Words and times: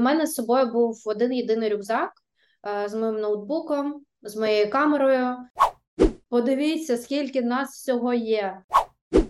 У 0.00 0.02
мене 0.02 0.26
з 0.26 0.34
собою 0.34 0.72
був 0.72 1.02
один 1.06 1.32
єдиний 1.32 1.68
рюкзак 1.68 2.12
е, 2.68 2.88
з 2.88 2.94
моїм 2.94 3.20
ноутбуком, 3.20 4.02
з 4.22 4.36
моєю 4.36 4.70
камерою. 4.70 5.36
Подивіться, 6.28 6.96
скільки 6.96 7.42
нас 7.42 7.70
всього 7.70 8.14
є. 8.14 8.62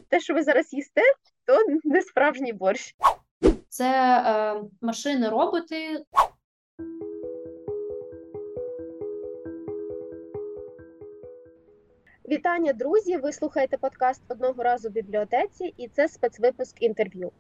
Те, 0.09 0.21
що 0.21 0.35
ви 0.35 0.43
зараз 0.43 0.73
їсте, 0.73 1.03
то 1.45 1.59
не 1.85 2.03
справжній 2.03 2.53
борщ. 2.53 2.95
Це 3.69 4.23
е, 4.27 4.63
машини, 4.81 5.29
роботи. 5.29 6.05
Вітання, 12.31 12.73
друзі! 12.73 13.17
Ви 13.17 13.33
слухаєте 13.33 13.77
подкаст 13.77 14.23
одного 14.29 14.63
разу 14.63 14.89
в 14.89 14.93
бібліотеці, 14.93 15.75
і 15.77 15.89
це 15.89 16.09
спецвипуск 16.09 16.83
інтерв'ю. 16.83 17.33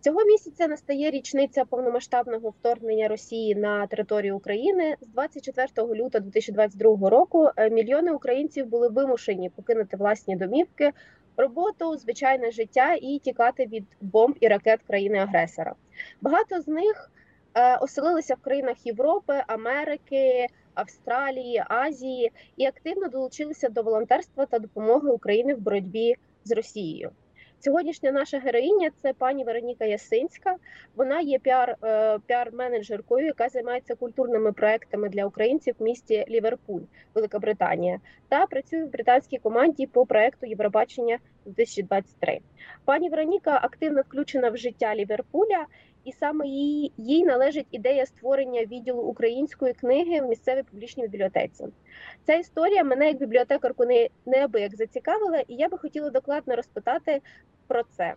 Цього 0.00 0.24
місяця 0.24 0.68
настає 0.68 1.10
річниця 1.10 1.64
повномасштабного 1.64 2.50
вторгнення 2.50 3.08
Росії 3.08 3.54
на 3.54 3.86
територію 3.86 4.36
України. 4.36 4.96
З 5.00 5.08
24 5.08 5.88
лютого 5.94 6.24
2022 6.24 7.10
року 7.10 7.48
е, 7.56 7.70
мільйони 7.70 8.12
українців 8.12 8.66
були 8.66 8.88
вимушені 8.88 9.50
покинути 9.50 9.96
власні 9.96 10.36
домівки, 10.36 10.92
роботу, 11.36 11.96
звичайне 11.96 12.50
життя 12.50 12.94
і 13.02 13.18
тікати 13.18 13.66
від 13.66 13.84
бомб 14.00 14.36
і 14.40 14.48
ракет 14.48 14.80
країни-агресора. 14.82 15.74
Багато 16.20 16.60
з 16.60 16.68
них 16.68 17.10
е, 17.54 17.76
оселилися 17.76 18.34
в 18.34 18.40
країнах 18.40 18.86
Європи, 18.86 19.42
Америки. 19.46 20.46
Австралії, 20.78 21.64
Азії 21.68 22.32
і 22.56 22.66
активно 22.66 23.08
долучилися 23.08 23.68
до 23.68 23.82
волонтерства 23.82 24.46
та 24.46 24.58
допомоги 24.58 25.10
України 25.10 25.54
в 25.54 25.60
боротьбі 25.60 26.14
з 26.44 26.52
Росією. 26.52 27.10
Сьогоднішня 27.60 28.12
наша 28.12 28.38
героїня 28.38 28.90
це 29.02 29.12
пані 29.12 29.44
Вероніка 29.44 29.84
Ясинська. 29.84 30.56
Вона 30.96 31.20
є 31.20 31.38
піар 31.38 31.76
е, 31.84 32.18
піар-менеджеркою, 32.28 33.24
яка 33.24 33.48
займається 33.48 33.94
культурними 33.94 34.52
проектами 34.52 35.08
для 35.08 35.26
українців 35.26 35.74
в 35.78 35.82
місті 35.82 36.24
Ліверпуль, 36.28 36.82
Велика 37.14 37.38
Британія, 37.38 38.00
та 38.28 38.46
працює 38.46 38.84
в 38.84 38.90
британській 38.92 39.38
команді 39.38 39.86
по 39.86 40.06
проекту 40.06 40.46
Євробачення 40.46 41.18
2023. 41.44 42.40
Пані 42.84 43.08
Вероніка 43.08 43.60
активно 43.62 44.00
включена 44.00 44.50
в 44.50 44.56
життя 44.56 44.94
Ліверпуля 44.94 45.66
і 46.04 46.12
саме 46.12 46.46
їй, 46.46 46.92
їй 46.96 47.24
належить 47.24 47.66
ідея 47.70 48.06
створення 48.06 48.64
відділу 48.64 49.02
української 49.02 49.72
книги 49.72 50.20
в 50.20 50.28
місцевій 50.28 50.62
публічній 50.62 51.08
бібліотеці. 51.08 51.66
Ця 52.26 52.34
історія 52.34 52.84
мене 52.84 53.06
як 53.06 53.16
бібліотекарку 53.16 53.84
не 53.84 54.08
неабияк 54.26 54.76
зацікавила, 54.76 55.38
і 55.38 55.54
я 55.54 55.68
би 55.68 55.78
хотіла 55.78 56.10
докладно 56.10 56.56
розпитати 56.56 57.20
про 57.66 57.82
це. 57.96 58.14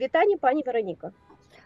Вітання, 0.00 0.36
пані 0.36 0.62
Вероніка. 0.66 1.10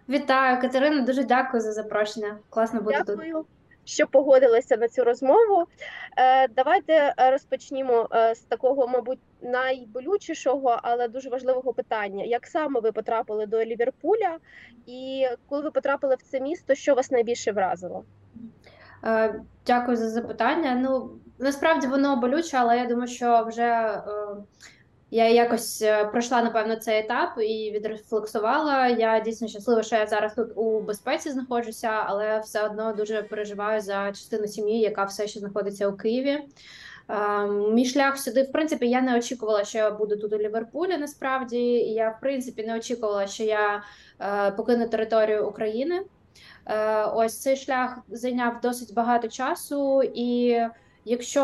Вітаю, 0.09 0.61
Катерина. 0.61 1.01
Дуже 1.01 1.25
дякую 1.25 1.61
за 1.61 1.73
запрошення. 1.73 2.39
Класно 2.51 2.81
бути 2.81 2.97
Дякую. 3.07 3.33
тут 3.33 3.47
що 3.85 4.07
погодилися 4.07 4.77
на 4.77 4.89
цю 4.89 5.05
розмову. 5.05 5.67
Е, 6.17 6.49
давайте 6.49 6.93
е, 6.93 7.31
розпочнімо 7.31 8.09
е, 8.13 8.35
з 8.35 8.41
такого, 8.41 8.89
мабуть, 8.89 9.19
найболючішого, 9.43 10.81
але 10.83 11.09
дуже 11.09 11.29
важливого 11.29 11.73
питання: 11.73 12.25
як 12.25 12.47
саме 12.47 12.81
ви 12.81 12.93
потрапили 12.93 13.47
до 13.47 13.65
Ліверпуля, 13.65 14.39
і 14.87 15.27
коли 15.49 15.63
ви 15.63 15.71
потрапили 15.71 16.15
в 16.15 16.23
це 16.23 16.41
місто, 16.41 16.75
що 16.75 16.95
вас 16.95 17.11
найбільше 17.11 17.53
вразило? 17.53 18.05
Дякую 19.67 19.97
за 19.97 20.11
запитання. 20.11 20.75
Ну 20.75 21.11
насправді 21.39 21.87
воно 21.87 22.17
болюче, 22.17 22.57
але 22.57 22.79
я 22.79 22.87
думаю, 22.87 23.09
що 23.09 23.45
вже 23.49 24.03
я 25.13 25.29
якось 25.29 25.83
е, 25.83 26.05
пройшла 26.05 26.43
напевно 26.43 26.77
цей 26.77 26.99
етап 26.99 27.31
і 27.39 27.71
відрефлексувала. 27.75 28.89
Я 28.89 29.21
дійсно 29.21 29.49
щаслива, 29.49 29.83
що 29.83 29.97
я 29.97 30.07
зараз 30.07 30.35
тут 30.35 30.53
у 30.57 30.81
безпеці 30.81 31.31
знаходжуся, 31.31 31.89
але 31.89 32.39
все 32.39 32.67
одно 32.67 32.93
дуже 32.93 33.23
переживаю 33.23 33.81
за 33.81 34.13
частину 34.13 34.47
сім'ї, 34.47 34.81
яка 34.81 35.05
все 35.05 35.29
ще 35.29 35.41
знаходиться 35.41 35.89
у 35.89 35.97
Києві. 35.97 36.39
Ем, 37.09 37.75
мій 37.75 37.85
шлях 37.85 38.19
сюди, 38.19 38.43
в 38.43 38.53
принципі, 38.53 38.89
я 38.89 39.01
не 39.01 39.19
очікувала, 39.19 39.65
що 39.65 39.79
я 39.79 39.91
буду 39.91 40.17
тут 40.17 40.33
у 40.33 40.39
Ліверпулі. 40.39 40.97
Насправді, 40.97 41.59
я 41.79 42.11
в 42.11 42.21
принципі 42.21 42.65
не 42.67 42.77
очікувала, 42.77 43.27
що 43.27 43.45
я 43.45 43.83
е, 44.21 44.51
покину 44.51 44.89
територію 44.89 45.49
України. 45.49 46.03
Е, 46.67 47.05
ось 47.05 47.41
цей 47.41 47.57
шлях 47.57 47.99
зайняв 48.09 48.61
досить 48.61 48.95
багато 48.95 49.29
часу 49.29 50.03
і. 50.03 50.59
Якщо 51.05 51.43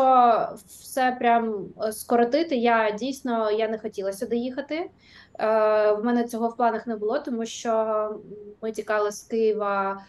все 0.67 1.17
прям 1.19 1.65
е, 1.83 1.91
скоротити, 1.91 2.55
я 2.55 2.91
дійсно 2.91 3.51
я 3.51 3.67
не 3.67 3.79
хотіла 3.79 4.13
сюди 4.13 4.35
їхати. 4.35 4.75
Е, 4.75 4.89
В 5.91 6.03
мене 6.03 6.23
цього 6.23 6.47
в 6.47 6.57
планах 6.57 6.87
не 6.87 6.95
було, 6.95 7.19
тому 7.19 7.45
що 7.45 8.09
ми 8.61 8.71
тікали 8.71 9.11
з 9.11 9.21
Києва. 9.21 10.03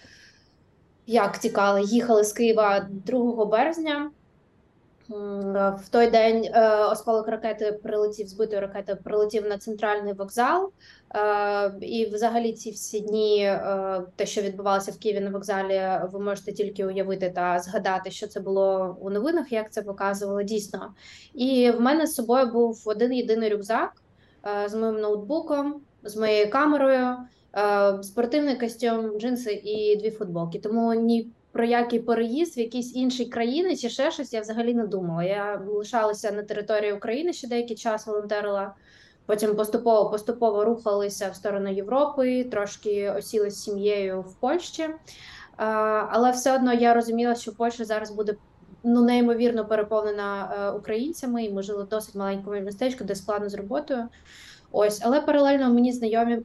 Як 1.06 1.38
тікали? 1.38 1.82
Їхали 1.82 2.24
з 2.24 2.32
Києва 2.32 2.86
2 2.90 3.44
березня. 3.44 4.10
В 5.08 5.88
той 5.90 6.10
день 6.10 6.44
е, 6.44 6.84
осколок 6.84 7.28
ракети 7.28 7.72
прилетів 7.72 8.28
збитої 8.28 8.60
ракети, 8.60 8.94
прилетів 8.94 9.46
на 9.46 9.58
центральний 9.58 10.12
вокзал. 10.12 10.72
Е, 11.14 11.72
і, 11.80 12.06
взагалі, 12.06 12.52
ці 12.52 12.70
всі 12.70 13.00
дні, 13.00 13.42
е, 13.44 14.02
те, 14.16 14.26
що 14.26 14.42
відбувалося 14.42 14.92
в 14.92 14.98
Києві 14.98 15.20
на 15.20 15.30
вокзалі, 15.30 15.82
ви 16.12 16.20
можете 16.20 16.52
тільки 16.52 16.86
уявити 16.86 17.30
та 17.30 17.58
згадати, 17.58 18.10
що 18.10 18.26
це 18.26 18.40
було 18.40 18.96
у 19.00 19.10
новинах, 19.10 19.52
як 19.52 19.72
це 19.72 19.82
показували 19.82 20.44
дійсно. 20.44 20.94
І 21.34 21.70
в 21.70 21.80
мене 21.80 22.06
з 22.06 22.14
собою 22.14 22.46
був 22.46 22.82
один 22.84 23.12
єдиний 23.12 23.48
рюкзак 23.48 24.02
з 24.66 24.74
моїм 24.74 25.00
ноутбуком, 25.00 25.80
з 26.02 26.16
моєю 26.16 26.50
камерою, 26.50 27.16
спортивний 28.02 28.56
костюм, 28.56 29.20
джинси 29.20 29.52
і 29.52 29.96
дві 29.96 30.10
футболки. 30.10 30.58
Тому 30.58 30.94
ні 30.94 31.30
про 31.52 31.64
який 31.64 31.98
переїзд 31.98 32.56
в 32.56 32.58
якісь 32.58 32.96
інші 32.96 33.24
країни 33.24 33.76
чи 33.76 33.88
ще 33.88 34.10
щось 34.10 34.32
я 34.32 34.40
взагалі 34.40 34.74
не 34.74 34.86
думала. 34.86 35.24
Я 35.24 35.62
лишалася 35.66 36.32
на 36.32 36.42
території 36.42 36.92
України 36.92 37.32
ще 37.32 37.48
деякий 37.48 37.76
час 37.76 38.06
волонтерила. 38.06 38.74
Потім 39.26 39.56
поступово 39.56 40.10
поступово 40.10 40.64
рухалися 40.64 41.30
в 41.30 41.36
сторону 41.36 41.72
Європи, 41.72 42.44
трошки 42.44 43.10
осіли 43.10 43.50
з 43.50 43.62
сім'єю 43.62 44.20
в 44.20 44.34
Польщі. 44.34 44.88
Але 46.10 46.30
все 46.30 46.54
одно 46.54 46.72
я 46.72 46.94
розуміла, 46.94 47.34
що 47.34 47.54
Польща 47.54 47.84
зараз 47.84 48.10
буде 48.10 48.34
ну 48.82 49.02
неймовірно 49.02 49.64
переповнена 49.64 50.54
е, 50.54 50.70
українцями, 50.70 51.44
і 51.44 51.52
ми 51.52 51.62
жили 51.62 51.84
в 51.84 51.88
досить 51.88 52.14
маленькому 52.14 52.60
містечку, 52.60 53.04
де 53.04 53.14
складно 53.14 53.48
з 53.48 53.54
роботою. 53.54 54.08
Ось, 54.72 55.00
але 55.04 55.20
паралельно 55.20 55.70
мені 55.70 55.92
знайомі 55.92 56.38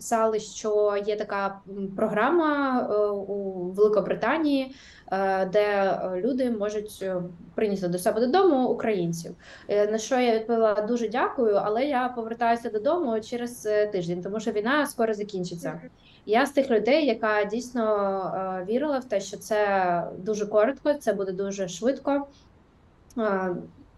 писали, 0.00 0.40
що 0.40 0.96
є 1.06 1.16
така 1.16 1.60
програма 1.96 2.80
е, 2.80 2.94
у 3.08 3.70
Великобританії, 3.70 4.74
е, 5.12 5.46
де 5.46 5.98
люди 6.16 6.50
можуть 6.50 6.98
е, 7.02 7.22
прийняти 7.54 7.88
до 7.88 7.98
себе 7.98 8.20
додому 8.20 8.68
українців. 8.68 9.34
На 9.68 9.98
що 9.98 10.20
я 10.20 10.34
відповіла 10.34 10.74
дуже 10.74 11.08
дякую, 11.08 11.54
але 11.54 11.84
я 11.84 12.08
повертаюся 12.08 12.70
додому 12.70 13.20
через 13.20 13.68
тиждень, 13.92 14.22
тому 14.22 14.40
що 14.40 14.50
війна 14.50 14.86
скоро 14.86 15.14
закінчиться. 15.14 15.80
Я 16.26 16.46
з 16.46 16.50
тих 16.50 16.70
людей, 16.70 17.06
яка 17.06 17.44
дійсно 17.44 18.64
вірила 18.68 18.98
в 18.98 19.04
те, 19.04 19.20
що 19.20 19.36
це 19.36 20.04
дуже 20.18 20.46
коротко, 20.46 20.94
це 20.94 21.12
буде 21.12 21.32
дуже 21.32 21.68
швидко. 21.68 22.26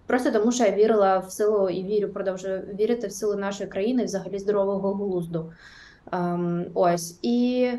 Просто 0.06 0.30
тому, 0.30 0.52
що 0.52 0.64
я 0.64 0.70
вірила 0.70 1.18
в 1.18 1.30
силу 1.30 1.68
і 1.68 1.84
вірю, 1.84 2.08
продовжую 2.08 2.60
вірити 2.78 3.06
в 3.06 3.12
силу 3.12 3.34
нашої 3.34 3.70
країни, 3.70 4.04
взагалі 4.04 4.38
здорового 4.38 4.94
глузду. 4.94 5.52
Ем, 6.12 6.66
Ось 6.74 7.18
і 7.22 7.70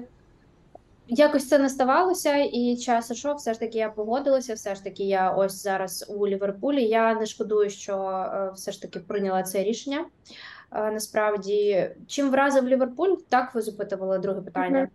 якось 1.07 1.47
це 1.47 1.59
не 1.59 1.69
ставалося, 1.69 2.35
і 2.35 2.77
час 2.77 3.11
ішов, 3.11 3.35
все 3.35 3.53
ж 3.53 3.59
таки 3.59 3.77
я 3.77 3.89
погодилася. 3.89 4.53
Все 4.53 4.75
ж 4.75 4.83
таки, 4.83 5.03
я 5.03 5.31
ось 5.31 5.63
зараз 5.63 6.05
у 6.09 6.27
Ліверпулі. 6.27 6.83
Я 6.83 7.13
не 7.13 7.25
шкодую, 7.25 7.69
що 7.69 7.97
е, 8.33 8.51
все 8.55 8.71
ж 8.71 8.81
таки 8.81 8.99
прийняла 8.99 9.43
це 9.43 9.63
рішення. 9.63 10.05
Е, 10.71 10.91
насправді, 10.91 11.89
чим 12.07 12.31
вразив 12.31 12.67
Ліверпуль, 12.67 13.15
так 13.29 13.55
ви 13.55 13.61
запитували 13.61 14.19
друге 14.19 14.41
питання. 14.41 14.89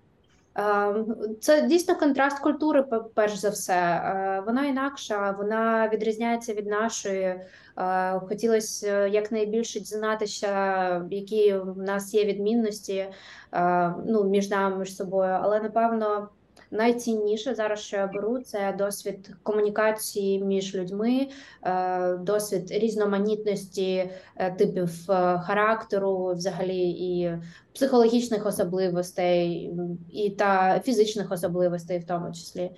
Ем, 0.58 1.16
це 1.40 1.62
дійсно 1.62 1.96
контраст 1.96 2.38
культури, 2.38 2.84
перш 3.14 3.34
за 3.34 3.50
все. 3.50 3.74
Е, 3.74 4.42
вона 4.46 4.66
інакша, 4.66 5.30
вона 5.38 5.88
відрізняється 5.88 6.54
від 6.54 6.66
нашої. 6.66 7.24
Е, 7.24 8.20
хотілося 8.28 9.06
якнайбільше 9.06 9.80
дізнатися, 9.80 11.08
які 11.10 11.54
в 11.54 11.78
нас 11.78 12.14
є 12.14 12.24
відмінності 12.24 13.06
е, 13.52 13.94
ну, 14.06 14.24
між 14.24 14.50
нами 14.50 14.76
між 14.76 14.96
собою, 14.96 15.38
але 15.42 15.60
напевно 15.60 16.28
найцінніше 16.70 17.54
зараз, 17.54 17.80
що 17.80 17.96
я 17.96 18.06
беру, 18.06 18.38
це 18.38 18.74
досвід 18.78 19.30
комунікації 19.42 20.44
між 20.44 20.74
людьми, 20.74 21.28
е, 21.62 22.16
досвід 22.16 22.70
різноманітності 22.70 24.10
е, 24.36 24.50
типів 24.50 25.10
е, 25.10 25.38
характеру, 25.38 26.34
взагалі 26.36 26.90
і 26.90 27.38
психологічних 27.74 28.46
особливостей, 28.46 29.72
і 30.12 30.30
та 30.30 30.80
фізичних 30.80 31.32
особливостей, 31.32 31.98
в 31.98 32.04
тому 32.04 32.32
числі. 32.32 32.70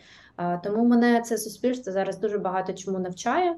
Тому 0.65 0.85
мене 0.85 1.21
це 1.21 1.39
суспільство 1.39 1.93
зараз 1.93 2.19
дуже 2.19 2.39
багато 2.39 2.73
чому 2.73 2.99
навчає, 2.99 3.57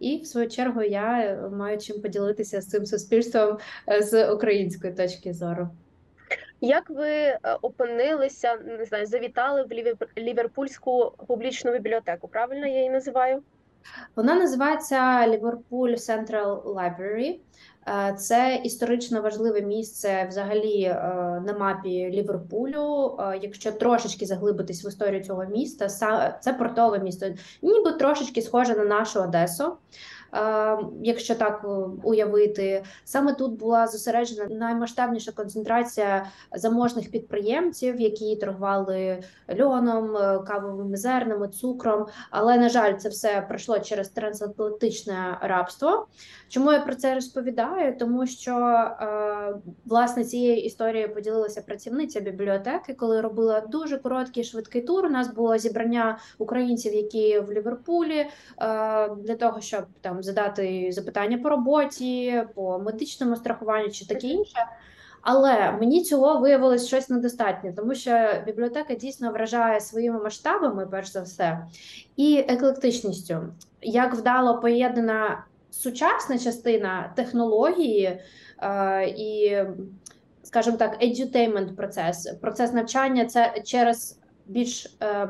і 0.00 0.16
в 0.16 0.26
свою 0.26 0.48
чергу 0.48 0.82
я 0.82 1.38
маю 1.52 1.78
чим 1.78 2.00
поділитися 2.00 2.60
з 2.60 2.66
цим 2.66 2.86
суспільством 2.86 3.58
з 4.00 4.30
української 4.30 4.92
точки 4.92 5.32
зору. 5.32 5.68
Як 6.64 6.90
ви 6.90 7.08
е, 7.10 7.38
опинилися, 7.62 8.56
не 8.78 8.84
знаю, 8.84 9.06
завітали 9.06 9.62
в 9.62 9.72
Лівер- 9.72 10.18
Ліверпульську 10.18 11.12
публічну 11.26 11.72
бібліотеку? 11.72 12.28
Правильно 12.28 12.66
я 12.66 12.76
її 12.76 12.90
називаю? 12.90 13.42
Вона 14.16 14.34
називається 14.34 15.28
Ліверпуль 15.28 15.90
Central 15.90 16.62
Library. 16.74 17.38
Е, 17.88 18.14
Це 18.18 18.60
історично 18.64 19.22
важливе 19.22 19.60
місце 19.62 20.26
взагалі 20.28 20.82
е, 20.82 20.94
на 21.46 21.56
мапі 21.58 22.10
Ліверпулю. 22.10 23.18
Якщо 23.42 23.72
трошечки 23.72 24.26
заглибитись 24.26 24.84
в 24.84 24.88
історію 24.88 25.24
цього 25.24 25.44
міста, 25.44 25.88
це 26.40 26.52
портове 26.52 26.98
місто, 26.98 27.26
ніби 27.62 27.92
трошечки 27.92 28.42
схоже 28.42 28.74
на 28.74 28.84
нашу 28.84 29.20
Одесу. 29.20 29.76
Е, 30.34 30.78
Якщо 31.02 31.34
так 31.34 31.60
е, 31.64 31.68
уявити, 32.02 32.84
саме 33.04 33.34
тут 33.34 33.52
була 33.52 33.86
зосереджена 33.86 34.46
наймасштабніша 34.54 35.32
концентрація 35.32 36.26
заможних 36.52 37.10
підприємців, 37.10 38.00
які 38.00 38.36
торгували 38.36 39.22
льоном, 39.60 40.16
е, 40.16 40.38
кавовими 40.46 40.96
зернами, 40.96 41.48
цукром. 41.48 42.06
Але 42.30 42.58
на 42.58 42.68
жаль, 42.68 42.94
це 42.94 43.08
все 43.08 43.44
пройшло 43.48 43.78
через 43.78 44.08
трансатлантичне 44.08 45.38
рабство. 45.40 46.06
Чому 46.48 46.72
я 46.72 46.80
про 46.80 46.94
це 46.94 47.14
розповідаю? 47.14 47.98
Тому 47.98 48.26
що 48.26 48.54
власне 49.86 50.24
цією 50.24 50.62
історією 50.62 51.14
поділилася 51.14 51.62
працівниця 51.62 52.20
бібліотеки, 52.20 52.94
коли 52.94 53.20
робила 53.20 53.60
дуже 53.60 53.98
короткий 53.98 54.44
швидкий 54.44 54.82
тур. 54.82 55.06
У 55.06 55.10
нас 55.10 55.34
було 55.34 55.58
зібрання 55.58 56.18
українців, 56.38 56.94
які 56.94 57.38
в 57.38 57.52
Ліверпулі, 57.52 58.26
для 59.18 59.36
того, 59.38 59.60
щоб 59.60 59.84
там 60.00 60.22
задати 60.24 60.92
запитання 60.92 61.38
по 61.38 61.48
роботі, 61.48 62.42
по 62.54 62.78
медичному 62.78 63.36
страхуванню 63.36 63.90
чи 63.90 64.06
таке 64.06 64.26
інше. 64.26 64.66
Але 65.24 65.72
мені 65.72 66.04
цього 66.04 66.40
виявилось 66.40 66.86
щось 66.86 67.08
недостатньо, 67.08 67.72
тому 67.76 67.94
що 67.94 68.28
бібліотека 68.46 68.94
дійсно 68.94 69.32
вражає 69.32 69.80
своїми 69.80 70.22
масштабами, 70.22 70.86
перш 70.86 71.12
за 71.12 71.22
все, 71.22 71.66
і 72.16 72.44
еклектичністю. 72.48 73.42
Як 73.82 74.14
вдало 74.14 74.60
поєднана 74.60 75.44
сучасна 75.70 76.38
частина 76.38 77.12
технології 77.16 78.20
е, 78.62 79.04
і, 79.08 79.58
скажімо 80.42 80.76
так, 80.76 81.02
edutainment 81.02 81.74
процес, 81.74 82.32
процес 82.40 82.72
навчання 82.72 83.24
це 83.24 83.54
через 83.64 84.18
більш 84.46 84.96
е, 85.02 85.28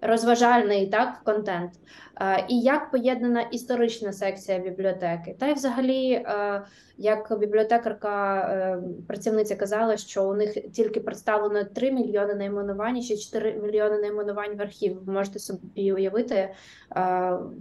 розважальний 0.00 0.86
так, 0.86 1.20
контент. 1.24 1.72
Е, 2.20 2.46
і 2.48 2.60
як 2.60 2.90
поєднана 2.90 3.40
історична 3.40 4.12
секція 4.12 4.58
бібліотеки, 4.58 5.36
та 5.38 5.46
й 5.46 5.54
взагалі, 5.54 6.12
е, 6.12 6.62
як 6.96 7.38
бібліотекарка, 7.38 8.40
е, 8.40 8.78
працівниця 9.08 9.56
казала, 9.56 9.96
що 9.96 10.28
у 10.28 10.34
них 10.34 10.72
тільки 10.72 11.00
представлено 11.00 11.64
3 11.64 11.92
мільйони 11.92 12.34
найменувань, 12.34 13.02
ще 13.02 13.16
4 13.16 13.52
мільйони 13.62 13.98
найменувань 13.98 14.56
в 14.56 14.62
архів. 14.62 15.04
Ви 15.04 15.12
можете 15.12 15.38
собі 15.38 15.92
уявити 15.92 16.54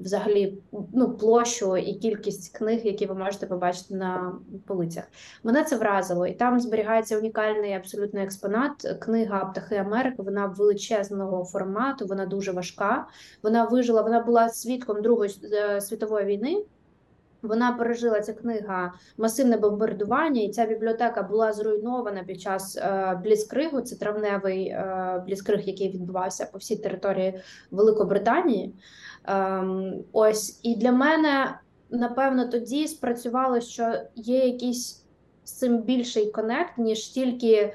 взагалі 0.02 0.58
ну, 0.94 1.18
площу 1.18 1.78
і 1.78 1.94
кількість 1.94 2.58
книг, 2.58 2.80
які 2.84 3.06
ви 3.06 3.16
можете 3.16 3.46
побачити 3.46 3.96
на 3.96 4.34
полицях. 4.66 5.04
Мене 5.44 5.64
це 5.64 5.78
вразило, 5.78 6.28
і 6.28 6.34
там 6.34 6.60
зберігається 6.60 7.18
унікальний 7.18 7.74
абсолютно 7.74 8.22
експонат. 8.22 8.98
Книга 9.02 9.46
Птахи 9.46 9.76
Америки. 9.76 10.16
Вона 10.18 10.46
величезного 10.46 11.46
формату, 11.46 12.06
вона 12.06 12.26
дуже 12.26 12.52
важка. 12.52 13.08
Вона 13.44 13.66
вижила, 13.66 14.02
вона 14.02 14.20
була 14.20 14.43
свідком 14.50 15.02
Другої 15.02 15.32
е, 15.54 15.82
світової 15.82 16.26
війни. 16.26 16.66
Вона 17.42 17.72
пережила 17.72 18.22
ця 18.22 18.34
книга 18.34 18.94
масивне 19.18 19.58
бомбардування, 19.58 20.42
і 20.42 20.50
ця 20.50 20.66
бібліотека 20.66 21.24
була 21.24 21.54
зруйнована 21.54 22.24
під 22.24 22.42
час 22.42 22.78
е, 22.78 23.20
бліцкригу. 23.24 23.82
Це 23.82 23.96
травневий 23.96 24.68
е, 24.68 25.24
бліцкриг, 25.26 25.60
який 25.60 25.90
відбувався 25.90 26.46
по 26.46 26.58
всій 26.58 26.76
території 26.76 27.40
Великобританії. 27.72 28.74
Ем, 29.26 30.04
ось 30.12 30.60
і 30.64 30.76
для 30.76 30.92
мене 30.92 31.60
напевно 31.90 32.48
тоді 32.48 32.88
спрацювало, 32.88 33.62
що 33.62 33.94
є 34.16 34.46
якийсь 34.48 35.06
з 35.44 35.52
цим 35.52 35.82
більший 35.82 36.32
конект, 36.32 36.78
ніж 36.78 37.08
тільки 37.08 37.74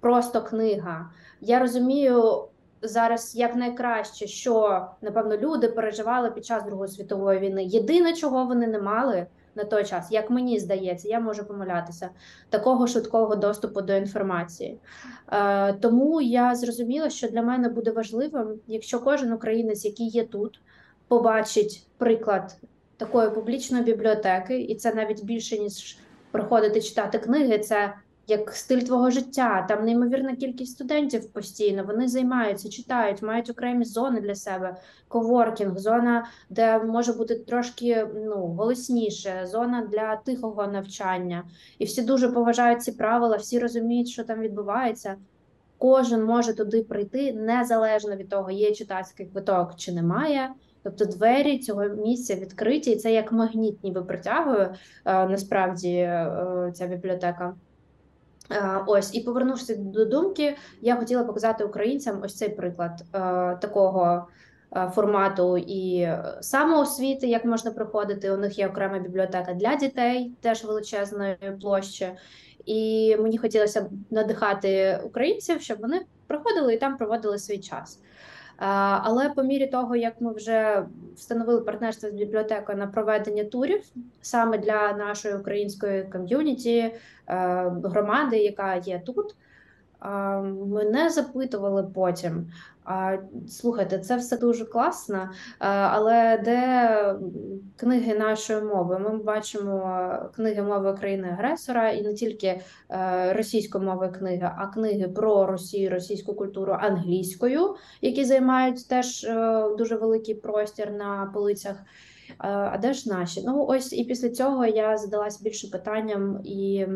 просто 0.00 0.42
книга. 0.42 1.10
Я 1.40 1.58
розумію 1.58 2.44
зараз 2.86 3.36
як 3.36 3.56
найкраще, 3.56 4.26
що 4.26 4.86
напевно 5.02 5.36
люди 5.36 5.68
переживали 5.68 6.30
під 6.30 6.46
час 6.46 6.64
Другої 6.64 6.90
світової 6.90 7.38
війни. 7.38 7.64
Єдине, 7.64 8.12
чого 8.12 8.44
вони 8.44 8.66
не 8.66 8.78
мали 8.78 9.26
на 9.54 9.64
той 9.64 9.84
час, 9.84 10.12
як 10.12 10.30
мені 10.30 10.58
здається, 10.58 11.08
я 11.08 11.20
можу 11.20 11.44
помилятися, 11.44 12.10
такого 12.50 12.86
швидкого 12.86 13.36
доступу 13.36 13.80
до 13.82 13.92
інформації. 13.92 14.78
Е, 15.32 15.72
тому 15.72 16.20
я 16.20 16.54
зрозуміла, 16.54 17.10
що 17.10 17.28
для 17.28 17.42
мене 17.42 17.68
буде 17.68 17.90
важливим, 17.90 18.60
якщо 18.66 19.00
кожен 19.00 19.32
українець, 19.32 19.84
який 19.84 20.08
є 20.08 20.24
тут, 20.24 20.60
побачить 21.08 21.86
приклад 21.98 22.56
такої 22.96 23.30
публічної 23.30 23.84
бібліотеки, 23.84 24.60
і 24.60 24.74
це 24.74 24.94
навіть 24.94 25.24
більше 25.24 25.58
ніж 25.58 25.98
приходити 26.30 26.80
читати 26.80 27.18
книги. 27.18 27.58
Це 27.58 27.94
як 28.26 28.52
стиль 28.52 28.80
твого 28.80 29.10
життя. 29.10 29.66
Там 29.68 29.84
неймовірна 29.84 30.36
кількість 30.36 30.72
студентів 30.72 31.32
постійно. 31.32 31.84
Вони 31.84 32.08
займаються, 32.08 32.68
читають, 32.68 33.22
мають 33.22 33.50
окремі 33.50 33.84
зони 33.84 34.20
для 34.20 34.34
себе. 34.34 34.76
Коворкінг, 35.08 35.78
зона, 35.78 36.26
де 36.50 36.78
може 36.78 37.12
бути 37.12 37.34
трошки 37.34 38.06
ну 38.14 38.36
голосніше, 38.36 39.46
зона 39.46 39.88
для 39.92 40.16
тихого 40.16 40.66
навчання. 40.66 41.44
І 41.78 41.84
всі 41.84 42.02
дуже 42.02 42.28
поважають 42.28 42.82
ці 42.82 42.92
правила, 42.92 43.36
всі 43.36 43.58
розуміють, 43.58 44.08
що 44.08 44.24
там 44.24 44.40
відбувається. 44.40 45.16
Кожен 45.78 46.24
може 46.24 46.54
туди 46.54 46.82
прийти 46.82 47.32
незалежно 47.32 48.16
від 48.16 48.28
того, 48.28 48.50
є 48.50 48.74
читацький 48.74 49.26
квиток 49.26 49.76
чи 49.76 49.92
немає. 49.92 50.50
Тобто 50.82 51.04
двері 51.04 51.58
цього 51.58 51.84
місця 51.84 52.34
відкриті, 52.34 52.90
і 52.90 52.96
це 52.96 53.12
як 53.12 53.32
магніт, 53.32 53.84
ніби 53.84 54.02
притягує 54.02 54.74
е, 55.04 55.26
насправді 55.28 55.92
е, 55.92 56.72
ця 56.74 56.86
бібліотека. 56.86 57.54
Е, 58.50 58.82
Ось 58.86 59.14
і 59.14 59.20
повернувшись 59.20 59.76
до 59.76 60.04
думки, 60.04 60.56
я 60.80 60.96
хотіла 60.96 61.24
показати 61.24 61.64
українцям 61.64 62.20
ось 62.22 62.36
цей 62.36 62.48
приклад 62.48 63.00
е, 63.00 63.18
такого 63.60 64.28
е, 64.76 64.90
формату 64.94 65.58
і 65.58 66.08
самоосвіти, 66.40 67.26
як 67.26 67.44
можна 67.44 67.70
приходити. 67.70 68.30
У 68.30 68.36
них 68.36 68.58
є 68.58 68.68
окрема 68.68 68.98
бібліотека 68.98 69.54
для 69.54 69.76
дітей, 69.76 70.32
теж 70.40 70.64
величезної 70.64 71.36
площі. 71.60 72.08
І 72.64 73.16
мені 73.20 73.38
хотілося 73.38 73.80
б 73.80 73.88
надихати 74.10 75.00
українців, 75.04 75.62
щоб 75.62 75.80
вони 75.80 76.00
приходили 76.26 76.74
і 76.74 76.78
там 76.78 76.96
проводили 76.96 77.38
свій 77.38 77.58
час. 77.58 78.00
Е, 78.60 78.64
Але 79.02 79.28
по 79.28 79.42
мірі 79.42 79.66
того, 79.66 79.96
як 79.96 80.20
ми 80.20 80.32
вже 80.32 80.86
встановили 81.16 81.60
партнерство 81.60 82.08
з 82.08 82.12
бібліотекою 82.12 82.78
на 82.78 82.86
проведення 82.86 83.44
турів 83.44 83.82
саме 84.20 84.58
для 84.58 84.92
нашої 84.92 85.34
української 85.34 86.04
ком'юніті, 86.04 86.78
е, 86.78 86.92
громади, 87.84 88.36
яка 88.38 88.74
є 88.74 89.02
тут, 89.06 89.34
е, 90.02 90.08
мене 90.66 91.10
запитували 91.10 91.82
потім. 91.82 92.46
Слухайте, 93.48 93.98
це 93.98 94.16
все 94.16 94.36
дуже 94.36 94.64
класно, 94.64 95.16
е, 95.16 95.28
але 95.68 96.38
де 96.44 96.90
книги 97.76 98.14
нашої 98.14 98.62
мови? 98.62 98.98
Ми 98.98 99.18
бачимо 99.18 100.10
книги 100.34 100.62
мови 100.62 100.92
країни-агресора 100.92 101.90
і 101.90 102.02
не 102.02 102.14
тільки 102.14 102.60
е, 102.90 103.32
російської 103.32 103.84
мови 103.84 104.08
книги, 104.08 104.50
а 104.56 104.66
книги 104.66 105.08
про 105.08 105.46
Росію, 105.46 105.90
російську 105.90 106.34
культуру 106.34 106.76
англійською, 106.80 107.74
які 108.00 108.24
займають 108.24 108.88
теж 108.88 109.24
е, 109.24 109.64
дуже 109.78 109.96
великий 109.96 110.34
простір 110.34 110.92
на 110.92 111.30
полицях. 111.34 111.76
Е, 111.76 112.34
А 112.38 112.78
де 112.78 112.92
ж 112.92 113.08
наші? 113.08 113.42
Ну 113.46 113.66
ось 113.68 113.92
і 113.92 114.04
після 114.04 114.30
цього 114.30 114.66
я 114.66 114.96
задалась 114.96 115.42
більше 115.42 115.70
питанням 115.70 116.40
і 116.44 116.86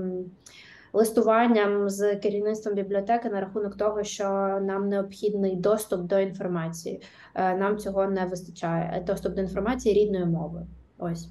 листуванням 0.93 1.91
з 1.91 2.17
керівництвом 2.17 2.75
бібліотеки 2.75 3.29
на 3.31 3.41
рахунок 3.41 3.77
того, 3.77 4.05
що 4.05 4.25
нам 4.63 4.89
необхідний 4.89 5.57
доступ 5.57 6.01
до 6.01 6.19
інформації. 6.19 7.03
Е, 7.35 7.57
Нам 7.57 7.79
цього 7.79 8.07
не 8.07 8.25
вистачає. 8.27 9.03
Доступ 9.07 9.35
до 9.35 9.41
інформації 9.41 9.95
рідною 9.95 10.27
мовою. 10.27 10.67
Ось. 10.99 11.29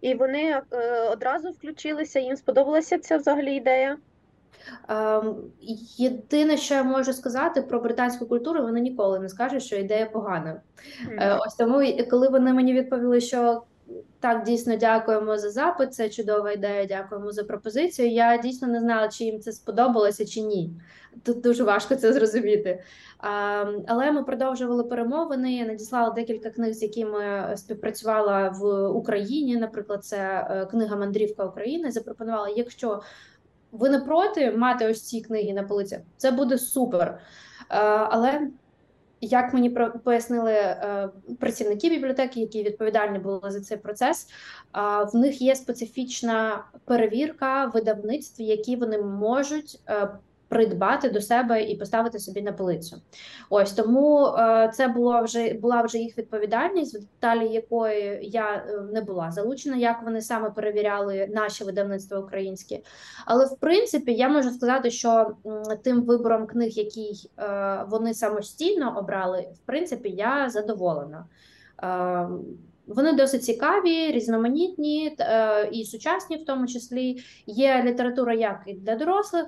І 0.00 0.14
вони 0.14 0.62
е, 0.72 1.08
одразу 1.12 1.50
включилися, 1.50 2.20
їм 2.20 2.36
сподобалася 2.36 2.98
ця 2.98 3.16
взагалі 3.16 3.56
ідея. 3.56 3.96
Ем, 4.88 5.36
Єдине, 5.96 6.56
що 6.56 6.74
я 6.74 6.82
можу 6.82 7.12
сказати 7.12 7.62
про 7.62 7.80
британську 7.80 8.26
культуру, 8.26 8.62
вони 8.62 8.80
ніколи 8.80 9.18
не 9.18 9.28
скажуть, 9.28 9.62
що 9.62 9.76
ідея 9.76 10.06
погана. 10.06 10.60
Е, 11.18 11.38
Ось 11.46 11.54
тому, 11.54 11.82
коли 12.10 12.28
вони 12.28 12.52
мені 12.52 12.72
відповіли, 12.74 13.20
що 13.20 13.62
так, 14.20 14.42
дійсно 14.42 14.76
дякуємо 14.76 15.38
за 15.38 15.50
запит, 15.50 15.94
це 15.94 16.08
чудова 16.08 16.52
ідея, 16.52 16.86
дякуємо 16.86 17.32
за 17.32 17.44
пропозицію. 17.44 18.10
Я 18.10 18.36
дійсно 18.36 18.68
не 18.68 18.80
знала, 18.80 19.08
чи 19.08 19.24
їм 19.24 19.40
це 19.40 19.52
сподобалося 19.52 20.26
чи 20.26 20.40
ні. 20.40 20.70
Тут 21.22 21.40
дуже 21.40 21.64
важко 21.64 21.96
це 21.96 22.12
зрозуміти. 22.12 22.82
Але 23.86 24.12
ми 24.12 24.22
продовжували 24.22 24.84
перемовини. 24.84 25.54
Я 25.54 25.66
надіслала 25.66 26.10
декілька 26.10 26.50
книг, 26.50 26.72
з 26.72 26.82
якими 26.82 27.52
співпрацювала 27.56 28.48
в 28.48 28.88
Україні. 28.88 29.56
Наприклад, 29.56 30.04
це 30.04 30.48
е, 30.50 30.66
книга 30.66 30.96
Мандрівка 30.96 31.44
України. 31.44 31.90
Запропонувала, 31.90 32.48
якщо 32.48 33.02
ви 33.72 33.90
не 33.90 33.98
проти 33.98 34.50
мати 34.50 34.86
ось 34.86 35.02
ці 35.02 35.20
книги 35.20 35.52
на 35.52 35.62
полицях, 35.62 36.00
це 36.16 36.30
буде 36.30 36.58
супер. 36.58 37.08
Е, 37.08 37.18
але 38.10 38.50
як 39.20 39.54
мені 39.54 39.70
пояснили 40.04 40.52
е, 40.52 41.08
працівники 41.40 41.90
бібліотеки, 41.90 42.40
які 42.40 42.62
відповідальні 42.62 43.18
були 43.18 43.50
за 43.50 43.60
цей 43.60 43.78
процес, 43.78 44.28
в 45.12 45.16
них 45.16 45.42
є 45.42 45.56
специфічна 45.56 46.64
перевірка 46.84 47.66
видавництв, 47.66 48.42
які 48.42 48.76
вони 48.76 48.98
можуть 48.98 49.80
придбати 50.56 51.10
до 51.10 51.20
себе 51.20 51.62
і 51.62 51.76
поставити 51.76 52.18
собі 52.18 52.42
на 52.42 52.52
полицю. 52.52 52.96
Ось 53.50 53.72
тому 53.72 54.26
е, 54.26 54.70
це 54.74 54.88
було 54.88 55.22
вже 55.22 55.54
була 55.54 55.82
вже 55.82 55.98
їх 55.98 56.18
відповідальність, 56.18 56.94
в 56.94 57.00
деталі 57.00 57.48
якої 57.48 58.18
я 58.22 58.54
е, 58.54 58.80
не 58.92 59.00
була 59.00 59.30
залучена, 59.30 59.76
як 59.76 60.02
вони 60.02 60.20
саме 60.20 60.50
перевіряли 60.50 61.26
наші 61.34 61.64
видавництва 61.64 62.18
українські. 62.18 62.84
Але 63.26 63.46
в 63.46 63.56
принципі 63.60 64.14
я 64.14 64.28
можу 64.28 64.50
сказати, 64.50 64.90
що 64.90 65.36
тим 65.84 66.02
вибором 66.02 66.46
книг, 66.46 66.70
який 66.70 67.30
е, 67.38 67.84
вони 67.88 68.14
самостійно 68.14 68.98
обрали, 68.98 69.48
в 69.54 69.58
принципі, 69.66 70.08
я 70.10 70.50
задоволена. 70.50 71.24
Вони 72.86 73.12
досить 73.12 73.44
цікаві, 73.44 74.12
різноманітні 74.12 75.16
е, 75.20 75.68
і 75.72 75.84
сучасні, 75.84 76.36
в 76.36 76.44
тому 76.44 76.66
числі 76.66 77.22
є 77.46 77.82
література 77.84 78.34
як 78.34 78.62
і 78.66 78.74
для 78.74 78.96
дорослих, 78.96 79.46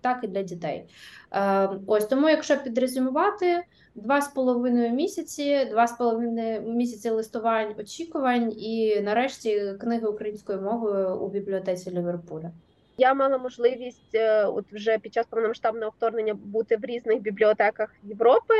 так 0.00 0.20
і 0.22 0.26
для 0.26 0.42
дітей. 0.42 0.84
Е, 1.32 1.68
ось 1.86 2.06
тому, 2.06 2.28
якщо 2.28 2.56
підрезюмувати, 2.56 3.64
два 3.94 4.20
з 4.20 4.28
половиною 4.28 4.90
місяці, 4.90 5.68
два 5.70 5.86
з 5.86 5.96
половиною 5.96 6.62
місяці 6.62 7.10
листувань, 7.10 7.74
очікувань, 7.78 8.52
і 8.52 9.00
нарешті 9.00 9.74
книги 9.80 10.06
українською 10.06 10.62
мовою 10.62 11.16
у 11.16 11.28
бібліотеці 11.28 11.90
Ліверпуля. 11.90 12.52
Я 12.98 13.14
мала 13.14 13.38
можливість 13.38 14.14
е, 14.14 14.44
от 14.44 14.72
вже 14.72 14.98
під 14.98 15.14
час 15.14 15.26
повномасштабного 15.26 15.92
вторгнення 15.96 16.34
бути 16.34 16.76
в 16.76 16.84
різних 16.84 17.20
бібліотеках 17.20 17.94
Європи 18.02 18.54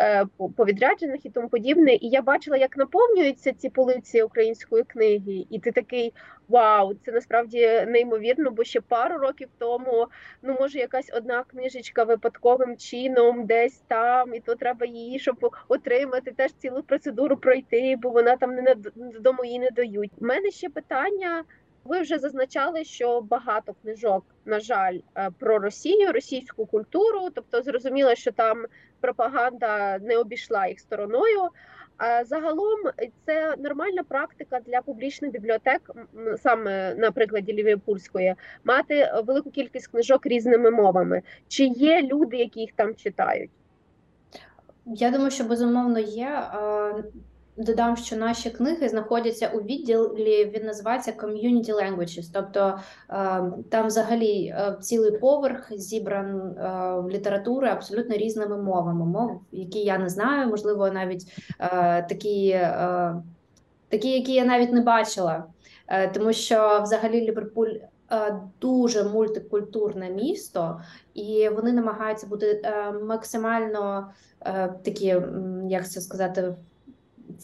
е, 0.00 0.24
по 0.56 0.64
відрядженнях 0.64 1.26
і 1.26 1.30
тому 1.30 1.48
подібне. 1.48 1.94
І 1.94 2.08
я 2.08 2.22
бачила, 2.22 2.56
як 2.56 2.76
наповнюються 2.76 3.52
ці 3.52 3.68
полиці 3.68 4.22
української 4.22 4.82
книги, 4.82 5.46
і 5.50 5.58
ти 5.58 5.72
такий 5.72 6.12
вау, 6.48 6.94
це 7.04 7.12
насправді 7.12 7.84
неймовірно, 7.88 8.50
бо 8.50 8.64
ще 8.64 8.80
пару 8.80 9.18
років 9.18 9.48
тому 9.58 10.06
ну 10.42 10.56
може 10.60 10.78
якась 10.78 11.10
одна 11.14 11.44
книжечка 11.44 12.04
випадковим 12.04 12.76
чином, 12.76 13.46
десь 13.46 13.82
там, 13.88 14.34
і 14.34 14.40
то 14.40 14.54
треба 14.54 14.86
її, 14.86 15.18
щоб 15.18 15.54
отримати 15.68 16.30
теж 16.30 16.52
цілу 16.52 16.82
процедуру 16.82 17.36
пройти, 17.36 17.96
бо 18.02 18.10
вона 18.10 18.36
там 18.36 18.54
не 18.54 18.74
додому 18.94 19.44
її 19.44 19.58
не 19.58 19.70
дають. 19.70 20.12
У 20.20 20.24
мене 20.24 20.50
ще 20.50 20.68
питання. 20.68 21.44
Ви 21.84 22.00
вже 22.00 22.18
зазначали, 22.18 22.84
що 22.84 23.20
багато 23.20 23.74
книжок, 23.82 24.24
на 24.44 24.60
жаль, 24.60 24.98
е, 25.16 25.30
про 25.38 25.58
Росію, 25.58 26.12
російську 26.12 26.66
культуру, 26.66 27.28
тобто 27.34 27.62
зрозуміло, 27.62 28.14
що 28.14 28.32
там 28.32 28.64
пропаганда 29.00 29.98
не 29.98 30.16
обійшла 30.18 30.66
їх 30.66 30.80
стороною. 30.80 31.48
А 31.96 32.24
загалом 32.24 32.78
це 33.26 33.54
нормальна 33.58 34.02
практика 34.02 34.60
для 34.66 34.82
публічних 34.82 35.30
бібліотек, 35.30 35.90
саме 36.42 36.94
на 36.94 37.10
прикладі 37.10 37.52
Лівіпульської, 37.52 38.34
мати 38.64 39.12
велику 39.26 39.50
кількість 39.50 39.86
книжок 39.86 40.26
різними 40.26 40.70
мовами. 40.70 41.22
Чи 41.48 41.64
є 41.64 42.02
люди, 42.02 42.36
які 42.36 42.60
їх 42.60 42.72
там 42.76 42.94
читають? 42.94 43.50
Я 44.86 45.10
думаю, 45.10 45.30
що 45.30 45.44
безумовно 45.44 45.98
є. 45.98 46.42
Додам, 47.56 47.96
що 47.96 48.16
наші 48.16 48.50
книги 48.50 48.88
знаходяться 48.88 49.48
у 49.48 49.60
відділі, 49.60 50.52
він 50.54 50.66
називається 50.66 51.12
Community 51.18 51.70
Languages, 51.70 52.30
тобто 52.32 52.78
е, 53.10 53.42
там 53.70 53.86
взагалі 53.86 54.46
е, 54.46 54.76
цілий 54.80 55.18
поверх 55.18 55.72
зібран 55.72 56.40
е, 56.40 57.12
літератури 57.12 57.68
абсолютно 57.68 58.16
різними 58.16 58.62
мовами, 58.62 59.06
мов, 59.06 59.40
які 59.52 59.78
я 59.78 59.98
не 59.98 60.08
знаю, 60.08 60.48
можливо, 60.48 60.90
навіть 60.90 61.26
такі, 62.08 62.60
такі, 63.88 64.10
які 64.10 64.32
я 64.32 64.44
навіть 64.44 64.72
не 64.72 64.80
бачила, 64.80 65.44
тому 66.14 66.32
що 66.32 66.80
взагалі 66.82 67.20
Ліверпуль. 67.20 67.74
Дуже 68.60 69.04
мультикультурне 69.04 70.10
місто, 70.10 70.80
і 71.14 71.48
вони 71.48 71.72
намагаються 71.72 72.26
бути 72.26 72.62
максимально 73.06 74.12
такі, 74.84 75.16
як 75.68 75.90
це 75.90 76.00
сказати, 76.00 76.54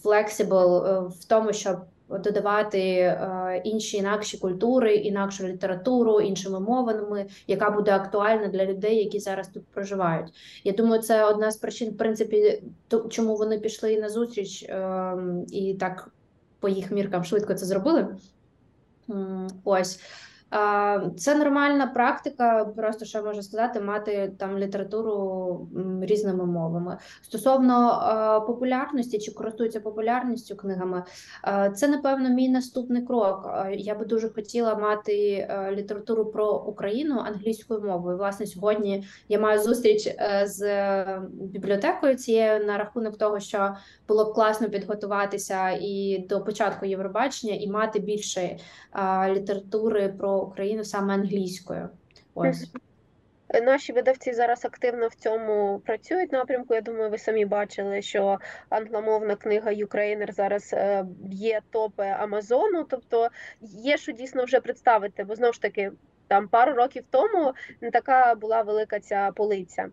flexible 0.04 0.86
е, 0.86 1.08
в 1.08 1.24
тому, 1.24 1.52
щоб 1.52 1.76
додавати 2.08 2.80
е, 2.80 3.62
інші 3.64 3.96
інакші 3.96 4.38
культури, 4.38 4.94
інакшу 4.94 5.48
літературу, 5.48 6.20
іншими 6.20 6.60
мовами, 6.60 7.26
яка 7.46 7.70
буде 7.70 7.92
актуальна 7.92 8.48
для 8.48 8.66
людей, 8.66 8.96
які 8.96 9.18
зараз 9.18 9.48
тут 9.48 9.66
проживають. 9.66 10.32
Я 10.64 10.72
думаю, 10.72 11.02
це 11.02 11.24
одна 11.24 11.50
з 11.50 11.56
причин, 11.56 11.90
в 11.90 11.96
принципі, 11.96 12.62
чому 13.10 13.36
вони 13.36 13.58
пішли 13.58 14.00
на 14.00 14.08
зустріч 14.08 14.66
ем, 14.68 15.46
і 15.52 15.74
так 15.74 16.10
по 16.60 16.68
їх 16.68 16.90
міркам 16.90 17.24
швидко 17.24 17.54
це 17.54 17.66
зробили. 17.66 18.06
Ось. 19.64 20.00
Це 21.16 21.34
нормальна 21.34 21.86
практика, 21.86 22.64
просто 22.76 23.04
що 23.04 23.22
можу 23.22 23.42
сказати, 23.42 23.80
мати 23.80 24.32
там 24.38 24.58
літературу 24.58 25.68
різними 26.02 26.46
мовами. 26.46 26.98
Стосовно 27.22 28.44
популярності 28.46 29.18
чи 29.18 29.32
користуються 29.32 29.80
популярністю 29.80 30.56
книгами, 30.56 31.04
це 31.74 31.88
напевно 31.88 32.28
мій 32.28 32.48
наступний 32.48 33.02
крок. 33.02 33.50
Я 33.72 33.94
би 33.94 34.04
дуже 34.04 34.28
хотіла 34.28 34.74
мати 34.74 35.48
літературу 35.72 36.26
про 36.26 36.52
Україну 36.52 37.18
англійською 37.26 37.80
мовою. 37.80 38.16
Власне, 38.16 38.46
сьогодні 38.46 39.04
я 39.28 39.40
маю 39.40 39.60
зустріч 39.60 40.06
е, 40.06 40.42
з 40.46 40.62
бібліотекою 41.30 42.14
цією 42.14 42.64
на 42.66 42.78
рахунок 42.78 43.18
того, 43.18 43.40
що 43.40 43.76
було 44.08 44.24
б 44.24 44.34
класно 44.34 44.70
підготуватися 44.70 45.70
і 45.80 46.26
до 46.28 46.40
початку 46.40 46.86
Євробачення, 46.86 47.54
і 47.54 47.68
мати 47.68 47.98
більше 47.98 48.56
літератури 49.28 50.14
про 50.18 50.37
Україну 50.42 50.84
саме 50.84 51.14
англійською. 51.14 51.88
Ось. 52.34 52.72
Наші 53.62 53.92
видавці 53.92 54.32
зараз 54.32 54.64
активно 54.64 55.08
в 55.08 55.14
цьому 55.14 55.82
працюють 55.84 56.32
напрямку. 56.32 56.74
Я 56.74 56.80
думаю, 56.80 57.10
ви 57.10 57.18
самі 57.18 57.44
бачили, 57.44 58.02
що 58.02 58.38
англомовна 58.68 59.36
книга 59.36 59.70
Ukraїner 59.70 60.32
зараз 60.32 60.74
б'є 61.04 61.48
е 61.48 61.60
топи 61.70 62.04
Амазону. 62.04 62.84
Тобто 62.84 63.28
є 63.60 63.96
що 63.96 64.12
дійсно 64.12 64.44
вже 64.44 64.60
представити, 64.60 65.24
бо 65.24 65.34
знову 65.34 65.52
ж 65.52 65.62
таки 65.62 65.92
там 66.28 66.48
пару 66.48 66.72
років 66.72 67.04
тому 67.10 67.52
не 67.80 67.90
така 67.90 68.34
була 68.34 68.62
велика 68.62 69.00
ця 69.00 69.30
полиця. 69.34 69.88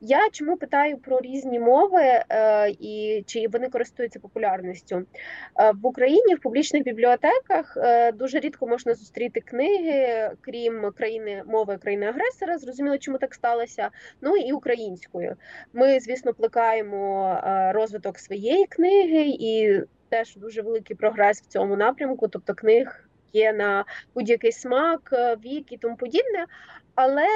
Я 0.00 0.28
чому 0.32 0.56
питаю 0.56 0.98
про 0.98 1.20
різні 1.20 1.58
мови 1.58 2.02
е, 2.30 2.70
і 2.70 3.24
чи 3.26 3.48
вони 3.48 3.68
користуються 3.68 4.20
популярністю 4.20 4.96
е, 4.96 5.72
в 5.82 5.86
Україні 5.86 6.34
в 6.34 6.40
публічних 6.40 6.82
бібліотеках 6.82 7.76
е, 7.76 8.12
дуже 8.12 8.40
рідко 8.40 8.66
можна 8.66 8.94
зустріти 8.94 9.40
книги, 9.40 10.30
крім 10.40 10.92
країни 10.96 11.42
мови 11.46 11.78
країни-агресора. 11.78 12.58
Зрозуміло, 12.58 12.98
чому 12.98 13.18
так 13.18 13.34
сталося. 13.34 13.90
Ну 14.20 14.36
і 14.36 14.52
українською. 14.52 15.36
Ми, 15.72 16.00
звісно, 16.00 16.34
плекаємо 16.34 17.32
е, 17.44 17.72
розвиток 17.72 18.18
своєї 18.18 18.66
книги 18.66 19.26
і. 19.28 19.80
Теж 20.10 20.36
дуже 20.36 20.62
великий 20.62 20.96
прогрес 20.96 21.42
в 21.42 21.46
цьому 21.46 21.76
напрямку, 21.76 22.28
тобто 22.28 22.54
книг 22.54 23.09
є 23.32 23.52
на 23.52 23.84
будь-який 24.14 24.52
смак, 24.52 25.10
е, 25.12 25.36
вік 25.44 25.72
і 25.72 25.76
тому 25.76 25.96
подібне, 25.96 26.46
але 26.94 27.26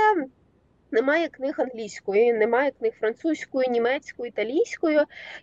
немає 0.91 1.29
книг 1.29 1.55
англійської, 1.59 2.33
немає 2.33 2.71
книг 2.71 2.93
французької, 3.01 3.69
німецької, 3.69 4.29
італійської. 4.29 5.01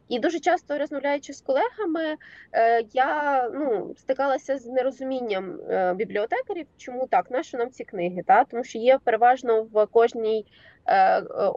І 0.07 0.19
дуже 0.19 0.39
часто 0.39 0.77
розмовляючи 0.77 1.33
з 1.33 1.41
колегами, 1.41 2.15
е, 2.53 2.83
я 2.93 3.49
ну, 3.53 3.95
стикалася 3.97 4.57
з 4.57 4.65
нерозумінням 4.65 5.59
е, 5.69 5.93
бібліотекарів, 5.93 6.65
чому 6.77 7.07
так, 7.07 7.31
нащо 7.31 7.57
нам 7.57 7.71
ці 7.71 7.83
книги? 7.83 8.23
Та? 8.27 8.43
Тому 8.43 8.63
що 8.63 8.79
є 8.79 8.99
переважно 9.03 9.63
в 9.63 9.85
кожній 9.85 10.45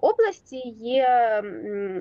області 0.03 0.57
є 0.81 1.43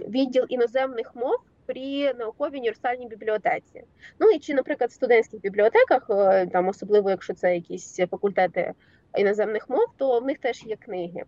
відділ 0.08 0.46
іноземних 0.50 1.16
мов 1.16 1.38
при 1.66 2.14
науковій 2.14 2.58
універсальній 2.58 3.08
бібліотеці. 3.08 3.84
Ну 4.20 4.30
і 4.30 4.40
чи, 4.40 4.54
наприклад, 4.54 4.90
в 4.90 4.94
студентських 4.94 5.42
бібліотеках, 5.42 6.08
е, 6.10 6.48
там 6.48 6.68
особливо 6.68 7.10
якщо 7.10 7.34
це 7.34 7.56
якісь 7.56 7.96
факультети 7.96 8.74
іноземних 9.18 9.70
мов, 9.70 9.86
то 9.98 10.20
в 10.20 10.26
них 10.26 10.38
теж 10.38 10.64
є 10.66 10.76
книги. 10.76 11.24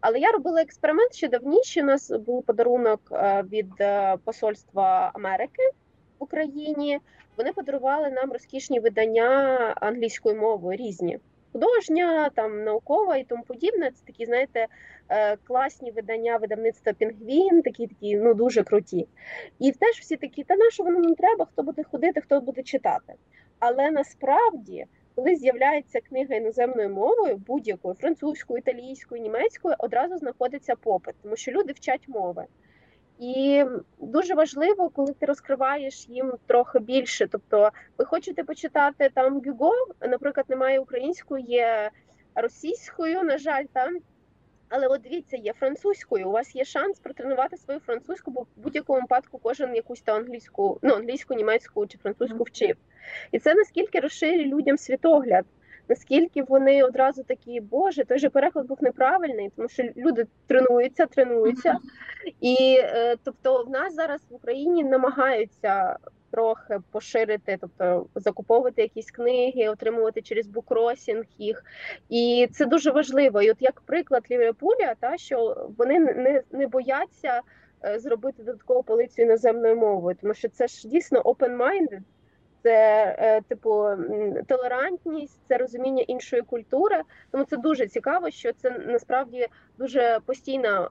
Але 0.00 0.18
я 0.18 0.32
робила 0.32 0.62
експеримент 0.62 1.14
ще 1.14 1.28
давніше. 1.28 1.82
У 1.82 1.84
нас 1.84 2.10
був 2.10 2.42
подарунок 2.42 3.00
е, 3.12 3.44
від 3.52 3.72
е, 3.80 4.16
Посольства 4.24 5.10
Америки 5.14 5.62
в 6.18 6.24
Україні. 6.24 6.98
Вони 7.36 7.52
подарували 7.52 8.10
нам 8.10 8.32
розкішні 8.32 8.80
видання 8.80 9.28
англійською 9.80 10.36
мовою 10.36 10.76
різні 10.76 11.18
художня, 11.52 12.30
там 12.34 12.64
наукова 12.64 13.16
і 13.16 13.24
тому 13.24 13.42
подібне. 13.42 13.90
Це 13.90 14.04
такі, 14.06 14.26
знаєте, 14.26 14.66
е, 15.08 15.36
класні 15.36 15.90
видання 15.90 16.36
видавництва 16.36 16.92
Пінгвін, 16.92 17.62
такі 17.62 17.86
такі 17.86 18.16
ну 18.16 18.34
дуже 18.34 18.62
круті. 18.62 19.08
І 19.58 19.72
теж 19.72 19.96
всі 20.00 20.16
такі, 20.16 20.44
та 20.44 20.56
на 20.56 20.70
що 20.70 20.82
воно 20.82 20.98
не 20.98 21.14
треба, 21.14 21.44
хто 21.44 21.62
буде 21.62 21.82
ходити, 21.82 22.20
хто 22.20 22.40
буде 22.40 22.62
читати. 22.62 23.14
Але 23.58 23.90
насправді 23.90 24.86
коли 25.18 25.36
з'являється 25.36 26.00
книга 26.00 26.34
іноземною 26.34 26.90
мовою, 26.90 27.36
будь-якою 27.36 27.94
французькою, 27.94 28.58
італійською, 28.58 29.22
німецькою, 29.22 29.74
одразу 29.78 30.18
знаходиться 30.18 30.74
попит, 30.76 31.14
тому 31.22 31.36
що 31.36 31.52
люди 31.52 31.72
вчать 31.72 32.08
мови. 32.08 32.44
І 33.18 33.64
дуже 33.98 34.34
важливо, 34.34 34.88
коли 34.88 35.12
ти 35.12 35.26
розкриваєш 35.26 36.08
їм 36.08 36.32
трохи 36.46 36.78
більше. 36.78 37.26
Тобто, 37.26 37.70
ви 37.98 38.04
хочете 38.04 38.44
почитати 38.44 39.10
там 39.14 39.40
Гюго, 39.40 39.72
наприклад, 40.00 40.46
немає 40.48 40.80
української, 40.80 41.44
є 41.44 41.90
російською, 42.34 43.22
на 43.22 43.38
жаль, 43.38 43.64
там. 43.72 43.98
Але 44.68 44.86
от 44.86 45.00
дивіться, 45.00 45.36
є 45.36 45.52
французькою. 45.52 46.28
У 46.28 46.32
вас 46.32 46.54
є 46.56 46.64
шанс 46.64 46.98
протренувати 46.98 47.56
свою 47.56 47.80
французьку, 47.80 48.30
бо 48.30 48.40
в 48.40 48.46
будь-якому 48.56 49.00
випадку 49.00 49.38
кожен 49.38 49.74
якусь 49.74 50.00
там 50.00 50.16
англійську, 50.16 50.78
ну 50.82 50.94
англійську, 50.94 51.34
німецьку 51.34 51.86
чи 51.86 51.98
французьку 51.98 52.44
вчив. 52.44 52.76
І 53.32 53.38
це 53.38 53.54
наскільки 53.54 54.00
розширює 54.00 54.44
людям 54.44 54.78
світогляд, 54.78 55.44
наскільки 55.88 56.42
вони 56.42 56.84
одразу 56.84 57.22
такі, 57.22 57.60
боже, 57.60 58.04
той 58.04 58.18
же 58.18 58.28
переклад 58.28 58.66
був 58.66 58.78
неправильний, 58.80 59.50
тому 59.56 59.68
що 59.68 59.82
люди 59.96 60.26
тренуються, 60.46 61.06
тренуються. 61.06 61.78
І 62.40 62.56
е, 62.80 63.16
тобто, 63.24 63.62
в 63.64 63.70
нас 63.70 63.94
зараз 63.94 64.20
в 64.30 64.34
Україні 64.34 64.84
намагаються 64.84 65.96
трохи 66.30 66.78
поширити, 66.90 67.58
тобто 67.60 68.06
закуповувати 68.14 68.82
якісь 68.82 69.10
книги, 69.10 69.68
отримувати 69.68 70.22
через 70.22 70.46
букросінг 70.46 71.24
їх. 71.38 71.64
І 72.08 72.48
це 72.52 72.66
дуже 72.66 72.90
важливо. 72.90 73.42
І 73.42 73.50
от 73.50 73.56
як 73.60 73.80
приклад 73.80 74.24
Ліверпуля, 74.30 74.94
та 75.00 75.16
що 75.16 75.68
вони 75.78 75.98
не, 75.98 76.42
не 76.52 76.66
бояться. 76.66 77.40
е, 77.84 77.98
Зробити 77.98 78.42
додаткову 78.42 78.82
полицію 78.82 79.26
іноземною 79.26 79.76
мовою, 79.76 80.16
тому 80.20 80.34
що 80.34 80.48
це 80.48 80.66
ж 80.66 80.88
дійсно 80.88 81.22
open-minded, 81.22 82.00
це 82.62 83.16
е, 83.18 83.40
типу 83.48 83.86
толерантність, 84.46 85.40
це 85.48 85.58
розуміння 85.58 86.02
іншої 86.02 86.42
культури. 86.42 87.02
Тому 87.30 87.44
це 87.44 87.56
дуже 87.56 87.86
цікаво, 87.86 88.30
що 88.30 88.52
це 88.52 88.70
насправді 88.70 89.46
дуже 89.78 90.18
постійна 90.26 90.84
е, 90.84 90.88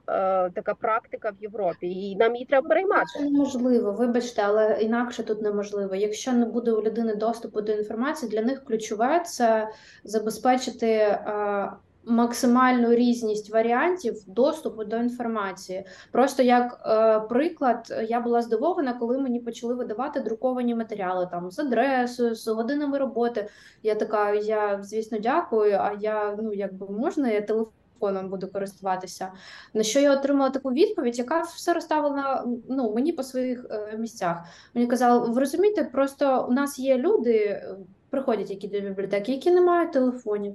така 0.50 0.74
практика 0.74 1.30
в 1.30 1.42
Європі, 1.42 1.86
і 1.86 2.16
нам 2.16 2.34
її 2.34 2.46
треба 2.46 2.68
переймати. 2.68 3.06
Це 3.18 3.24
неможливо, 3.24 3.92
вибачте, 3.92 4.42
але 4.44 4.78
інакше 4.80 5.22
тут 5.22 5.42
неможливо. 5.42 5.94
Якщо 5.94 6.32
не 6.32 6.46
буде 6.46 6.72
у 6.72 6.82
людини 6.82 7.14
доступу 7.14 7.60
до 7.60 7.72
інформації, 7.72 8.32
для 8.32 8.42
них 8.42 8.64
ключове 8.64 9.20
це 9.20 9.68
забезпечити 10.04 10.86
е, 10.86 11.70
максимальну 12.08 12.94
різність 12.94 13.50
варіантів 13.50 14.14
доступу 14.26 14.84
до 14.84 14.96
інформації. 14.96 15.84
Просто 16.12 16.42
як 16.42 16.80
е, 16.86 17.20
приклад, 17.28 18.04
я 18.08 18.20
була 18.20 18.42
здивована, 18.42 18.94
коли 18.94 19.18
мені 19.18 19.40
почали 19.40 19.74
видавати 19.74 20.20
друковані 20.20 20.74
матеріали 20.74 21.28
там 21.30 21.50
з 21.50 21.58
адресою, 21.58 22.34
з 22.34 22.48
годинами 22.48 22.98
роботи. 22.98 23.48
Я 23.82 23.94
така, 23.94 24.34
я 24.34 24.82
звісно 24.82 25.18
дякую. 25.18 25.72
А 25.72 25.92
я 26.00 26.36
ну 26.42 26.52
якби 26.52 26.88
можна, 26.88 27.30
я 27.30 27.40
телефоном 27.40 28.28
буду 28.30 28.48
користуватися. 28.48 29.32
На 29.74 29.82
що 29.82 30.00
я 30.00 30.12
отримала 30.12 30.50
таку 30.50 30.72
відповідь, 30.72 31.18
яка 31.18 31.40
все 31.40 31.72
розставила 31.72 32.44
ну, 32.68 32.94
мені 32.94 33.12
по 33.12 33.22
своїх 33.22 33.66
е, 33.70 33.96
місцях. 33.98 34.38
Мені 34.74 34.86
казали, 34.86 35.28
ви 35.28 35.40
розумієте, 35.40 35.84
просто 35.84 36.46
у 36.48 36.52
нас 36.52 36.78
є 36.78 36.98
люди, 36.98 37.34
е, 37.34 37.76
приходять 38.10 38.50
які 38.50 38.68
до 38.68 38.80
бібліотеки, 38.80 39.32
які 39.32 39.50
не 39.50 39.60
мають 39.60 39.92
телефонів, 39.92 40.54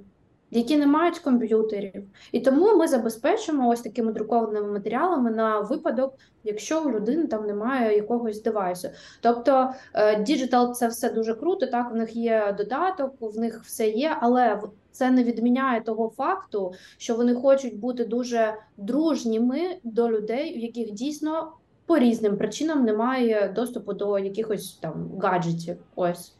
які 0.50 0.76
не 0.76 0.86
мають 0.86 1.18
комп'ютерів. 1.18 2.04
І 2.32 2.40
тому 2.40 2.76
ми 2.76 2.88
забезпечимо 2.88 3.68
ось 3.68 3.80
такими 3.80 4.12
друкованими 4.12 4.72
матеріалами 4.72 5.30
на 5.30 5.60
випадок, 5.60 6.14
якщо 6.44 6.82
у 6.82 6.90
людини 6.90 7.26
там 7.26 7.46
немає 7.46 7.96
якогось 7.96 8.42
девайсу. 8.42 8.88
Тобто 9.20 9.70
е, 9.94 10.22
digital 10.22 10.74
це 10.74 10.88
все 10.88 11.10
дуже 11.10 11.34
круто, 11.34 11.66
так, 11.66 11.92
в 11.92 11.96
них 11.96 12.16
є 12.16 12.54
додаток, 12.58 13.14
в 13.20 13.38
них 13.38 13.62
все 13.64 13.88
є, 13.88 14.16
але 14.20 14.60
це 14.90 15.10
не 15.10 15.24
відміняє 15.24 15.80
того 15.80 16.12
факту, 16.16 16.72
що 16.98 17.14
вони 17.14 17.34
хочуть 17.34 17.78
бути 17.78 18.04
дуже 18.04 18.54
дружніми 18.76 19.60
до 19.84 20.10
людей, 20.10 20.54
у 20.58 20.58
яких 20.58 20.90
дійсно 20.90 21.52
по 21.86 21.98
різним 21.98 22.36
причинам 22.36 22.84
немає 22.84 23.52
доступу 23.56 23.92
до 23.92 24.18
якихось 24.18 24.72
там 24.72 25.10
гаджетів. 25.22 25.76
Ось. 25.94 26.34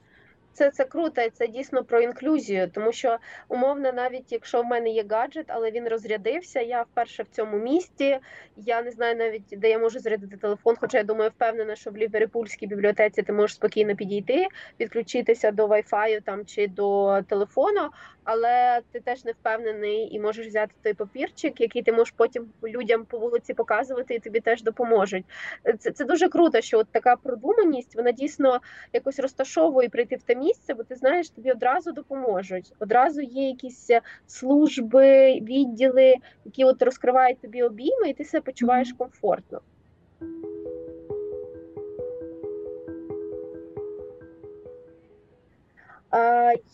Це 0.55 0.71
це 0.71 0.85
круто, 0.85 1.21
і 1.21 1.31
це 1.31 1.47
дійсно 1.47 1.85
про 1.85 2.01
інклюзію, 2.01 2.71
тому 2.75 2.93
що 2.93 3.19
умовно, 3.49 3.93
навіть 3.93 4.33
якщо 4.33 4.63
в 4.63 4.65
мене 4.65 4.91
є 4.91 5.05
гаджет, 5.11 5.47
але 5.49 5.71
він 5.71 5.89
розрядився, 5.89 6.61
я 6.61 6.83
вперше 6.83 7.23
в 7.23 7.29
цьому 7.29 7.59
місті. 7.59 8.19
Я 8.57 8.83
не 8.83 8.91
знаю 8.91 9.17
навіть 9.17 9.43
де 9.53 9.71
я 9.71 9.79
можу 9.79 9.99
зарядити 9.99 10.37
телефон. 10.37 10.77
Хоча 10.81 10.99
я 10.99 11.05
думаю, 11.05 11.31
впевнена, 11.31 11.77
що 11.77 11.91
в 11.91 11.97
Ліверпульській 11.97 12.67
бібліотеці 12.67 13.23
ти 13.23 13.33
можеш 13.33 13.57
спокійно 13.57 13.97
підійти, 13.97 14.47
підключитися 14.77 15.51
до 15.51 15.67
Wi-Fi 15.67 16.23
там 16.23 16.47
чи 16.47 16.69
до 16.69 17.21
телефону, 17.29 17.91
але 18.25 18.81
ти 18.93 19.01
теж 19.01 19.25
не 19.25 19.33
впевнений 19.33 20.15
і 20.15 20.21
можеш 20.21 20.47
взяти 20.47 20.75
той 20.83 20.95
папірчик, 20.95 21.61
який 21.61 21.83
ти 21.83 21.93
можеш 21.93 22.15
потім 22.17 22.47
людям 22.65 23.05
по 23.05 23.19
вулиці 23.19 23.55
показувати, 23.55 24.15
і 24.15 24.19
тобі 24.19 24.41
теж 24.41 24.63
допоможуть. 24.63 25.25
Це 25.79 25.91
це 25.91 26.05
дуже 26.05 26.29
круто, 26.29 26.61
що 26.61 26.79
от 26.79 26.89
така 26.91 27.17
продуманість 27.17 27.97
вона 27.97 28.13
дійсно 28.13 28.61
якось 28.93 29.19
розташовує 29.19 29.89
прийти 29.89 30.17
в 30.17 30.23
те 30.23 30.35
місце, 30.45 30.75
бо 30.75 30.85
ти 30.85 30.95
знаєш, 30.95 31.31
тобі 31.31 31.51
одразу 31.51 31.93
допоможуть. 31.93 32.73
Одразу 32.79 33.21
є 33.21 33.49
якісь 33.49 33.91
е, 33.91 34.01
служби, 34.27 35.41
відділи, 35.41 36.15
які 36.45 36.65
от 36.65 36.83
розкривають 36.83 37.41
тобі 37.41 37.63
обійми, 37.63 38.09
і 38.09 38.15
ти 38.15 38.25
себе 38.25 38.43
почуваєш 38.43 38.93
комфортно. 38.93 39.61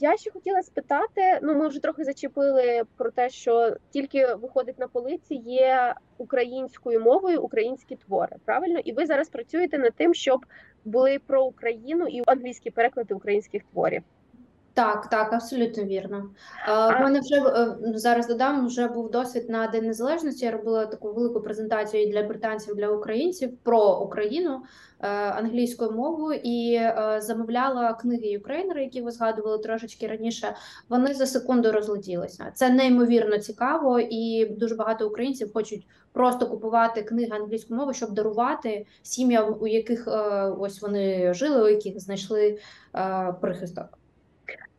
Я 0.00 0.16
ще 0.16 0.30
хотіла 0.30 0.62
спитати: 0.62 1.38
ну 1.42 1.54
ми 1.54 1.68
вже 1.68 1.82
трохи 1.82 2.04
зачепили 2.04 2.82
про 2.96 3.10
те, 3.10 3.30
що 3.30 3.76
тільки 3.90 4.34
виходить 4.34 4.78
на 4.78 4.88
полиці 4.88 5.34
є 5.34 5.94
українською 6.18 7.00
мовою 7.00 7.42
українські 7.42 7.96
твори. 7.96 8.36
Правильно, 8.44 8.78
і 8.78 8.92
ви 8.92 9.06
зараз 9.06 9.28
працюєте 9.28 9.78
над 9.78 9.94
тим, 9.94 10.14
щоб 10.14 10.46
були 10.84 11.18
про 11.18 11.44
Україну 11.44 12.06
і 12.06 12.22
англійські 12.26 12.70
переклади 12.70 13.14
українських 13.14 13.62
творів. 13.72 14.02
Так, 14.74 15.10
так, 15.10 15.32
абсолютно 15.32 15.84
вірно. 15.84 16.30
Е, 16.68 16.72
В 16.72 17.00
мене 17.00 17.20
вже 17.20 17.34
е, 17.34 17.76
зараз 17.98 18.28
додам, 18.28 18.66
вже 18.66 18.88
був 18.88 19.10
досвід 19.10 19.50
на 19.50 19.66
День 19.66 19.86
Незалежності. 19.86 20.44
Я 20.44 20.50
робила 20.50 20.86
таку 20.86 21.12
велику 21.12 21.40
презентацію 21.40 22.02
і 22.02 22.06
для 22.06 22.22
британців, 22.22 22.74
для 22.76 22.88
українців 22.88 23.50
про 23.62 23.98
Україну 23.98 24.62
е, 25.00 25.08
англійською 25.10 25.90
мовою 25.90 26.40
і 26.44 26.80
замовляла 27.18 27.92
книги 27.92 28.26
юкрейнери, 28.26 28.82
які 28.82 29.02
ви 29.02 29.10
згадували 29.10 29.58
трошечки 29.58 30.06
раніше. 30.06 30.54
Вони 30.88 31.14
за 31.14 31.26
секунду 31.26 31.72
розлетілися. 31.72 32.52
Це 32.54 32.70
неймовірно 32.70 33.38
цікаво, 33.38 34.00
і 34.00 34.46
дуже 34.46 34.74
багато 34.74 35.08
українців 35.08 35.52
хочуть 35.52 35.86
просто 36.12 36.46
купувати 36.46 37.02
книги 37.02 37.30
англійською 37.32 37.78
мовою, 37.78 37.94
щоб 37.94 38.10
дарувати 38.10 38.86
сім'ям, 39.02 39.56
у 39.60 39.66
яких 39.66 40.08
ось 40.58 40.82
вони 40.82 41.34
жили, 41.34 41.62
у 41.62 41.68
яких 41.68 42.00
знайшли 42.00 42.58
прихисток. 43.40 43.99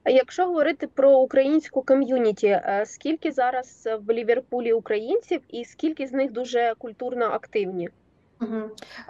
А 0.04 0.10
якщо 0.10 0.46
говорити 0.46 0.88
про 0.88 1.20
українську 1.20 1.82
ком'юніті, 1.82 2.48
е, 2.48 2.84
скільки 2.88 3.32
зараз 3.32 3.90
в 4.02 4.14
Ліверпулі 4.14 4.74
українців, 4.74 5.42
і 5.50 5.66
скільки 5.66 6.08
з 6.08 6.14
них 6.14 6.32
дуже 6.32 6.74
культурно 6.78 7.26
активні? 7.26 7.90
Угу. 8.42 8.62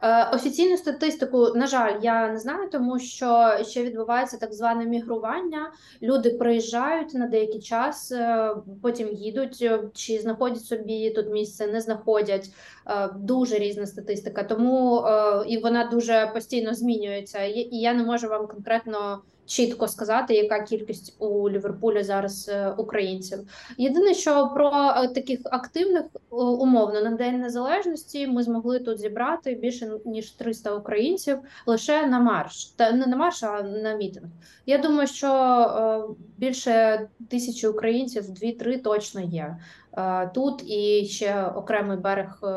Е, 0.03 0.29
офіційну 0.33 0.77
статистику, 0.77 1.47
на 1.55 1.67
жаль, 1.67 1.99
я 2.01 2.29
не 2.29 2.39
знаю, 2.39 2.69
тому 2.69 2.99
що 2.99 3.57
ще 3.63 3.83
відбувається 3.83 4.37
так 4.37 4.53
зване 4.53 4.85
мігрування. 4.85 5.71
Люди 6.01 6.29
приїжджають 6.29 7.13
на 7.13 7.27
деякий 7.27 7.61
час, 7.61 8.11
е, 8.11 8.49
потім 8.81 9.07
їдуть, 9.07 9.59
е, 9.61 9.79
чи 9.93 10.19
знаходять 10.19 10.65
собі 10.65 11.09
тут 11.09 11.29
місце, 11.31 11.67
не 11.67 11.81
знаходять. 11.81 12.49
Е, 12.87 13.09
Дуже 13.15 13.57
різна 13.57 13.85
статистика, 13.85 14.43
тому 14.43 14.99
е, 14.99 15.43
і 15.47 15.57
вона 15.57 15.89
дуже 15.89 16.31
постійно 16.33 16.73
змінюється. 16.73 17.43
І 17.43 17.69
я 17.71 17.93
не 17.93 18.03
можу 18.03 18.27
вам 18.27 18.47
конкретно 18.47 19.21
чітко 19.51 19.87
сказати, 19.87 20.33
яка 20.33 20.59
кількість 20.59 21.15
у 21.19 21.49
Ліверпулі 21.49 22.03
зараз 22.03 22.49
е, 22.49 22.69
українців. 22.77 23.39
Єдине, 23.77 24.13
що 24.13 24.51
про 24.53 24.71
е, 24.71 25.07
таких 25.07 25.39
активних 25.43 26.03
е, 26.03 26.35
умовно 26.35 27.01
на 27.01 27.11
День 27.11 27.39
Незалежності 27.39 28.27
ми 28.27 28.43
змогли 28.43 28.79
тут 28.79 28.99
зібрати 28.99 29.53
більше 29.53 29.91
ніж 30.05 30.31
300 30.31 30.75
українців 30.75 31.37
лише 31.65 32.07
на 32.07 32.19
марш, 32.19 32.65
та 32.65 32.91
не 32.91 33.05
на 33.05 33.17
марш, 33.17 33.43
а 33.43 33.61
на 33.61 33.93
мітинг. 33.93 34.27
Я 34.65 34.77
думаю, 34.77 35.07
що 35.07 36.15
більше 36.37 37.07
тисячі 37.29 37.67
українців, 37.67 38.29
дві-три 38.29 38.77
точно 38.77 39.21
є. 39.21 39.57
Е, 39.97 40.27
Тут 40.33 40.63
і 40.69 41.05
ще 41.05 41.45
окремий 41.45 41.97
берег 41.97 42.39
е, 42.43 42.47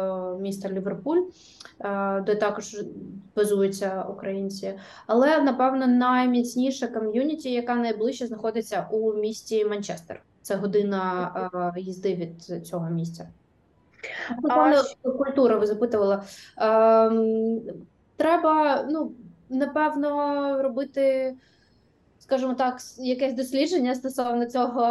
міста 0.41 0.69
Ліверпуль, 0.69 1.23
е, 1.81 2.21
де 2.21 2.35
також 2.35 2.77
базуються 3.37 4.03
українці. 4.03 4.75
Але 5.07 5.41
напевно 5.43 5.87
найміцніша 5.87 6.87
ком'юніті, 6.87 7.53
яка 7.53 7.75
найближче 7.75 8.27
знаходиться 8.27 8.89
у 8.91 9.13
місті 9.13 9.65
Манчестер. 9.65 10.23
Це 10.43 10.55
година 10.55 11.31
їзди 11.77 12.15
від 12.15 12.67
цього 12.67 12.91
місця. 12.91 13.29
Напевно, 14.43 14.83
культура 15.19 15.57
ви 15.57 15.67
запитували. 15.67 16.23
Ем, 16.57 17.61
треба, 18.17 18.85
ну, 18.91 19.13
напевно, 19.49 20.63
робити 20.63 21.35
скажімо 22.25 22.55
так, 22.55 22.79
якесь 22.99 23.35
дослідження 23.35 23.95
стосовно 23.95 24.47
цього 24.47 24.83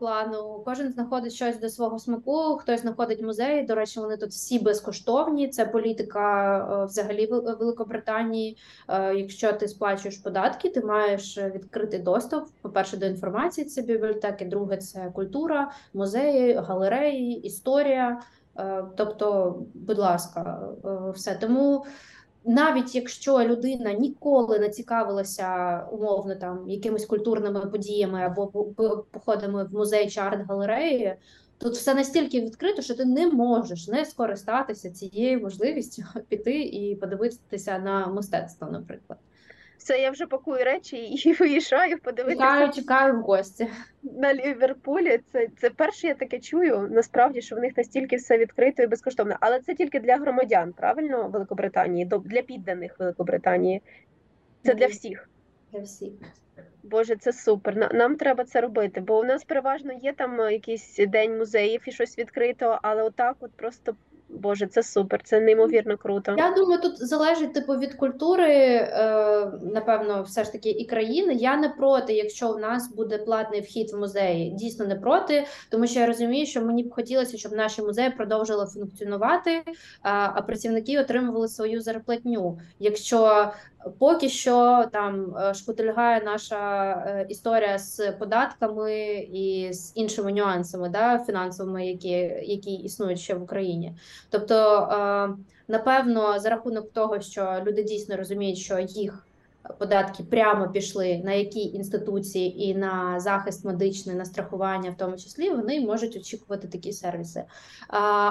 плану. 0.00 0.62
Кожен 0.64 0.92
знаходить 0.92 1.32
щось 1.32 1.60
до 1.60 1.68
свого 1.68 1.98
смаку, 1.98 2.56
хтось 2.56 2.80
знаходить 2.80 3.22
музеї. 3.22 3.62
До 3.62 3.74
речі, 3.74 4.00
вони 4.00 4.16
тут 4.16 4.30
всі 4.30 4.58
безкоштовні. 4.58 5.48
Це 5.48 5.66
політика 5.66 6.58
е, 6.58 6.84
взагалі 6.84 7.26
Великобританії. 7.26 8.58
Е, 8.88 9.14
Якщо 9.14 9.52
ти 9.52 9.68
сплачуєш 9.68 10.16
податки, 10.16 10.70
ти 10.70 10.80
маєш 10.80 11.38
відкритий 11.38 12.00
доступ. 12.00 12.44
По-перше, 12.62 12.96
до 12.96 13.06
інформації 13.06 13.64
це 13.64 13.82
бібліотеки, 13.82 14.44
друге 14.44 14.76
це 14.76 15.10
культура, 15.14 15.72
музеї, 15.94 16.54
галереї, 16.54 17.40
історія. 17.40 18.20
Е, 18.58 18.84
Тобто, 18.96 19.56
будь 19.74 19.98
ласка, 19.98 20.68
все 21.14 21.34
тому. 21.34 21.84
Навіть 22.44 22.94
якщо 22.94 23.38
людина 23.44 23.92
ніколи 23.92 24.58
не 24.58 24.68
цікавилася 24.68 25.80
умовно 25.92 26.34
там 26.34 26.68
якимись 26.68 27.06
культурними 27.06 27.60
подіями 27.66 28.20
або 28.22 28.46
по- 28.46 28.64
по- 28.64 29.04
походами 29.10 29.64
в 29.64 29.74
музей 29.74 30.10
чи 30.10 30.20
арт-галереї, 30.20 31.16
тут 31.58 31.72
все 31.74 31.94
настільки 31.94 32.40
відкрито, 32.40 32.82
що 32.82 32.94
ти 32.94 33.04
не 33.04 33.26
можеш 33.30 33.88
не 33.88 34.04
скористатися 34.04 34.90
цією 34.90 35.40
можливістю 35.40 36.02
піти 36.28 36.62
і 36.62 36.94
подивитися 36.96 37.78
на 37.78 38.06
мистецтво, 38.06 38.68
наприклад. 38.70 39.18
Все, 39.82 39.98
я 39.98 40.10
вже 40.10 40.26
пакую 40.26 40.64
речі 40.64 40.96
і 40.96 41.32
виїжджаю 41.40 41.98
подивитися 41.98 42.40
Чекаю, 42.42 42.72
чекаю 42.72 43.14
в 43.18 43.22
гості. 43.22 43.68
на 44.02 44.34
Ліверпулі. 44.34 45.20
Це, 45.32 45.48
це 45.60 45.70
перше 45.70 46.06
я 46.06 46.14
таке 46.14 46.40
чую. 46.40 46.88
Насправді, 46.90 47.42
що 47.42 47.56
в 47.56 47.58
них 47.58 47.76
настільки 47.76 48.16
все 48.16 48.38
відкрито 48.38 48.82
і 48.82 48.86
безкоштовно. 48.86 49.36
Але 49.40 49.60
це 49.60 49.74
тільки 49.74 50.00
для 50.00 50.16
громадян, 50.16 50.72
правильно, 50.72 51.28
Великобританії, 51.28 52.04
до- 52.04 52.18
для 52.18 52.42
підданих 52.42 52.98
Великобританії. 52.98 53.82
Це 54.64 54.74
для 54.74 54.86
всіх. 54.86 55.28
Для 55.72 55.80
всіх. 55.80 56.12
Боже, 56.82 57.16
це 57.16 57.32
супер. 57.32 57.76
На- 57.76 57.90
Нам 57.94 58.16
треба 58.16 58.44
це 58.44 58.60
робити, 58.60 59.00
бо 59.00 59.18
у 59.20 59.24
нас 59.24 59.44
переважно 59.44 59.92
є 60.02 60.12
там 60.12 60.40
е, 60.40 60.52
якийсь 60.52 60.96
день 61.08 61.38
музеїв 61.38 61.82
і 61.86 61.92
щось 61.92 62.18
відкрито, 62.18 62.78
але 62.82 63.02
отак, 63.02 63.36
от 63.40 63.52
просто 63.56 63.96
Боже, 64.32 64.66
це 64.66 64.82
супер, 64.82 65.20
це 65.24 65.40
неймовірно 65.40 65.96
круто. 65.96 66.34
Я 66.38 66.54
думаю, 66.56 66.80
тут 66.80 67.06
залежить 67.06 67.54
типу 67.54 67.72
від 67.72 67.94
культури, 67.94 68.48
е, 68.48 69.50
напевно, 69.62 70.22
все 70.22 70.44
ж 70.44 70.52
таки 70.52 70.70
і 70.70 70.84
країни. 70.84 71.34
Я 71.34 71.56
не 71.56 71.68
проти, 71.68 72.12
якщо 72.12 72.52
в 72.52 72.58
нас 72.58 72.94
буде 72.94 73.18
платний 73.18 73.60
вхід 73.60 73.92
в 73.92 73.98
музеї. 73.98 74.50
Дійсно 74.50 74.86
не 74.86 74.94
проти, 74.94 75.46
тому 75.70 75.86
що 75.86 76.00
я 76.00 76.06
розумію, 76.06 76.46
що 76.46 76.62
мені 76.62 76.82
б 76.82 76.92
хотілося, 76.92 77.38
щоб 77.38 77.52
наші 77.52 77.82
музеї 77.82 78.10
продовжили 78.10 78.66
функціонувати, 78.66 79.62
а, 80.02 80.30
а 80.34 80.42
працівники 80.42 81.00
отримували 81.00 81.48
свою 81.48 81.80
зарплатню. 81.80 82.58
Якщо 82.78 83.52
поки 83.98 84.28
що 84.28 84.84
там 84.92 85.36
е, 85.36 85.54
шкутильгає 85.54 86.22
наша 86.24 86.92
е, 86.92 87.26
історія 87.28 87.78
з 87.78 88.12
податками 88.12 89.12
і 89.32 89.72
з 89.72 89.92
іншими 89.94 90.32
нюансами, 90.32 90.88
да, 90.88 91.18
фінансовими, 91.26 91.86
які, 91.86 92.10
які 92.42 92.72
існують 92.72 93.20
ще 93.20 93.34
в 93.34 93.42
Україні. 93.42 93.96
Тобто, 94.30 94.54
е, 94.92 95.28
напевно, 95.68 96.38
за 96.38 96.50
рахунок 96.50 96.92
того, 96.92 97.20
що 97.20 97.62
люди 97.66 97.82
дійсно 97.82 98.16
розуміють, 98.16 98.58
що 98.58 98.78
їх 98.78 99.26
податки 99.78 100.22
прямо 100.22 100.68
пішли 100.68 101.22
на 101.24 101.32
які 101.32 101.60
інституції 101.60 102.64
і 102.64 102.74
на 102.74 103.20
захист 103.20 103.64
медичний, 103.64 104.16
на 104.16 104.24
страхування, 104.24 104.90
в 104.90 104.96
тому 104.96 105.16
числі, 105.16 105.50
вони 105.50 105.80
можуть 105.80 106.16
очікувати 106.16 106.68
такі 106.68 106.92
сервіси. 106.92 107.44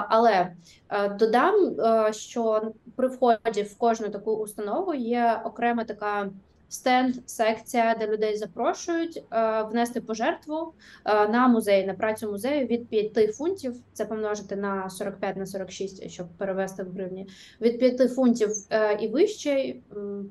Але 0.08 0.52
е, 0.88 1.08
додам, 1.08 1.80
е, 1.80 2.12
що 2.12 2.72
при 2.96 3.08
вході 3.08 3.62
в 3.62 3.78
кожну 3.78 4.08
таку 4.08 4.32
установу 4.32 4.94
є 4.94 5.42
окрема 5.44 5.84
така. 5.84 6.30
Стенд, 6.72 7.14
секція, 7.26 7.96
де 8.00 8.06
людей 8.06 8.36
запрошують 8.36 9.24
е, 9.32 9.62
внести 9.62 10.00
пожертву 10.00 10.74
е, 11.04 11.28
на 11.28 11.48
музей, 11.48 11.86
на 11.86 11.94
працю 11.94 12.30
музею 12.30 12.66
від 12.66 12.88
5 12.88 13.36
фунтів. 13.36 13.74
Це 13.92 14.04
помножити 14.04 14.56
на 14.56 14.90
45 14.90 15.36
на 15.36 15.46
46, 15.46 16.10
щоб 16.10 16.26
перевести 16.28 16.82
в 16.82 16.92
гривні. 16.92 17.28
Від 17.60 17.78
5 17.78 18.12
фунтів 18.12 18.48
е, 18.70 18.94
і 18.94 19.08
вище, 19.08 19.74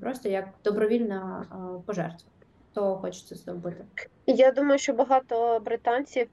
просто 0.01 0.30
як 0.30 0.47
добровільна 0.63 1.45
пожертва. 1.86 2.30
То 2.73 2.95
хочеться 2.95 3.36
зробити. 3.36 3.86
Я 4.25 4.51
думаю, 4.51 4.80
що 4.80 4.93
багато 4.93 5.62
британців 5.65 6.27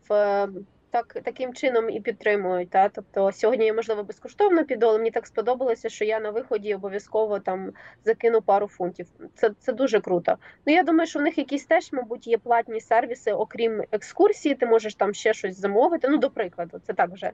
так, 0.91 1.17
таким 1.25 1.55
чином 1.55 1.91
і 1.91 2.01
підтримують. 2.01 2.71
Та? 2.71 2.89
Тобто 2.89 3.33
сьогодні 3.33 3.67
я, 3.67 3.75
можливо, 3.75 4.03
безкоштовно 4.03 4.65
піду, 4.65 4.87
але 4.87 4.99
мені 4.99 5.11
так 5.11 5.27
сподобалося, 5.27 5.89
що 5.89 6.05
я 6.05 6.21
на 6.21 6.31
виході 6.31 6.75
обов'язково 6.75 7.39
там 7.39 7.73
закину 8.05 8.43
пару 8.43 8.67
фунтів. 8.67 9.07
Це, 9.35 9.51
це 9.59 9.73
дуже 9.73 10.01
круто. 10.01 10.37
Ну 10.67 10.75
я 10.75 10.83
думаю, 10.83 11.07
що 11.07 11.19
в 11.19 11.23
них 11.23 11.39
якісь 11.39 11.65
теж, 11.65 11.93
мабуть, 11.93 12.27
є 12.27 12.39
платні 12.39 12.81
сервіси, 12.81 13.33
окрім 13.33 13.83
екскурсії, 13.93 14.55
ти 14.55 14.67
можеш 14.67 14.95
там 14.95 15.15
ще 15.15 15.35
щось 15.35 15.61
замовити. 15.61 16.09
Ну, 16.09 16.19
до 16.19 16.31
прикладу, 16.31 16.81
це 16.87 16.93
так 16.93 17.11
вже. 17.11 17.33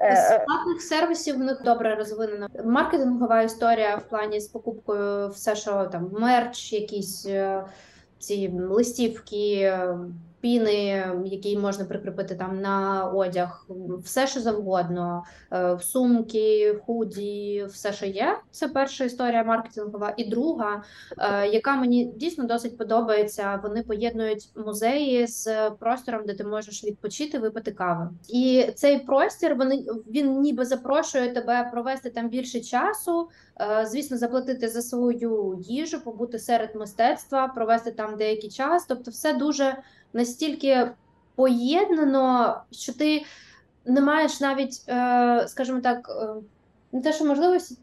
Е, 0.00 0.16
З 0.16 0.32
е, 0.32 0.44
платних 0.46 0.82
сервісів 0.82 1.36
в 1.36 1.38
них 1.38 1.62
добре 1.64 1.94
розвинена 1.94 2.48
маркетингова 2.64 3.42
історія 3.42 3.96
в 3.96 4.08
плані 4.08 4.40
з 4.40 4.48
покупкою, 4.48 5.28
все, 5.28 5.56
що 5.56 5.84
там 5.84 6.10
мерч, 6.12 6.72
якісь 6.72 7.26
е, 7.26 7.64
ці 8.18 8.48
листівки, 8.48 9.78
піни, 10.40 11.04
які 11.24 11.58
можна 11.58 11.84
прикріпити 11.84 12.34
там 12.34 12.60
на 12.60 13.04
одяг, 13.14 13.66
все, 14.04 14.26
що 14.26 14.40
завгодно, 14.40 15.24
е, 15.52 15.78
сумки, 15.80 16.74
худі, 16.86 17.66
все, 17.68 17.92
що 17.92 18.06
є. 18.06 18.38
Це 18.50 18.68
перша 18.68 19.04
історія 19.04 19.44
маркетингова. 19.44 20.14
І 20.16 20.24
друга, 20.24 20.82
е, 21.18 21.48
яка 21.48 21.76
мені 21.76 22.04
дійсно 22.16 22.44
досить 22.44 22.78
подобається, 22.78 23.60
вони 23.62 23.82
поєднують 23.82 24.48
музеї 24.56 25.26
з 25.26 25.70
простором, 25.70 26.26
де 26.26 26.34
ти 26.34 26.44
можеш 26.44 26.84
відпочити, 26.84 27.38
випити 27.38 27.72
кави. 27.72 28.10
І 28.28 28.66
цей 28.74 28.98
простір 28.98 29.54
вони 29.54 29.86
він 30.10 30.40
ніби 30.40 30.64
запрошує 30.64 31.32
тебе 31.32 31.68
провести 31.72 32.10
там 32.10 32.28
більше 32.28 32.60
часу. 32.60 33.28
е, 33.60 33.86
Звісно, 33.86 34.16
заплатити 34.16 34.68
за 34.68 34.82
свою 34.82 35.58
їжу, 35.62 36.04
побути 36.04 36.38
серед 36.38 36.74
мистецтва, 36.76 37.48
провести 37.48 37.92
там 37.92 38.16
деякий 38.16 38.50
час. 38.50 38.86
Тобто, 38.88 39.10
все 39.10 39.34
дуже 39.34 39.76
настільки 40.12 40.90
поєднано, 41.34 42.56
що 42.70 42.92
ти 42.92 43.22
не 43.86 44.00
маєш 44.00 44.40
навіть, 44.40 44.84
е, 44.88 45.44
скажімо 45.48 45.80
так, 45.80 46.10
е, 46.22 46.34
не 46.92 47.02
те, 47.02 47.12
що 47.12 47.24
можливості. 47.24 47.76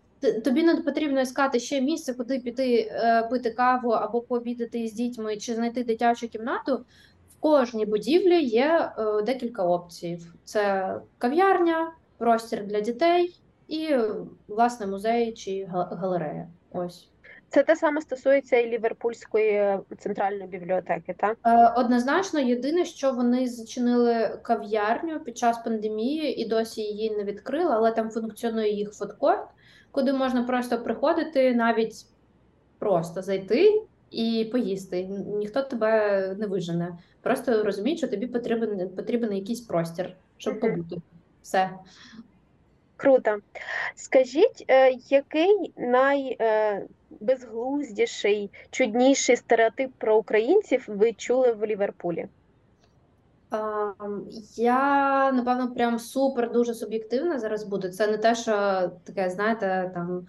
Тобі 0.43 0.63
не 0.63 0.75
потрібно 0.75 1.21
іскати 1.21 1.59
ще 1.59 1.81
місце, 1.81 2.13
куди 2.13 2.39
піти 2.39 2.91
е, 2.91 3.27
пити 3.29 3.51
каву 3.51 3.89
або 3.89 4.21
пообідати 4.21 4.88
з 4.88 4.93
дітьми 4.93 5.38
чи 5.38 5.55
знайти 5.55 5.83
дитячу 5.83 6.27
кімнату. 6.27 6.85
В 7.29 7.39
кожній 7.39 7.85
будівлі 7.85 8.41
є 8.43 8.91
декілька 9.25 9.63
опцій: 9.63 10.19
це 10.43 10.93
кав'ярня, 11.17 11.91
простір 12.17 12.65
для 12.65 12.81
дітей 12.81 13.39
і, 13.67 13.88
власне, 14.47 14.88
музей 14.88 15.33
чи 15.33 15.65
га- 15.65 15.97
галерея. 16.01 16.47
Ось. 16.71 17.07
Це 17.49 17.63
те 17.63 17.75
саме 17.75 18.01
стосується 18.01 18.58
і 18.58 18.69
Ліверпульської 18.69 19.49
е, 19.51 19.79
центральної 19.97 20.47
бібліотеки, 20.47 21.15
так? 21.17 21.38
Е, 21.45 21.73
Однозначно, 21.75 22.39
єдине, 22.39 22.86
що 22.86 23.12
вони 23.12 23.47
зачинили 23.47 24.39
кав'ярню 24.41 25.19
під 25.19 25.38
час 25.38 25.58
пандемії 25.58 26.41
і 26.41 26.47
досі 26.47 26.81
її 26.81 27.12
не 27.12 27.23
відкрили, 27.23 27.71
але 27.73 27.91
там 27.91 28.10
функціонує 28.10 28.73
їх 28.73 28.93
фудкорт, 28.93 29.47
куди 29.91 30.13
можна 30.13 30.43
просто 30.43 30.84
приходити, 30.84 31.55
навіть 31.55 32.05
просто 32.79 33.21
зайти 33.21 33.81
і 34.12 34.49
поїсти. 34.51 35.03
Ніхто 35.38 35.62
тебе 35.62 36.36
не 36.39 36.47
вижене. 36.47 36.97
Просто 37.21 37.63
розуміють, 37.63 37.97
що 37.97 38.08
тобі 38.08 38.27
потрібен 38.27 38.89
потрібен 38.89 39.34
якийсь 39.34 39.62
простір, 39.62 40.13
щоб 40.38 40.60
побути. 40.60 40.95
Все. 41.41 41.69
Круто. 43.05 43.37
Скажіть, 43.95 44.65
е, 44.67 44.91
який 45.09 45.73
найбезглуздіший, 45.77 48.51
чудніший 48.71 49.35
стереотип 49.35 49.91
про 49.97 50.17
українців 50.17 50.83
ви 50.87 51.13
чули 51.13 51.53
в 51.53 51.65
Ліверпулі? 51.65 52.27
Я, 54.55 55.31
напевно, 55.31 55.73
прям 55.73 55.99
супер 55.99 56.51
дуже 56.51 56.73
суб'єктивна 56.73 57.39
зараз 57.39 57.63
буду. 57.63 57.89
Це 57.89 58.07
не 58.07 58.17
те, 58.17 58.35
що 58.35 58.51
таке, 59.03 59.29
знаєте, 59.29 59.91
там 59.93 60.27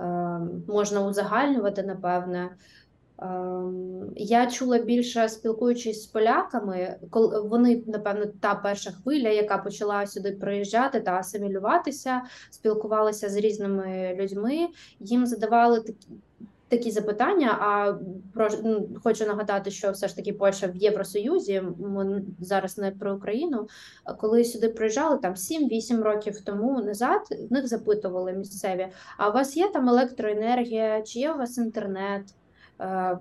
ем, 0.00 0.62
можна 0.68 1.06
узагальнювати, 1.06 1.82
напевне. 1.82 2.50
Ем, 3.20 4.12
Я 4.16 4.46
чула 4.46 4.78
більше 4.78 5.28
спілкуючись 5.28 6.02
з 6.02 6.06
поляками, 6.06 6.96
коли 7.10 7.40
вони, 7.40 7.82
напевно, 7.86 8.26
та 8.40 8.54
перша 8.54 8.90
хвиля, 8.90 9.28
яка 9.28 9.58
почала 9.58 10.06
сюди 10.06 10.32
приїжджати 10.32 11.00
та 11.00 11.12
асимілюватися, 11.12 12.22
спілкувалися 12.50 13.28
з 13.28 13.36
різними 13.36 14.16
людьми, 14.20 14.68
їм 15.00 15.26
задавали 15.26 15.80
такі. 15.80 16.08
Такі 16.68 16.90
запитання, 16.90 17.58
а 17.60 17.98
про 18.34 18.48
ну, 18.64 18.88
хочу 19.04 19.26
нагадати, 19.26 19.70
що 19.70 19.90
все 19.90 20.08
ж 20.08 20.16
таки 20.16 20.32
Польща 20.32 20.66
в 20.66 20.76
Євросоюзі. 20.76 21.62
Ми 21.78 22.22
зараз 22.40 22.78
не 22.78 22.90
про 22.90 23.14
Україну. 23.14 23.68
Коли 24.18 24.44
сюди 24.44 24.68
приїжджали 24.68 25.18
там 25.18 25.34
7-8 25.34 26.02
років 26.02 26.40
тому 26.40 26.82
назад, 26.82 27.20
в 27.50 27.52
них 27.52 27.68
запитували 27.68 28.32
місцеві: 28.32 28.88
а 29.16 29.30
у 29.30 29.32
вас 29.32 29.56
є 29.56 29.68
там 29.68 29.88
електроенергія, 29.88 31.02
чи 31.02 31.18
є 31.18 31.32
у 31.32 31.38
вас 31.38 31.58
інтернет? 31.58 32.34
Е, 32.80 33.18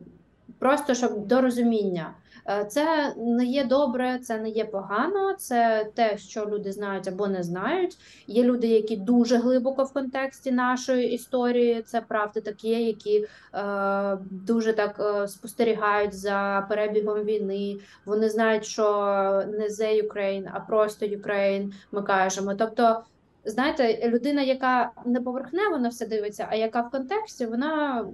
просто 0.59 0.93
щоб 0.93 1.27
до 1.27 1.41
розуміння. 1.41 2.13
Е, 2.49 2.65
це 2.65 3.13
не 3.17 3.45
є 3.45 3.63
добре, 3.63 4.19
це 4.19 4.37
не 4.37 4.49
є 4.49 4.65
погано, 4.65 5.33
це 5.33 5.87
те, 5.93 6.17
що 6.17 6.45
люди 6.45 6.71
знають 6.71 7.07
або 7.07 7.27
не 7.27 7.43
знають. 7.43 7.97
Є 8.27 8.43
люди, 8.43 8.67
які 8.67 8.97
дуже 8.97 9.37
глибоко 9.37 9.83
в 9.83 9.93
контексті 9.93 10.51
нашої 10.51 11.11
історії. 11.11 11.81
Це 11.81 12.01
правда 12.01 12.41
такі, 12.41 12.69
які 12.69 13.27
е, 13.53 14.17
дуже 14.31 14.73
так 14.73 14.99
е, 14.99 15.27
спостерігають 15.27 16.13
за 16.13 16.65
перебігом 16.69 17.23
війни. 17.23 17.77
Вони 18.05 18.29
знають, 18.29 18.65
що 18.65 18.83
не 19.47 19.67
«The 19.67 20.07
Ukraine», 20.07 20.49
а 20.53 20.59
просто 20.59 21.05
Ukraine, 21.05 21.73
Ми 21.91 22.01
кажемо. 22.01 22.55
Тобто, 22.55 23.03
знаєте, 23.45 24.09
людина, 24.09 24.41
яка 24.41 24.91
не 25.05 25.21
поверхнево 25.21 25.77
на 25.77 25.89
все 25.89 26.05
дивиться, 26.05 26.47
а 26.49 26.55
яка 26.55 26.81
в 26.81 26.91
контексті, 26.91 27.45
вона 27.45 28.05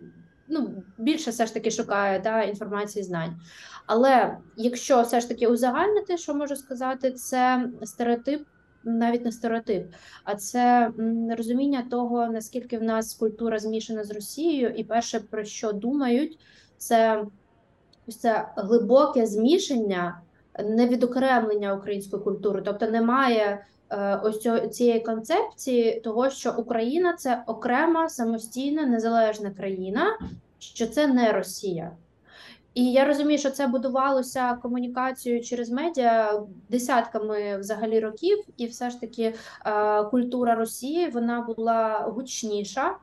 ну, 0.48 0.84
більше 0.98 1.32
все 1.32 1.46
ж 1.46 1.54
таки 1.54 1.72
шукає 1.72 2.20
да, 2.20 2.42
інформації 2.42 3.04
знань. 3.04 3.40
Але 3.86 4.38
якщо 4.58 5.02
все 5.02 5.20
ж 5.20 5.30
таки 5.30 5.48
узагальнити, 5.48 6.18
що 6.18 6.34
можу 6.34 6.56
сказати, 6.56 7.12
це 7.12 7.70
стереотип, 7.84 8.48
навіть 8.84 9.26
не 9.26 9.32
стереотип, 9.32 9.88
а 10.24 10.36
це 10.36 10.92
розуміння 11.38 11.84
того, 11.92 12.28
наскільки 12.28 12.78
в 12.78 12.84
нас 12.84 13.14
культура 13.14 13.60
змішана 13.60 14.04
з 14.04 14.12
Росією, 14.12 14.70
і 14.70 14.84
перше, 14.84 15.20
про 15.20 15.44
що 15.44 15.72
думають, 15.72 16.40
це 16.78 17.26
це 18.08 18.50
глибоке 18.58 19.26
змішання, 19.26 20.22
невідокремлення 20.64 21.74
української 21.74 22.24
культури, 22.24 22.62
тобто 22.66 22.92
немає. 22.92 23.66
Е, 23.90 24.20
ось 24.24 24.48
цієї 24.72 25.00
концепції 25.00 26.00
того, 26.00 26.30
що 26.30 26.54
Україна 26.58 27.14
це 27.14 27.44
окрема 27.48 28.10
самостійна 28.10 28.86
незалежна 28.86 29.52
країна, 29.52 30.20
що 30.60 30.88
це 30.88 31.08
не 31.08 31.32
Росія. 31.32 31.92
І 32.74 32.92
я 32.92 33.06
розумію, 33.06 33.38
що 33.38 33.50
це 33.50 33.68
будувалося 33.68 34.54
комунікацією 34.54 35.44
через 35.44 35.70
медіа 35.70 36.42
десятками 36.70 37.58
взагалі 37.58 38.00
років, 38.00 38.38
і 38.58 38.66
все 38.66 38.90
ж 38.90 39.02
таки 39.02 39.34
е, 39.66 40.04
культура 40.04 40.56
Росії 40.56 41.10
вона 41.10 41.42
була 41.42 42.00
гучніша. 42.00 42.96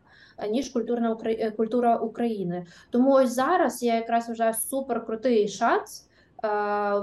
Ніж 0.51 0.68
культурна 0.68 1.16
е, 1.25 1.51
культура 1.51 1.97
України, 1.97 2.66
тому 2.90 3.12
ось 3.12 3.31
зараз 3.33 3.83
я 3.83 3.95
якраз 3.95 4.29
вважаю 4.29 4.55
супер 4.55 5.07
крутий 5.07 5.49
шанс 5.49 6.09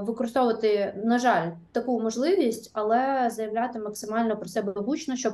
використовувати, 0.01 0.93
на 1.03 1.19
жаль, 1.19 1.51
таку 1.71 2.01
можливість, 2.01 2.71
але 2.73 3.29
заявляти 3.29 3.79
максимально 3.79 4.37
про 4.37 4.49
себе 4.49 4.73
гучно, 4.75 5.15
щоб 5.15 5.33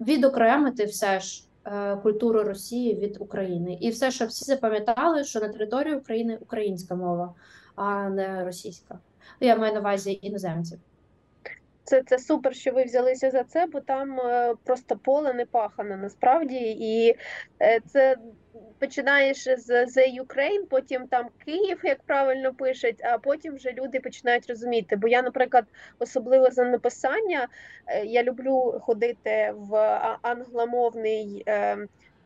відокремити 0.00 0.84
все 0.84 1.20
ж 1.20 1.44
Е, 1.64 1.96
культуру 1.96 2.42
Росії 2.42 2.94
від 2.94 3.16
України, 3.20 3.78
і 3.80 3.90
все, 3.90 4.10
щоб 4.10 4.28
всі 4.28 4.44
запам'ятали, 4.44 5.24
що 5.24 5.40
на 5.40 5.48
території 5.48 5.94
України 5.94 6.38
українська 6.40 6.94
мова, 6.94 7.34
а 7.74 8.08
не 8.08 8.44
російська. 8.44 8.98
Я 9.40 9.56
маю 9.56 9.74
на 9.74 9.80
увазі 9.80 10.18
іноземців. 10.22 10.78
Це 11.84 12.02
це 12.02 12.18
супер, 12.18 12.54
що 12.54 12.72
ви 12.72 12.84
взялися 12.84 13.30
за 13.30 13.44
це, 13.44 13.66
бо 13.66 13.80
там 13.80 14.20
е, 14.20 14.54
просто 14.64 14.96
поле 14.96 15.32
не 15.32 15.46
пахане 15.46 15.96
насправді, 15.96 16.76
і 16.80 17.14
е, 17.60 17.80
це 17.86 18.16
починаєш 18.78 19.44
з 19.44 19.70
The 19.70 20.22
Ukraine, 20.22 20.66
потім 20.70 21.06
там 21.06 21.26
Київ, 21.44 21.80
як 21.84 22.02
правильно 22.02 22.54
пишуть, 22.54 23.04
а 23.04 23.18
потім 23.18 23.54
вже 23.54 23.72
люди 23.72 24.00
починають 24.00 24.46
розуміти. 24.48 24.96
Бо 24.96 25.08
я, 25.08 25.22
наприклад, 25.22 25.64
особливо 25.98 26.50
за 26.50 26.64
написання, 26.64 27.48
е, 27.86 28.04
я 28.04 28.22
люблю 28.22 28.80
ходити 28.82 29.54
в 29.56 29.76
англомовний 30.22 31.44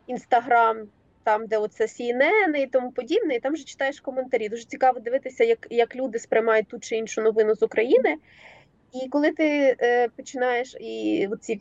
інстаграм. 0.06 0.88
Там, 1.24 1.46
де 1.46 1.58
оце 1.58 1.84
CNN 1.84 2.56
і 2.56 2.66
тому 2.66 2.90
подібне, 2.90 3.34
і 3.34 3.40
там 3.40 3.52
вже 3.52 3.64
читаєш 3.64 4.00
коментарі. 4.00 4.48
Дуже 4.48 4.64
цікаво 4.64 5.00
дивитися, 5.00 5.44
як 5.44 5.66
як 5.70 5.96
люди 5.96 6.18
сприймають 6.18 6.68
ту 6.68 6.78
чи 6.78 6.96
іншу 6.96 7.22
новину 7.22 7.54
з 7.54 7.62
України. 7.62 8.16
І 8.92 9.08
коли 9.08 9.32
ти 9.32 9.76
е, 9.80 10.08
починаєш 10.08 10.76
і 10.80 11.28
ці 11.40 11.60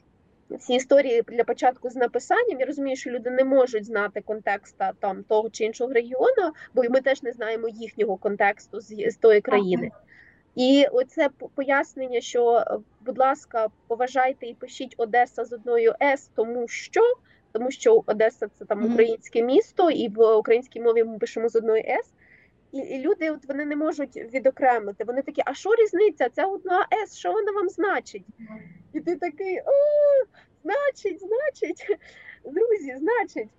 ці 0.60 0.74
історії 0.74 1.24
для 1.28 1.44
початку 1.44 1.90
з 1.90 1.96
написанням, 1.96 2.60
я 2.60 2.66
розумію, 2.66 2.96
що 2.96 3.10
люди 3.10 3.30
не 3.30 3.44
можуть 3.44 3.86
знати 3.86 4.22
контекста 4.22 4.92
там 5.00 5.24
того 5.24 5.50
чи 5.50 5.64
іншого 5.64 5.94
регіону, 5.94 6.52
бо 6.74 6.84
ми 6.90 7.02
теж 7.02 7.24
не 7.24 7.32
знаємо 7.32 7.68
їхнього 7.68 8.18
контексту 8.18 8.82
з, 8.82 9.12
з 9.12 9.16
тої 9.16 9.42
країни. 9.42 9.92
І 10.56 10.86
оце 10.92 11.30
пояснення, 11.56 12.22
що, 12.22 12.64
будь 13.06 13.18
ласка, 13.18 13.68
поважайте 13.88 14.46
і 14.46 14.54
пишіть 14.54 14.96
Одеса 14.98 15.46
з 15.46 15.54
одною 15.54 15.96
С, 16.02 16.30
тому 16.36 16.68
що 16.68 17.02
тому 17.52 17.72
що 17.72 18.04
Одеса 18.06 18.48
це 18.60 18.66
там 18.66 18.94
українське 18.94 19.42
місто, 19.42 19.90
і 19.90 20.10
в 20.10 20.36
українській 20.36 20.82
мові 20.82 21.04
ми 21.04 21.18
пишемо 21.18 21.50
з 21.50 21.56
одної 21.56 21.84
С. 21.84 22.06
І 22.76 22.80
і 22.80 23.00
люди 23.00 23.32
от 23.32 23.46
вони 23.48 23.66
не 23.66 23.76
можуть 23.76 24.16
відокремити. 24.16 25.04
Вони 25.04 25.22
такі, 25.22 25.42
а 25.46 25.54
що 25.54 25.76
різниця? 25.76 26.30
Це 26.30 26.46
одна 26.46 26.88
С, 27.06 27.18
що 27.18 27.32
вона 27.32 27.52
вам 27.52 27.70
значить? 27.70 28.26
І 28.94 29.00
ти 29.00 29.16
такий, 29.16 29.60
о, 29.60 29.72
значить, 30.64 31.20
значить, 31.20 32.00
друзі, 32.44 32.96
значить. 33.00 33.50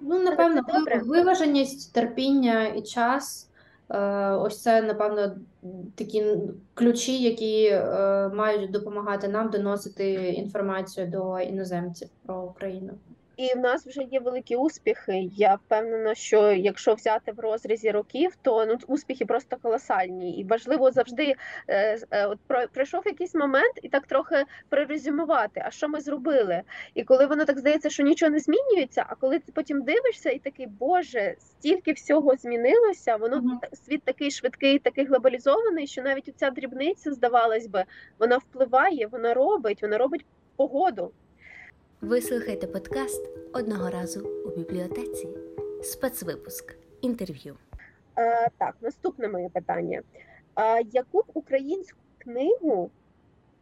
Ну, 0.00 0.18
напевно, 0.18 0.62
виваженість, 1.04 1.94
терпіння 1.94 2.66
і 2.66 2.82
час. 2.82 3.50
Е, 3.90 4.30
ось 4.30 4.62
це, 4.62 4.82
напевно, 4.82 5.36
такі 5.94 6.24
ключі, 6.74 7.22
які 7.22 7.66
е, 7.66 8.30
мають 8.34 8.70
допомагати 8.70 9.28
нам 9.28 9.50
доносити 9.50 10.12
інформацію 10.12 11.06
до 11.06 11.38
іноземців 11.38 12.08
про 12.26 12.42
Україну. 12.42 12.92
І 13.38 13.54
в 13.54 13.58
нас 13.58 13.86
вже 13.86 14.02
є 14.02 14.20
великі 14.20 14.56
успіхи. 14.56 15.30
Я 15.36 15.54
впевнена, 15.54 16.14
що 16.14 16.52
якщо 16.52 16.94
взяти 16.94 17.32
в 17.32 17.40
розрізі 17.40 17.90
років, 17.90 18.36
то 18.42 18.66
ну 18.66 18.78
успіхи 18.86 19.26
просто 19.26 19.56
колосальні. 19.56 20.38
І 20.38 20.44
важливо 20.44 20.90
завжди 20.90 21.34
е, 21.68 21.98
е, 22.10 22.26
от 22.26 22.38
пройшов 22.72 23.02
якийсь 23.06 23.34
момент 23.34 23.72
і 23.82 23.88
так 23.88 24.06
трохи 24.06 24.44
прорезюмувати, 24.68 25.62
а 25.64 25.70
що 25.70 25.88
ми 25.88 26.00
зробили. 26.00 26.62
І 26.94 27.04
коли 27.04 27.26
воно 27.26 27.44
так 27.44 27.58
здається, 27.58 27.90
що 27.90 28.02
нічого 28.02 28.30
не 28.30 28.38
змінюється, 28.38 29.04
а 29.08 29.14
коли 29.14 29.38
ти 29.38 29.52
потім 29.52 29.82
дивишся 29.82 30.30
і 30.30 30.38
такий, 30.38 30.66
Боже, 30.66 31.34
стільки 31.38 31.92
всього 31.92 32.36
змінилося, 32.36 33.16
воно 33.16 33.36
mm 33.36 33.42
-hmm. 33.42 33.74
світ 33.84 34.02
такий 34.04 34.30
швидкий, 34.30 34.78
такий 34.78 35.04
глобалізований, 35.04 35.86
що 35.86 36.02
навіть 36.02 36.28
оця 36.28 36.50
дрібниця, 36.50 37.12
здавалось 37.12 37.66
би, 37.66 37.84
вона 38.18 38.36
впливає, 38.36 39.06
вона 39.06 39.34
робить, 39.34 39.82
вона 39.82 39.98
робить 39.98 40.26
погоду. 40.56 41.12
Ви 42.00 42.20
слухаєте 42.20 42.66
подкаст 42.66 43.30
одного 43.52 43.90
разу 43.90 44.28
у 44.46 44.50
бібліотеці. 44.50 45.28
Спецвипуск 45.82 46.76
інтерв'ю. 47.00 47.56
А, 48.14 48.48
Так, 48.58 48.76
наступне 48.80 49.28
моє 49.28 49.48
питання: 49.48 50.02
А, 50.54 50.80
яку 50.92 51.18
б 51.18 51.24
українську 51.34 51.98
книгу, 52.18 52.90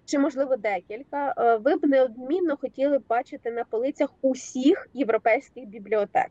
чи 0.05 0.19
можливо 0.19 0.57
декілька, 0.57 1.35
ви 1.65 1.77
б 1.77 1.85
неодмінно 1.85 2.57
хотіли 2.57 3.01
бачити 3.09 3.51
на 3.51 3.65
полицях 3.65 4.11
усіх 4.23 4.89
європейських 4.95 5.67
бібліотек? 5.67 6.31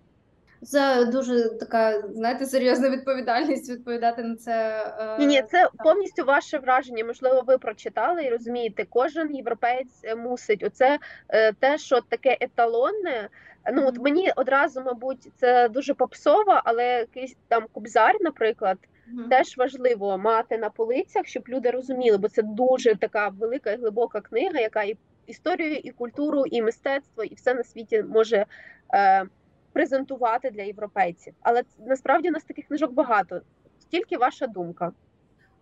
Це 0.65 1.05
дуже 1.05 1.49
така, 1.49 2.01
знаєте, 2.01 2.45
серйозна 2.45 2.89
відповідальність 2.89 3.71
відповідати 3.71 4.23
на 4.23 4.35
це. 4.35 4.83
Е, 4.99 5.17
ні, 5.19 5.27
ні, 5.27 5.43
це 5.51 5.69
повністю 5.83 6.23
ваше 6.23 6.57
враження. 6.57 7.05
Можливо, 7.05 7.43
ви 7.47 7.57
прочитали 7.57 8.23
і 8.23 8.29
розумієте, 8.29 8.85
кожен 8.89 9.35
європеєць 9.35 10.01
е, 10.03 10.15
мусить. 10.15 10.63
Оце 10.63 10.99
е, 11.29 11.53
те, 11.53 11.77
що 11.77 12.01
таке 12.01 12.37
еталонне. 12.39 13.29
Ну 13.73 13.87
от 13.87 13.97
мені 13.97 14.31
одразу, 14.35 14.81
мабуть, 14.81 15.29
це 15.35 15.69
дуже 15.69 15.93
попсово, 15.93 16.61
але 16.63 16.85
якийсь 16.85 17.35
там 17.47 17.65
кубзар, 17.71 18.15
наприклад, 18.21 18.77
mm. 19.13 19.29
теж 19.29 19.57
важливо 19.57 20.17
мати 20.17 20.57
на 20.57 20.69
полицях, 20.69 21.27
щоб 21.27 21.43
люди 21.49 21.71
розуміли, 21.71 22.17
бо 22.17 22.29
це 22.29 22.41
дуже 22.41 22.95
така 22.95 23.27
велика 23.27 23.71
і 23.71 23.77
глибока 23.77 24.21
книга, 24.21 24.59
яка 24.59 24.83
і 24.83 24.97
історію, 25.27 25.75
і 25.75 25.91
культуру, 25.91 26.43
і 26.45 26.61
мистецтво, 26.61 27.23
і 27.23 27.35
все 27.35 27.53
на 27.53 27.63
світі 27.63 28.03
може. 28.09 28.45
Е, 28.93 29.25
презентувати 29.75 30.51
для 30.51 30.61
європейців. 30.61 31.33
Але 31.41 31.63
насправді 31.85 32.29
у 32.29 32.31
нас 32.31 32.43
таких 32.43 32.67
книжок 32.67 32.93
багато. 32.93 33.41
Тільки 33.91 34.17
ваша 34.17 34.47
думка. 34.47 34.91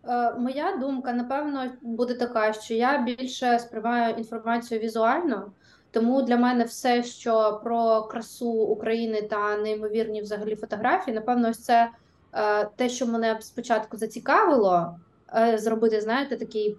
Е, 0.07 0.33
моя 0.33 0.77
думка, 0.77 1.13
напевно, 1.13 1.71
буде 1.81 2.13
така, 2.13 2.53
що 2.53 2.73
я 2.73 2.97
більше 2.97 3.59
сприймаю 3.59 4.15
інформацію 4.15 4.79
візуально, 4.81 5.51
тому 5.91 6.21
для 6.21 6.37
мене 6.37 6.63
все, 6.63 7.03
що 7.03 7.61
про 7.63 8.03
красу 8.03 8.51
України 8.51 9.21
та 9.21 9.57
неймовірні 9.57 10.21
взагалі 10.21 10.55
фотографії, 10.55 11.15
напевно, 11.15 11.49
ось 11.49 11.63
це 11.63 11.89
е, 12.33 12.65
те, 12.75 12.89
що 12.89 13.07
мене 13.07 13.37
спочатку 13.41 13.97
зацікавило, 13.97 14.99
е, 15.35 15.57
зробити, 15.57 16.01
знаєте, 16.01 16.37
такий 16.37 16.75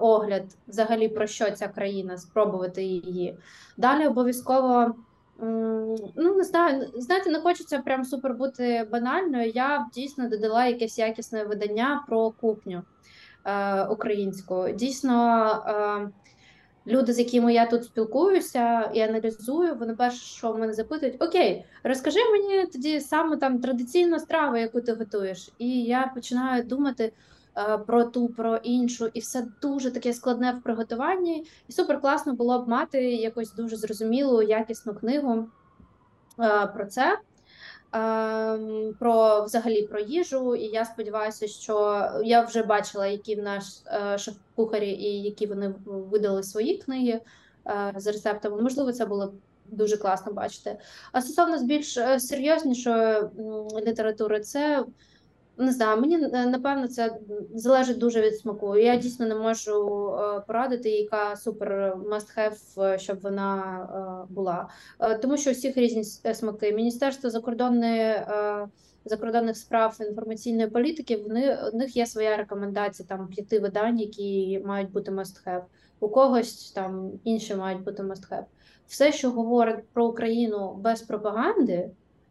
огляд 0.00 0.44
взагалі 0.68 1.08
про 1.08 1.26
що 1.26 1.50
ця 1.50 1.68
країна, 1.68 2.18
спробувати 2.18 2.82
її. 2.82 3.38
Далі 3.76 4.06
обов'язково. 4.06 4.94
Ну, 5.38 6.34
не 6.36 6.44
знаю, 6.44 6.90
знаєте, 6.94 7.30
не 7.30 7.40
хочеться 7.40 7.78
прям 7.78 8.04
супер 8.04 8.34
бути 8.34 8.88
банальною. 8.92 9.50
Я 9.50 9.78
б 9.78 9.82
дійсно 9.94 10.28
додала 10.28 10.66
якесь 10.66 10.98
якісне 10.98 11.44
видання 11.44 12.04
про 12.08 12.30
кухню 12.30 12.82
е, 13.44 13.84
українську. 13.84 14.68
Дійсно, 14.74 15.46
е, 15.66 16.10
люди, 16.86 17.12
з 17.12 17.18
якими 17.18 17.54
я 17.54 17.66
тут 17.66 17.84
спілкуюся 17.84 18.90
і 18.94 19.00
аналізую, 19.00 19.74
вони 19.74 19.94
перше, 19.94 20.36
що 20.36 20.54
мене 20.54 20.72
запитують: 20.72 21.22
Окей, 21.22 21.64
розкажи 21.82 22.18
мені 22.32 22.66
тоді 22.66 23.00
саме 23.00 23.36
там 23.36 23.58
традиційну 23.58 24.18
страву, 24.18 24.56
яку 24.56 24.80
ти 24.80 24.92
готуєш. 24.92 25.50
І 25.58 25.82
я 25.82 26.12
починаю 26.14 26.62
думати 26.62 27.12
про 27.86 28.04
ту, 28.04 28.28
про 28.28 28.56
іншу, 28.56 29.06
і 29.14 29.20
все 29.20 29.46
дуже 29.62 29.90
таке 29.90 30.12
складне 30.12 30.52
в 30.52 30.62
приготуванні. 30.62 31.46
І 31.68 31.72
супер 31.72 32.00
класно 32.00 32.34
було 32.34 32.58
б 32.58 32.68
мати 32.68 33.02
якусь 33.14 33.54
дуже 33.54 33.76
зрозумілу, 33.76 34.42
якісну 34.42 34.94
книгу 34.94 35.48
е, 36.40 36.66
про 36.66 36.86
це. 36.86 37.18
Ем, 37.94 38.94
про 38.98 39.44
взагалі 39.44 39.82
про 39.82 40.00
їжу, 40.00 40.54
і 40.54 40.64
я 40.64 40.84
сподіваюся, 40.84 41.48
що 41.48 42.06
я 42.24 42.42
вже 42.42 42.62
бачила, 42.62 43.06
які 43.06 43.34
в 43.34 43.42
нас 43.42 43.84
е, 43.86 44.18
шеф-кухарі 44.18 44.90
і 44.90 45.22
які 45.22 45.46
вони 45.46 45.74
видали 45.86 46.42
свої 46.42 46.78
книги 46.78 47.20
е, 47.66 47.92
з 47.96 48.06
рецептами. 48.06 48.62
Можливо, 48.62 48.92
це 48.92 49.06
було 49.06 49.34
дуже 49.66 49.96
класно 49.96 50.32
бачити. 50.32 50.78
А 51.12 51.20
стосовно 51.20 51.66
більш 51.66 51.96
е, 51.96 52.20
серйознішої 52.20 53.16
літератури, 53.86 54.40
це 54.40 54.84
не 55.58 55.72
знаю, 55.72 56.00
мені 56.00 56.16
е, 56.16 56.46
напевно 56.46 56.88
це 56.88 57.18
залежить 57.54 57.98
дуже 57.98 58.20
від 58.20 58.38
смаку. 58.38 58.76
Я 58.76 58.96
дійсно 58.96 59.26
не 59.26 59.34
можу 59.34 60.08
е, 60.14 60.40
порадити, 60.46 60.90
яка 60.90 61.36
супер 61.36 61.96
must 61.96 62.38
have, 62.38 62.82
е, 62.82 62.98
щоб 62.98 63.20
вона 63.20 64.26
була. 64.30 64.68
Тому 65.22 65.36
що 65.36 65.50
всіх 65.50 65.76
різні 65.76 66.04
смаки. 66.04 66.72
Міністерство 66.72 67.30
закордонної 67.30 68.14
закордонних 69.04 69.56
справ 69.56 69.96
інформаційної 70.00 70.68
політики. 70.68 71.16
Вони 71.16 71.58
у 71.72 71.76
них 71.76 71.96
є 71.96 72.06
своя 72.06 72.36
рекомендація 72.36 73.08
там 73.08 73.28
п'яти 73.28 73.58
видань, 73.58 74.00
які 74.00 74.62
мають 74.64 74.90
бути 74.90 75.10
must 75.10 75.46
have. 75.46 75.62
У 76.00 76.08
когось 76.08 76.70
там 76.70 77.12
інші 77.24 77.54
мають 77.54 77.82
бути 77.82 78.02
must 78.02 78.30
have. 78.30 78.44
Все, 78.86 79.12
що 79.12 79.30
говорить 79.30 79.88
про 79.92 80.06
Україну 80.06 80.74
без 80.78 81.02
пропаганди, 81.02 81.90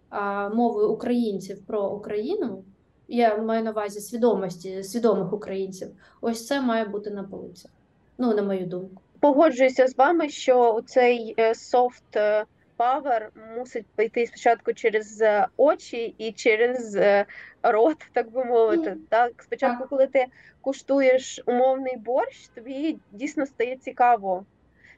а 0.09 0.49
мовою 0.49 0.91
українців 0.91 1.65
про 1.67 1.89
Україну 1.89 2.63
я 3.07 3.37
маю 3.37 3.63
на 3.63 3.71
увазі 3.71 3.99
свідомості 3.99 4.83
свідомих 4.83 5.33
українців. 5.33 5.87
Ось 6.21 6.47
це 6.47 6.61
має 6.61 6.85
бути 6.85 7.09
на 7.09 7.23
полиці. 7.23 7.69
Ну, 8.17 8.33
на 8.33 8.41
мою 8.41 8.65
думку. 8.65 9.01
Погоджуюся 9.19 9.87
з 9.87 9.97
вами, 9.97 10.29
що 10.29 10.81
цей 10.85 11.35
софт 11.53 12.15
е, 12.15 12.45
павер 12.75 13.31
мусить 13.57 13.85
пойти 13.95 14.27
спочатку 14.27 14.73
через 14.73 15.21
е, 15.21 15.47
очі 15.57 16.15
і 16.17 16.31
через 16.31 16.95
е, 16.95 17.25
рот, 17.63 17.97
так 18.13 18.31
би 18.31 18.45
мовити. 18.45 18.89
Mm. 18.89 18.97
Так, 19.09 19.43
спочатку, 19.43 19.79
так. 19.79 19.89
коли 19.89 20.07
ти 20.07 20.25
куштуєш 20.61 21.41
умовний 21.45 21.97
борщ, 21.97 22.47
тобі 22.47 22.97
дійсно 23.11 23.45
стає 23.45 23.75
цікаво. 23.75 24.45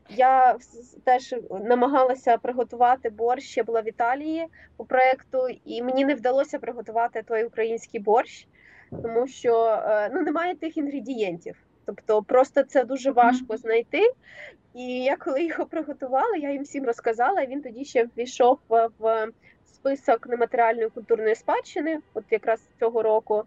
Я 0.09 0.57
теж 1.03 1.35
намагалася 1.63 2.37
приготувати 2.37 3.09
борщ. 3.09 3.57
Я 3.57 3.63
була 3.63 3.81
в 3.81 3.87
Італії 3.87 4.47
по 4.77 4.85
проекту, 4.85 5.47
і 5.65 5.83
мені 5.83 6.05
не 6.05 6.15
вдалося 6.15 6.59
приготувати 6.59 7.23
той 7.23 7.43
український 7.43 7.99
борщ, 7.99 8.47
тому 9.03 9.27
що 9.27 9.65
е, 9.65 10.09
ну 10.13 10.21
немає 10.21 10.55
тих 10.55 10.77
інгредієнтів. 10.77 11.55
Тобто, 11.85 12.23
просто 12.23 12.63
це 12.63 12.83
дуже 12.83 13.11
важко 13.11 13.57
знайти. 13.57 14.11
І 14.73 15.03
я 15.03 15.15
коли 15.15 15.43
його 15.43 15.65
приготувала, 15.65 16.37
я 16.37 16.51
їм 16.51 16.63
всім 16.63 16.85
розказала. 16.85 17.41
і 17.41 17.47
Він 17.47 17.61
тоді 17.61 17.85
ще 17.85 18.05
ввійшов 18.17 18.59
в 18.99 19.27
список 19.65 20.27
нематеріальної 20.27 20.89
культурної 20.89 21.35
спадщини, 21.35 21.99
от 22.13 22.23
якраз 22.31 22.59
цього 22.79 23.03
року. 23.03 23.43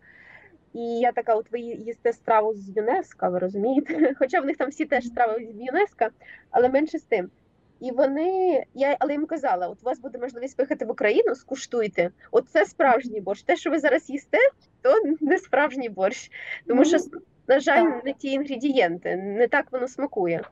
І 0.75 0.81
я 0.81 1.13
така, 1.13 1.35
от 1.35 1.53
ви 1.53 1.61
їсте 1.61 2.13
страву 2.13 2.55
з 2.55 2.77
ЮНЕСКО, 2.77 3.31
ви 3.31 3.39
розумієте? 3.39 4.15
Хоча 4.19 4.41
в 4.41 4.45
них 4.45 4.57
там 4.57 4.71
всі 4.71 4.85
теж 4.85 5.07
страви 5.07 5.49
з 5.53 5.61
ЮНЕСКО, 5.61 6.07
але 6.51 6.69
менше 6.69 6.99
з 6.99 7.03
тим. 7.03 7.31
І 7.81 7.91
вони, 7.91 8.65
я 8.75 8.97
але 8.99 9.13
їм 9.13 9.27
казала: 9.27 9.69
от 9.69 9.79
у 9.83 9.87
вас 9.87 10.01
буде 10.01 10.19
можливість 10.19 10.57
поїхати 10.57 10.85
в 10.85 10.91
Україну, 10.91 11.35
скуштуйте. 11.35 12.11
От 12.31 12.49
це 12.49 12.67
справжній 12.67 13.21
борщ. 13.21 13.43
Те, 13.43 13.57
що 13.57 13.71
ви 13.71 13.79
зараз 13.79 14.11
їсте, 14.11 14.39
то 14.83 14.95
не 15.21 15.39
справжній 15.39 15.89
борщ. 15.89 16.31
Тому 16.67 16.85
що, 16.85 16.99
на 17.49 17.61
жаль, 17.61 17.85
не 18.05 18.13
ті 18.13 18.29
інгредієнти, 18.33 19.17
не 19.17 19.49
так 19.49 19.73
воно 19.73 19.89
смакує. 19.89 20.43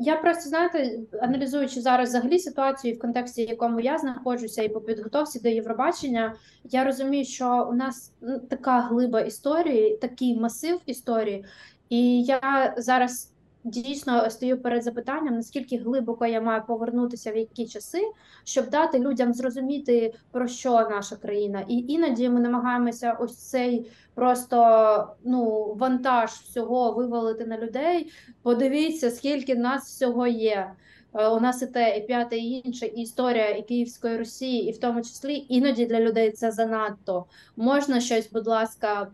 Я 0.00 0.16
просто 0.16 0.48
знаєте, 0.48 0.98
аналізуючи 1.20 1.80
зараз 1.80 2.08
взагалі 2.08 2.38
ситуацію 2.38 2.94
в 2.94 2.98
контексті, 2.98 3.46
в 3.46 3.48
якому 3.48 3.80
я 3.80 3.98
знаходжуся, 3.98 4.62
і 4.62 4.68
по 4.68 4.80
підготовці 4.80 5.40
до 5.40 5.48
Євробачення, 5.48 6.34
я 6.64 6.84
розумію, 6.84 7.24
що 7.24 7.68
у 7.70 7.74
нас 7.74 8.12
така 8.50 8.80
глиба 8.80 9.20
історії, 9.20 9.96
такий 9.96 10.40
масив 10.40 10.80
історії, 10.86 11.44
і 11.88 12.22
я 12.22 12.74
зараз 12.78 13.32
дійсно 13.70 14.30
стою 14.30 14.62
перед 14.62 14.84
запитанням, 14.84 15.34
наскільки 15.34 15.76
глибоко 15.76 16.26
я 16.26 16.40
маю 16.40 16.62
повернутися 16.66 17.32
в 17.32 17.36
які 17.36 17.66
часи, 17.66 18.02
щоб 18.44 18.70
дати 18.70 18.98
людям 18.98 19.34
зрозуміти, 19.34 20.14
про 20.30 20.48
що 20.48 20.70
наша 20.72 21.16
країна. 21.16 21.64
І 21.68 21.74
іноді 21.88 22.28
ми 22.28 22.40
намагаємося 22.40 23.12
ось 23.12 23.36
цей 23.36 23.90
просто 24.14 25.08
ну 25.24 25.74
вантаж 25.78 26.30
всього 26.30 26.92
вивалити 26.92 27.46
на 27.46 27.58
людей. 27.58 28.12
Подивіться, 28.42 29.10
скільки 29.10 29.54
нас 29.54 29.84
всього 29.84 30.26
є. 30.26 30.70
Е, 31.14 31.28
у 31.28 31.40
нас 31.40 31.62
і 31.62 31.66
те, 31.66 31.96
і 31.96 32.06
п'яте, 32.06 32.36
і 32.36 32.62
інше, 32.64 32.86
і 32.86 33.02
історія 33.02 33.48
і 33.50 33.62
Київської 33.62 34.16
Росії, 34.16 34.68
і 34.68 34.72
в 34.72 34.78
тому 34.78 35.02
числі 35.02 35.46
іноді 35.48 35.86
для 35.86 36.00
людей 36.00 36.30
це 36.30 36.50
занадто. 36.50 37.24
Можна 37.56 38.00
щось, 38.00 38.32
будь 38.32 38.46
ласка, 38.46 39.08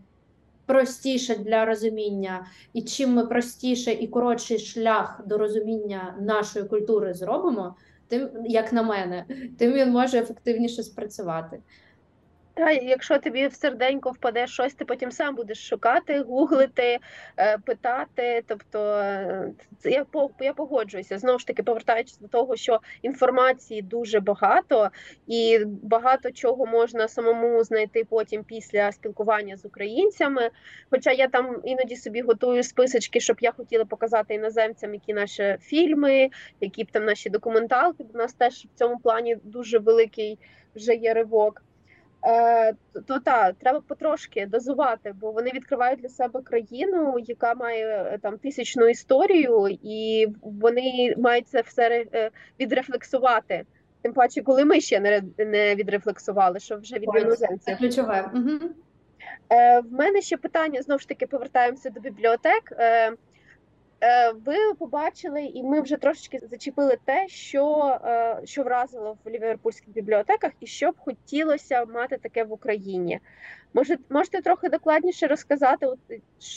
простіше 0.65 1.35
для 1.35 1.65
розуміння, 1.65 2.47
і 2.73 2.81
чим 2.81 3.13
ми 3.13 3.27
простіше 3.27 3.91
і 3.91 4.07
коротший 4.07 4.59
шлях 4.59 5.21
до 5.25 5.37
розуміння 5.37 6.15
нашої 6.21 6.65
культури 6.65 7.13
зробимо, 7.13 7.75
тим 8.07 8.29
як 8.45 8.73
на 8.73 8.83
мене, 8.83 9.25
тим 9.57 9.73
він 9.73 9.89
може 9.89 10.17
ефективніше 10.17 10.83
спрацювати. 10.83 11.59
Та 12.55 12.71
якщо 12.71 13.19
тобі 13.19 13.47
в 13.47 13.53
серденько 13.53 14.11
впаде 14.11 14.47
щось, 14.47 14.73
ти 14.73 14.85
потім 14.85 15.11
сам 15.11 15.35
будеш 15.35 15.67
шукати, 15.69 16.19
гуглити, 16.19 16.99
е, 17.37 17.57
питати. 17.57 18.43
Тобто 18.47 18.79
е, 18.95 19.51
я 19.83 20.05
я 20.39 20.53
погоджуюся 20.53 21.17
знову 21.17 21.39
ж 21.39 21.47
таки, 21.47 21.63
повертаючись 21.63 22.17
до 22.17 22.27
того, 22.27 22.55
що 22.55 22.79
інформації 23.01 23.81
дуже 23.81 24.19
багато, 24.19 24.89
і 25.27 25.59
багато 25.65 26.31
чого 26.31 26.65
можна 26.65 27.07
самому 27.07 27.63
знайти 27.63 28.03
потім 28.03 28.43
після 28.43 28.91
спілкування 28.91 29.57
з 29.57 29.65
українцями. 29.65 30.49
Хоча 30.89 31.11
я 31.11 31.27
там 31.27 31.61
іноді 31.63 31.95
собі 31.95 32.21
готую 32.21 32.63
списочки, 32.63 33.19
щоб 33.19 33.37
я 33.39 33.51
хотіла 33.51 33.85
показати 33.85 34.33
іноземцям, 34.33 34.93
які 34.93 35.13
наші 35.13 35.57
фільми, 35.61 36.29
які 36.61 36.83
б 36.83 36.91
там 36.91 37.05
наші 37.05 37.29
документалки. 37.29 38.05
У 38.13 38.17
нас 38.17 38.33
теж 38.33 38.53
в 38.53 38.79
цьому 38.79 38.99
плані 38.99 39.37
дуже 39.43 39.79
великий 39.79 40.39
вже 40.75 40.93
є 40.93 41.13
ривок. 41.13 41.61
Е, 42.25 42.73
то 43.07 43.19
так, 43.19 43.55
треба 43.59 43.81
потрошки 43.87 44.45
дозувати, 44.45 45.13
бо 45.21 45.31
вони 45.31 45.51
відкривають 45.51 45.99
для 45.99 46.09
себе 46.09 46.41
країну, 46.41 47.19
яка 47.19 47.53
має 47.53 47.85
е, 47.85 48.17
там 48.17 48.37
тисячну 48.37 48.87
історію, 48.87 49.77
і 49.83 50.27
вони 50.41 51.15
мають 51.17 51.47
це 51.47 51.61
все 51.61 52.05
е, 52.13 52.29
відрефлексувати. 52.59 53.65
Тим 54.01 54.13
паче, 54.13 54.41
коли 54.41 54.65
ми 54.65 54.81
ще 54.81 54.99
не 54.99 55.23
не 55.37 55.75
відрефлексували, 55.75 56.59
що 56.59 56.77
вже 56.77 56.95
від 56.95 57.09
іноземців. 57.21 57.77
ключове. 57.77 58.31
Угу. 58.33 58.69
В 59.83 59.91
мене 59.91 60.21
ще 60.21 60.37
питання 60.37 60.81
знову 60.81 60.99
ж 60.99 61.07
таки 61.07 61.27
повертаємося 61.27 61.89
до 61.89 61.99
бібліотек. 61.99 62.71
Е, 62.71 63.11
ви 64.45 64.73
побачили, 64.73 65.45
і 65.45 65.63
ми 65.63 65.81
вже 65.81 65.97
трошечки 65.97 66.39
зачепили 66.51 66.97
те, 67.05 67.27
що 67.27 67.97
е, 68.05 68.41
що 68.43 68.63
вразило 68.63 69.17
в 69.25 69.29
ліверпульських 69.29 69.89
бібліотеках, 69.89 70.51
і 70.59 70.67
що 70.67 70.91
б 70.91 70.95
хотілося 70.97 71.85
мати 71.85 72.17
таке 72.17 72.43
в 72.43 72.51
Україні. 72.51 73.19
Може, 73.73 73.97
можете 74.09 74.41
трохи 74.41 74.69
докладніше 74.69 75.27
розказати, 75.27 75.87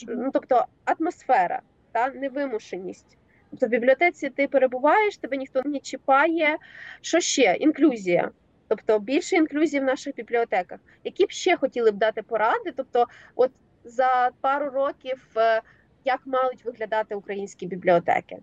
ну, 0.09 0.31
тобто 0.33 0.65
атмосфера 0.85 1.61
та 1.93 2.11
невимушеність. 2.11 3.17
Тобто 3.51 3.67
в 3.67 3.69
бібліотеці 3.69 4.31
ти 4.31 4.49
перебуваєш, 4.49 5.17
тебе 5.17 5.37
ніхто 5.37 5.63
не 5.65 5.79
чіпає. 5.79 6.57
Що 7.01 7.21
ще? 7.21 7.55
Інклюзія. 7.55 8.31
Тобто 8.69 8.99
більше 8.99 9.37
інклюзії 9.37 9.81
в 9.81 9.85
наших 9.85 10.15
бібліотеках. 10.15 10.81
Які 11.05 11.27
б 11.27 11.31
ще 11.31 11.57
хотіли 11.57 11.91
б 11.91 11.95
дати 11.97 12.23
поради? 12.23 12.73
Тобто, 12.77 13.07
от 13.35 13.51
за 13.85 14.31
пару 14.41 14.71
років 14.71 15.27
е, 15.37 15.63
як 16.05 16.21
мають 16.27 16.65
виглядати 16.65 17.15
українські 17.15 17.67
бібліотеки? 17.67 18.39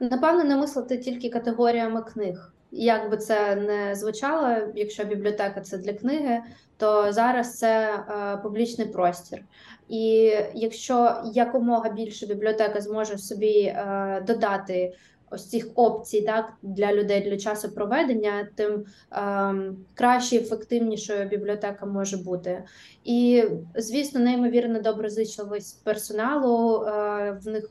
Напевно, 0.00 0.44
не 0.44 0.56
мислити 0.56 0.98
тільки 0.98 1.28
категоріями 1.28 2.02
книг. 2.02 2.52
Як 2.70 3.10
би 3.10 3.16
це 3.16 3.56
не 3.56 3.94
звучало, 3.94 4.72
якщо 4.74 5.04
бібліотека 5.04 5.60
це 5.60 5.78
для 5.78 5.92
книги, 5.92 6.40
то 6.76 7.12
зараз 7.12 7.58
це 7.58 7.94
е, 7.94 8.36
публічний 8.36 8.86
простір. 8.86 9.44
І 9.88 10.32
якщо 10.54 11.22
якомога 11.34 11.90
більше 11.90 12.26
бібліотека 12.26 12.80
зможе 12.80 13.18
собі 13.18 13.60
е, 13.60 14.22
додати 14.26 14.94
ось 15.36 15.48
цих 15.48 15.68
опцій, 15.74 16.22
так 16.22 16.52
для 16.62 16.92
людей 16.92 17.20
для 17.20 17.36
часу 17.36 17.70
проведення, 17.70 18.48
тим 18.54 18.84
ем, 19.10 19.76
краще, 19.94 20.36
ефективнішою 20.36 21.28
бібліотека 21.28 21.86
може 21.86 22.16
бути. 22.16 22.64
І 23.04 23.44
звісно, 23.74 24.20
неймовірно 24.20 24.80
доброзичливість 24.80 25.84
персоналу 25.84 26.82
е, 26.82 27.38
в 27.44 27.48
них. 27.48 27.64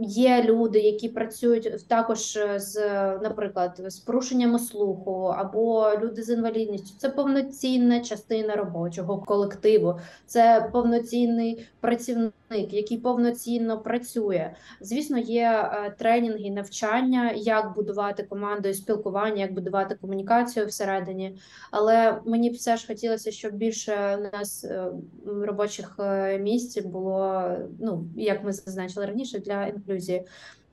Є 0.00 0.42
люди, 0.42 0.78
які 0.80 1.08
працюють 1.08 1.88
також 1.88 2.38
з, 2.56 2.76
наприклад, 3.22 3.80
з 3.86 3.98
порушеннями 3.98 4.58
слуху 4.58 5.34
або 5.36 5.92
люди 6.00 6.22
з 6.22 6.30
інвалідністю. 6.30 6.94
Це 6.98 7.08
повноцінна 7.08 8.00
частина 8.00 8.56
робочого 8.56 9.18
колективу, 9.18 10.00
це 10.26 10.68
повноцінний 10.72 11.66
працівник, 11.80 12.32
який 12.50 12.98
повноцінно 12.98 13.78
працює. 13.78 14.50
Звісно, 14.80 15.18
є 15.18 15.44
е, 15.44 15.94
тренінги, 15.98 16.50
навчання, 16.50 17.32
як 17.36 17.74
будувати 17.74 18.22
команду 18.22 18.74
спілкування, 18.74 19.42
як 19.42 19.54
будувати 19.54 19.94
комунікацію 19.94 20.66
всередині. 20.66 21.38
Але 21.70 22.20
мені 22.24 22.50
все 22.50 22.76
ж 22.76 22.86
хотілося, 22.86 23.30
щоб 23.30 23.54
більше 23.54 24.18
у 24.18 24.36
нас 24.36 24.64
е, 24.64 24.86
робочих 25.26 25.96
е, 25.98 26.38
місць 26.38 26.82
було, 26.82 27.48
ну 27.80 28.04
як 28.16 28.44
ми 28.44 28.52
зазначили 28.52 29.06
раніше, 29.06 29.38
для 29.38 29.72
інклюзії. 29.86 30.24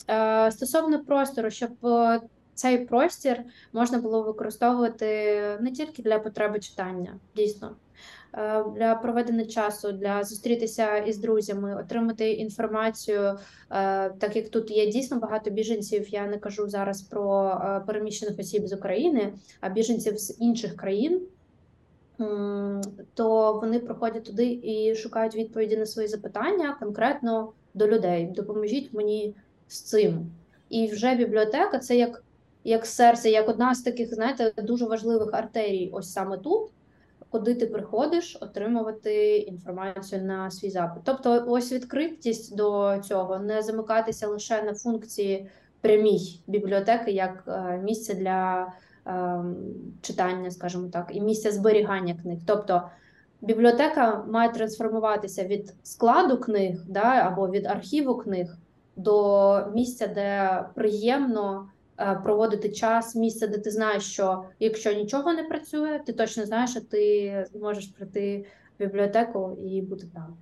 Е, 0.10 0.52
стосовно 0.52 1.06
простору, 1.06 1.50
щоб 1.50 1.86
е, 1.86 2.22
цей 2.54 2.86
простір 2.86 3.40
можна 3.74 3.98
було 3.98 4.24
використовувати 4.24 5.06
не 5.62 5.72
тільки 5.72 6.02
для 6.02 6.20
потреби 6.20 6.60
читання, 6.60 7.20
дійсно. 7.36 7.76
Е, 8.34 8.64
для 8.76 8.96
проведення 8.96 9.46
часу, 9.46 9.92
для 9.92 10.24
зустрітися 10.24 10.98
із 10.98 11.18
друзями, 11.18 11.76
отримати 11.76 12.32
інформацію, 12.32 13.38
так 14.20 14.36
як 14.36 14.50
тут 14.50 14.72
є 14.72 14.92
дійсно 14.92 15.20
багато 15.20 15.50
біженців. 15.50 16.10
Я 16.10 16.28
не 16.28 16.38
кажу 16.38 16.70
зараз 16.70 17.02
про 17.02 17.58
переміщених 17.88 18.40
осіб 18.40 18.68
з 18.68 18.74
України, 18.74 19.34
а 19.62 19.70
біженців 19.70 20.18
з 20.18 20.38
інших 20.40 20.76
країн, 20.76 21.22
то 23.14 23.54
вони 23.54 23.80
проходять 23.80 24.24
туди 24.24 24.60
і 24.64 24.96
шукають 24.96 25.36
відповіді 25.36 25.78
на 25.78 25.86
свої 25.86 26.08
запитання 26.08 26.78
конкретно 26.80 27.54
до 27.74 27.88
людей. 27.88 28.26
Допоможіть 28.26 28.94
мені 28.94 29.36
з 29.68 29.82
цим. 29.82 30.32
І 30.70 30.88
вже 30.88 31.16
бібліотека 31.16 31.80
це 31.80 31.98
як 31.98 32.24
як 32.64 32.86
серце, 32.86 33.30
як 33.30 33.50
одна 33.50 33.76
з 33.76 33.82
таких, 33.82 34.14
знаєте, 34.14 34.54
дуже 34.58 34.86
важливих 34.86 35.34
артерій, 35.34 35.90
ось 35.94 36.12
саме 36.12 36.38
тут, 36.38 36.72
куди 37.30 37.56
ти 37.56 37.66
приходиш 37.66 38.38
отримувати 38.42 39.38
інформацію 39.38 40.24
на 40.24 40.52
свій 40.52 40.70
запит. 40.70 41.04
Тобто, 41.06 41.46
ось 41.48 41.72
відкритість 41.72 42.56
до 42.56 43.00
цього, 43.04 43.40
не 43.40 43.62
замикатися 43.62 44.28
лише 44.28 44.64
на 44.64 44.74
функції 44.74 45.50
прямій 45.82 46.42
бібліотеки, 46.48 47.12
як 47.12 47.44
е, 47.48 47.82
місце 47.84 48.14
для 48.14 48.68
е, 49.08 49.44
читання, 50.02 50.52
скажімо 50.52 50.90
так, 50.94 51.12
і 51.14 51.22
місця 51.22 51.52
зберігання 51.52 52.16
книг. 52.22 52.40
Тобто 52.46 52.82
бібліотека 53.44 54.24
має 54.28 54.50
трансформуватися 54.50 55.44
від 55.44 55.74
складу 55.84 56.38
книг 56.38 56.84
да, 56.88 57.02
або 57.02 57.50
від 57.50 57.66
архіву 57.66 58.16
книг 58.18 58.58
до 58.96 59.68
місця, 59.74 60.08
де 60.08 60.60
приємно 60.76 61.70
е, 62.00 62.20
проводити 62.24 62.70
час, 62.70 63.16
місце, 63.16 63.48
де 63.48 63.58
ти 63.58 63.72
знаєш, 63.72 64.04
що 64.04 64.44
якщо 64.60 64.94
нічого 64.94 65.34
не 65.34 65.44
працює, 65.44 66.00
ти 66.06 66.14
точно 66.14 66.46
знаєш, 66.46 66.72
що 66.72 66.82
ти 66.82 67.46
зможеш 67.54 67.86
прийти 67.88 68.46
в 68.80 68.84
бібліотеку 68.84 69.58
і 69.66 69.82
бути 69.82 70.08
там. 70.14 70.38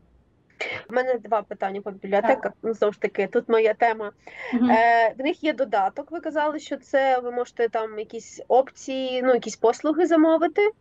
У 0.90 0.94
мене 0.94 1.14
два 1.14 1.42
питання 1.42 1.82
по 1.82 1.92
бібліотеках. 1.92 2.52
Ну, 2.64 2.74
знову 2.74 2.94
ж 2.94 3.02
таки, 3.02 3.28
тут 3.28 3.50
моя 3.50 3.74
тема. 3.74 4.12
Угу. 4.54 4.66
Е, 4.72 5.14
В 5.20 5.22
них 5.24 5.44
є 5.44 5.54
додаток. 5.54 6.12
Ви 6.12 6.20
казали, 6.20 6.60
що 6.60 6.78
це 6.78 7.20
ви 7.20 7.32
можете 7.32 7.70
там 7.70 8.00
якісь 8.00 8.42
опції, 8.48 9.22
ну 9.22 9.34
якісь 9.34 9.56
послуги 9.56 10.06
замовити. 10.06 10.72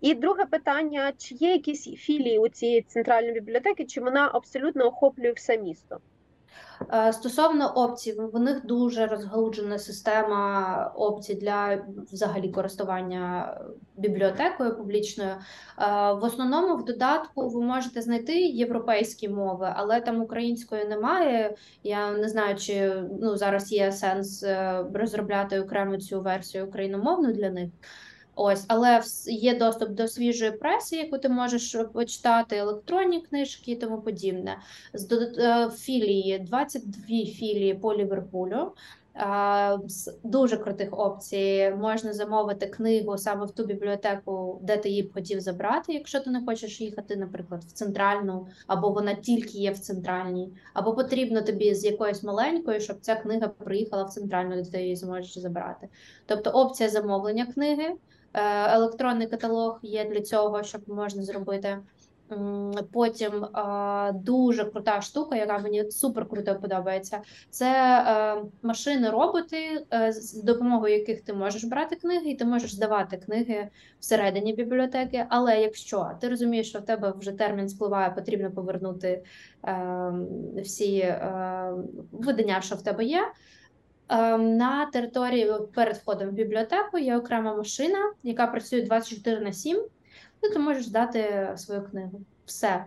І 0.00 0.14
друге 0.14 0.44
питання: 0.44 1.12
чи 1.18 1.34
є 1.34 1.52
якісь 1.52 1.84
філії 1.84 2.38
у 2.38 2.48
цієї 2.48 2.82
центральної 2.82 3.34
бібліотеки, 3.34 3.84
чи 3.84 4.00
вона 4.00 4.30
абсолютно 4.34 4.86
охоплює 4.86 5.32
все 5.32 5.58
місто? 5.58 6.00
Е, 6.92 7.12
стосовно 7.12 7.72
опцій, 7.72 8.12
в 8.12 8.40
них 8.40 8.66
дуже 8.66 9.06
розгалуджена 9.06 9.78
система 9.78 10.92
опцій 10.96 11.34
для 11.34 11.84
взагалі 12.12 12.48
користування 12.48 13.54
бібліотекою 13.96 14.76
публічною. 14.76 15.30
Е, 15.30 15.36
в 16.12 16.24
основному 16.24 16.76
в 16.76 16.84
додатку 16.84 17.48
ви 17.48 17.62
можете 17.62 18.02
знайти 18.02 18.32
європейські 18.40 19.28
мови, 19.28 19.72
але 19.76 20.00
там 20.00 20.22
української 20.22 20.84
немає. 20.84 21.56
Я 21.82 22.12
не 22.12 22.28
знаю, 22.28 22.56
чи 22.56 23.02
ну 23.20 23.36
зараз 23.36 23.72
є 23.72 23.92
сенс 23.92 24.42
е, 24.42 24.84
розробляти 24.94 25.60
окремо 25.60 25.96
цю 25.96 26.20
версію 26.20 26.66
україномовну 26.66 27.32
для 27.32 27.50
них. 27.50 27.70
Ось, 28.40 28.64
але 28.68 29.02
є 29.26 29.58
доступ 29.58 29.88
до 29.88 30.08
свіжої 30.08 30.50
преси, 30.52 30.96
яку 30.96 31.18
ти 31.18 31.28
можеш 31.28 31.76
почитати, 31.92 32.56
електронні 32.56 33.20
книжки 33.20 33.72
і 33.72 33.76
тому 33.76 34.00
подібне. 34.00 34.58
З 34.94 35.12
е, 35.12 35.70
філії 35.70 36.38
22 36.38 37.06
філії 37.08 37.74
по 37.74 37.94
Ліверпулю. 37.94 38.72
З 39.86 40.18
дуже 40.24 40.56
крутих 40.56 40.88
опцій 40.98 41.74
можна 41.78 42.12
замовити 42.12 42.66
книгу 42.66 43.18
саме 43.18 43.46
в 43.46 43.50
ту 43.50 43.64
бібліотеку, 43.64 44.60
де 44.62 44.76
ти 44.76 44.88
її 44.88 45.02
б 45.02 45.14
хотів 45.14 45.40
забрати, 45.40 45.92
якщо 45.92 46.20
ти 46.20 46.30
не 46.30 46.44
хочеш 46.46 46.80
їхати, 46.80 47.16
наприклад, 47.16 47.64
в 47.64 47.72
центральну, 47.72 48.46
або 48.66 48.90
вона 48.90 49.14
тільки 49.14 49.58
є 49.58 49.70
в 49.70 49.78
центральній, 49.78 50.52
або 50.74 50.94
потрібно 50.94 51.42
тобі 51.42 51.74
з 51.74 51.84
якоюсь 51.84 52.22
маленькою, 52.22 52.80
щоб 52.80 53.00
ця 53.00 53.16
книга 53.16 53.48
приїхала 53.48 54.04
в 54.04 54.10
центральну, 54.10 54.56
де 54.56 54.70
ти 54.70 54.82
її 54.82 54.96
зможеш 54.96 55.38
забрати. 55.38 55.88
Тобто 56.26 56.50
опція 56.50 56.88
замовлення 56.88 57.46
книги. 57.46 57.94
Е, 58.34 58.74
електронний 58.74 59.26
каталог 59.26 59.78
є 59.82 60.04
для 60.04 60.20
цього, 60.20 60.62
щоб 60.62 60.80
можна 60.88 61.22
зробити. 61.22 61.78
Потім 62.92 63.46
дуже 64.14 64.64
крута 64.64 65.00
штука, 65.00 65.36
яка 65.36 65.58
мені 65.58 65.90
супер 65.90 66.28
круто 66.28 66.56
подобається. 66.60 67.20
Це 67.50 67.66
е, 67.66 68.42
машини-роботи, 68.62 69.86
е, 69.94 70.12
з 70.12 70.42
допомогою 70.42 70.94
яких 70.94 71.20
ти 71.20 71.34
можеш 71.34 71.64
брати 71.64 71.96
книги, 71.96 72.30
і 72.30 72.34
ти 72.34 72.44
можеш 72.44 72.74
здавати 72.74 73.16
книги 73.16 73.68
всередині 74.00 74.52
бібліотеки. 74.52 75.26
Але 75.28 75.60
якщо 75.60 76.10
ти 76.20 76.28
розумієш, 76.28 76.68
що 76.68 76.78
в 76.78 76.84
тебе 76.84 77.14
вже 77.18 77.32
термін 77.32 77.68
спливає, 77.68 78.10
потрібно 78.10 78.50
повернути 78.50 79.22
всі 80.62 81.14
видання, 82.12 82.60
що 82.60 82.74
в 82.74 82.82
тебе 82.82 83.04
є. 83.04 83.32
Ем, 84.08 84.56
на 84.56 84.86
території 84.86 85.52
перед 85.74 85.96
входом 85.96 86.28
в 86.28 86.32
бібліотеку 86.32 86.98
є 86.98 87.16
окрема 87.16 87.56
машина, 87.56 88.12
яка 88.22 88.46
працює 88.46 88.82
24 88.82 89.40
на 89.40 89.52
7, 89.52 89.86
де 90.42 90.50
ти 90.50 90.58
можеш 90.58 90.88
дати 90.88 91.52
свою 91.56 91.82
книгу 91.82 92.20
все. 92.48 92.84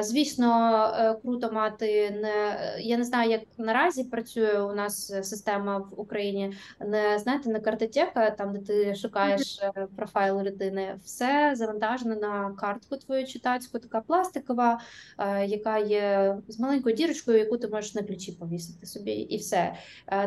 Звісно, 0.00 0.76
е, 0.98 1.14
круто 1.22 1.52
мати 1.52 2.10
не 2.10 2.58
я 2.80 2.96
не 2.98 3.04
знаю, 3.04 3.30
як 3.30 3.40
наразі 3.58 4.04
працює 4.04 4.60
у 4.60 4.72
нас 4.72 5.06
система 5.06 5.78
в 5.78 6.00
Україні. 6.00 6.54
Не 6.80 7.18
знаєте, 7.18 7.50
не 7.50 7.60
картотека, 7.60 8.30
там 8.30 8.52
де 8.52 8.58
ти 8.58 8.94
шукаєш 8.94 9.60
е, 9.62 9.86
профайл 9.96 10.40
людини. 10.40 11.00
Все 11.04 11.52
завантажено 11.54 12.14
на 12.14 12.54
картку 12.60 12.96
твою 12.96 13.26
читацьку, 13.26 13.78
така 13.78 14.00
пластикова, 14.00 14.80
е, 15.18 15.46
яка 15.46 15.78
є 15.78 16.36
з 16.48 16.60
маленькою 16.60 16.96
дірочкою, 16.96 17.38
яку 17.38 17.56
ти 17.56 17.68
можеш 17.68 17.94
на 17.94 18.02
ключі 18.02 18.32
повісити 18.32 18.86
собі, 18.86 19.12
і 19.12 19.36
все. 19.36 19.74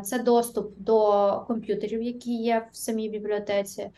Це 0.04 0.20
доступ 0.20 0.74
до 0.78 1.44
комп'ютерів, 1.48 2.02
які 2.02 2.34
є 2.36 2.68
в 2.72 2.76
самій 2.76 3.10
бібліотеці. 3.10 3.90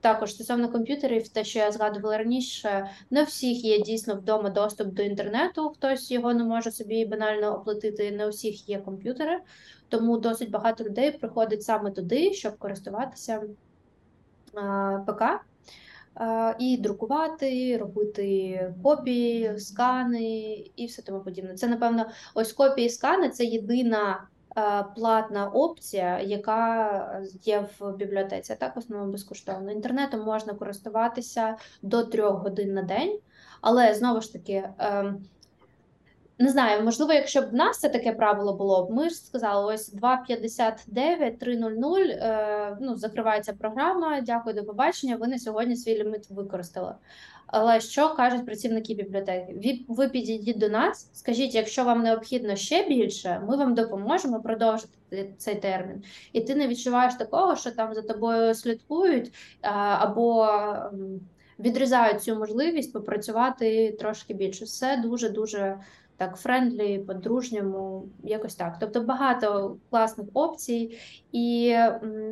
Також 0.00 0.34
стосовно 0.34 0.72
комп'ютерів, 0.72 1.28
те, 1.28 1.44
що 1.44 1.58
я 1.58 1.72
згадувала 1.72 2.18
раніше, 2.18 2.90
не 3.10 3.22
всіх 3.22 3.64
є 3.64 3.78
дійсно 3.78 4.14
вдома 4.14 4.50
доступ 4.50 4.88
до 4.88 5.02
інтернету, 5.02 5.70
хтось 5.70 6.10
його 6.10 6.34
не 6.34 6.44
може 6.44 6.70
собі 6.70 7.04
банально 7.04 7.54
оплатити. 7.54 8.10
Не 8.10 8.28
всіх 8.28 8.68
є 8.68 8.78
комп'ютери, 8.78 9.40
тому 9.88 10.18
досить 10.18 10.50
багато 10.50 10.84
людей 10.84 11.10
приходить 11.12 11.62
саме 11.62 11.90
туди, 11.90 12.32
щоб 12.32 12.58
користуватися 12.58 13.42
ПК. 15.06 15.22
І 16.58 16.76
друкувати, 16.76 17.78
робити 17.78 18.74
копії, 18.82 19.58
скани 19.58 20.64
і 20.76 20.86
все 20.86 21.02
тому 21.02 21.20
подібне. 21.20 21.54
Це, 21.54 21.66
напевно, 21.66 22.06
ось 22.34 22.52
копії 22.52 22.90
скани 22.90 23.28
це 23.28 23.44
єдина 23.44 24.28
Е, 24.35 24.35
платна 24.96 25.48
опція, 25.48 26.20
яка 26.20 27.22
є 27.44 27.68
в 27.78 27.96
бібліотеці, 27.96 28.56
так 28.60 28.76
в 28.76 28.78
основному 28.78 29.12
безкоштовно. 29.12 29.72
Інтернетом 29.72 30.20
можна 30.20 30.54
користуватися 30.54 31.56
до 31.82 32.04
трьох 32.04 32.42
годин 32.42 32.74
на 32.74 32.82
день, 32.82 33.18
але 33.60 33.94
знову 33.94 34.20
ж 34.20 34.32
таки. 34.32 34.68
Ем, 34.78 35.26
не 36.38 36.50
знаю, 36.50 36.84
можливо, 36.84 37.12
якщо 37.12 37.42
б 37.42 37.50
в 37.50 37.54
нас 37.54 37.80
це 37.80 37.88
таке 37.88 38.12
правило 38.12 38.52
було, 38.52 38.86
б 38.86 38.90
ми 38.90 39.08
ж 39.08 39.16
сказали, 39.16 39.74
ось 39.74 39.94
2.59, 39.94 41.38
3.00, 41.38 41.98
е, 42.00 42.76
ну, 42.80 42.96
закривається 42.96 43.52
програма, 43.52 44.20
дякую, 44.20 44.54
до 44.54 44.64
побачення, 44.64 45.16
ви 45.16 45.26
на 45.26 45.38
сьогодні 45.38 45.76
свій 45.76 45.98
ліміт 45.98 46.30
використали. 46.30 46.94
Але 47.46 47.80
що 47.80 48.14
кажуть 48.14 48.46
працівники 48.46 48.94
бібліотеки? 48.94 49.80
Ви 49.88 50.08
підійдіть 50.08 50.58
до 50.58 50.68
нас, 50.68 51.10
скажіть, 51.12 51.54
якщо 51.54 51.84
вам 51.84 52.02
необхідно 52.02 52.56
ще 52.56 52.88
більше, 52.88 53.42
ми 53.48 53.56
вам 53.56 53.74
допоможемо 53.74 54.40
продовжити 54.40 55.34
цей 55.38 55.54
термін. 55.54 56.02
І 56.32 56.40
ти 56.40 56.54
не 56.54 56.68
відчуваєш 56.68 57.14
такого, 57.14 57.56
що 57.56 57.70
там 57.70 57.94
за 57.94 58.02
тобою 58.02 58.54
слідкують 58.54 59.32
або 60.00 60.48
відрізають 61.58 62.22
цю 62.22 62.36
можливість 62.36 62.92
попрацювати 62.92 63.96
трошки 64.00 64.34
більше. 64.34 64.64
Все 64.64 64.96
дуже 64.96 65.28
дуже 65.28 65.78
так 66.16 66.36
friendly, 66.36 66.98
по-дружньому, 66.98 68.08
якось 68.24 68.54
так. 68.54 68.76
Тобто 68.80 69.00
багато 69.00 69.76
класних 69.90 70.26
опцій, 70.34 70.98
і 71.32 71.76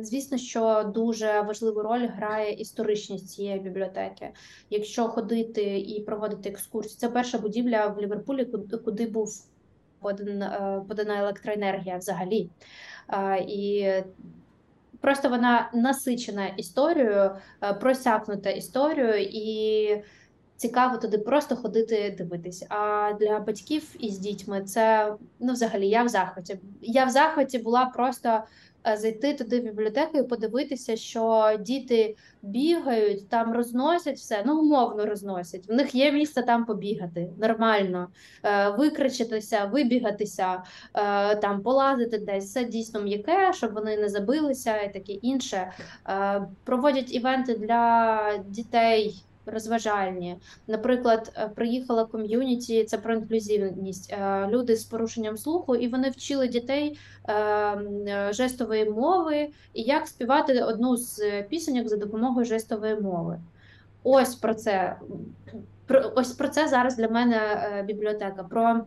звісно, 0.01 0.37
що 0.37 0.91
дуже 0.95 1.41
важливу 1.41 1.81
роль 1.81 2.07
грає 2.07 2.53
історичність 2.53 3.29
цієї 3.29 3.59
бібліотеки. 3.59 4.29
Якщо 4.69 5.07
ходити 5.07 5.79
і 5.79 6.01
проводити 6.01 6.49
екскурсії, 6.49 6.97
це 6.97 7.09
перша 7.09 7.37
будівля 7.37 7.87
в 7.87 8.01
Ліверпулі, 8.01 8.45
куди, 8.85 9.07
був 9.07 9.29
е, 10.05 10.81
подана 10.87 11.19
електроенергія 11.19 11.97
взагалі. 11.97 12.49
Е, 13.09 13.39
І 13.39 13.91
просто 15.01 15.29
вона 15.29 15.71
насичена 15.73 16.47
історією, 16.47 17.31
е, 17.63 17.73
просякнута 17.73 18.49
історією, 18.49 19.29
і 19.31 19.87
цікаво 20.57 20.97
туди 20.97 21.17
просто 21.17 21.55
ходити 21.55 22.15
дивитись. 22.17 22.65
А 22.69 23.11
для 23.19 23.39
батьків 23.39 23.95
із 23.99 24.17
дітьми 24.17 24.61
це 24.61 25.13
ну, 25.39 25.53
взагалі 25.53 25.87
я 25.87 26.03
в 26.03 26.07
захваті. 26.07 26.59
Я 26.81 27.05
в 27.05 27.09
захваті 27.09 27.57
була 27.57 27.85
просто 27.85 28.43
е, 28.87 28.97
зайти 28.97 29.33
туди 29.33 29.59
в 29.59 29.63
бібліотеку 29.63 30.17
і 30.17 30.23
подивитися, 30.23 30.95
що 30.95 31.51
діти 31.59 32.15
бігають, 32.41 33.29
там 33.29 33.53
розносять 33.53 34.17
все, 34.17 34.43
ну 34.45 34.59
умовно 34.59 35.05
розносять. 35.05 35.67
В 35.67 35.73
них 35.73 35.95
є 35.95 36.11
місце 36.11 36.43
там 36.43 36.65
побігати 36.65 37.29
нормально, 37.41 38.07
е, 38.43 38.69
викричатися, 38.69 39.65
вибігатися, 39.65 40.63
е, 40.93 41.35
там 41.35 41.61
полазити 41.61 42.17
десь. 42.17 42.45
Все 42.45 42.65
дійсно 42.65 43.01
м'яке, 43.01 43.53
щоб 43.53 43.73
вони 43.73 43.97
не 43.97 44.09
забилися 44.09 44.81
і 44.81 44.93
таке 44.93 45.13
інше. 45.13 45.71
Проводять 46.63 47.13
івенти 47.13 47.55
для 47.55 48.19
дітей. 48.47 49.24
Розважальні, 49.45 50.37
наприклад, 50.67 51.31
е, 51.35 51.49
приїхала 51.55 52.05
ком'юніті, 52.05 52.83
це 52.83 52.97
про 52.97 53.13
інклюзивність. 53.13 54.13
е, 54.13 54.47
Люди 54.47 54.75
з 54.75 54.83
порушенням 54.83 55.37
слуху, 55.37 55.75
і 55.75 55.87
вони 55.87 56.09
вчили 56.09 56.47
дітей 56.47 56.99
е, 57.29 58.29
жестової 58.31 58.89
мови 58.89 59.49
і 59.73 59.81
як 59.81 60.07
співати 60.07 60.63
одну 60.63 60.97
з 60.97 61.41
пісеньок 61.49 61.87
за 61.87 61.97
допомогою 61.97 62.45
жестової 62.45 62.95
мови. 62.95 63.39
Ось 64.03 64.35
про 64.35 64.53
це. 64.53 64.97
Ось 66.15 66.31
про 66.31 66.47
це 66.47 66.67
зараз 66.67 66.97
для 66.97 67.07
мене 67.07 67.39
бібліотека. 67.87 68.43
Про 68.43 68.85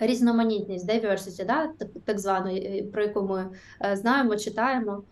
різноманітність, 0.00 0.90
diversity, 0.90 1.46
да, 1.46 1.70
так, 2.04 2.18
е, 2.46 2.82
про 2.92 3.02
яку 3.02 3.22
ми 3.22 3.46
знаємо, 3.92 4.36
читаємо, 4.36 5.02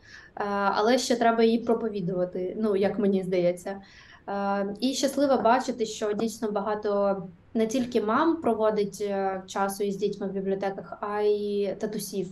але 0.74 0.99
ще 0.99 1.16
треба 1.16 1.43
її 1.43 1.59
проповідувати, 1.59 2.57
ну, 2.61 2.77
як 2.77 2.99
мені 2.99 3.22
здається. 3.22 3.81
Е, 4.29 4.74
І 4.81 4.95
щасливо 4.95 5.37
бачити, 5.43 5.87
що 5.87 6.12
дійсно 6.12 6.51
багато 6.51 7.22
не 7.57 7.66
тільки 7.66 8.01
мам 8.01 8.37
проводить 8.37 8.99
е, 9.01 9.43
часу 9.47 9.85
із 9.85 9.97
дітьми 9.97 10.27
в 10.27 10.33
бібліотеках, 10.33 10.99
а 11.01 11.20
й 11.20 11.74
татусів, 11.79 12.29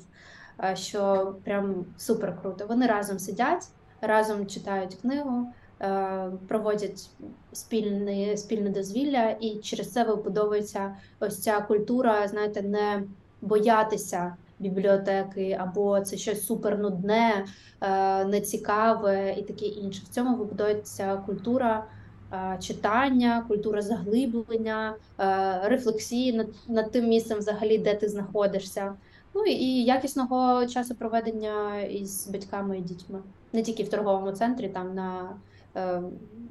е, 0.64 0.76
що 0.76 1.34
прям 1.44 1.84
супер 1.98 2.40
круто. 2.42 2.66
Вони 2.66 2.86
разом 2.86 3.18
сидять, 3.18 3.68
разом 4.00 4.46
читають 4.46 4.94
книгу, 4.94 5.46
е, 5.80 6.30
проводять 6.48 7.10
спільне, 7.52 8.36
спільне 8.36 8.70
дозвілля, 8.70 9.36
і 9.40 9.56
через 9.56 9.92
це 9.92 10.04
вибудовується 10.04 10.96
ось 11.20 11.42
ця 11.42 11.60
культура, 11.60 12.28
знаєте, 12.28 12.62
не 12.62 13.02
боятися 13.40 14.36
бібліотеки, 14.58 15.58
або 15.60 16.00
це 16.00 16.16
щось 16.16 16.46
супер 16.46 16.78
нудне, 16.78 17.46
е, 17.80 18.24
нецікаве 18.24 19.34
і 19.38 19.42
таке 19.42 19.66
інше. 19.66 20.02
В 20.04 20.08
цьому 20.08 20.36
вибудується 20.36 21.16
культура 21.16 21.84
е, 22.32 22.58
читання, 22.60 23.44
культура 23.48 23.82
заглиблення, 23.82 24.94
е, 25.20 25.68
рефлексії 25.68 26.32
над, 26.32 26.48
над 26.68 26.90
тим 26.90 27.08
місцем, 27.08 27.38
взагалі, 27.38 27.78
де 27.78 27.94
ти 27.94 28.08
знаходишся. 28.08 28.94
Ну 29.34 29.44
і 29.44 29.84
якісного 29.84 30.66
часу 30.66 30.94
проведення 30.94 31.80
із 31.80 32.28
батьками 32.28 32.78
і 32.78 32.82
дітьми, 32.82 33.22
не 33.52 33.62
тільки 33.62 33.82
в 33.82 33.88
торговому 33.88 34.32
центрі, 34.32 34.68
там 34.68 34.94
на 34.94 35.36
е, 35.76 36.02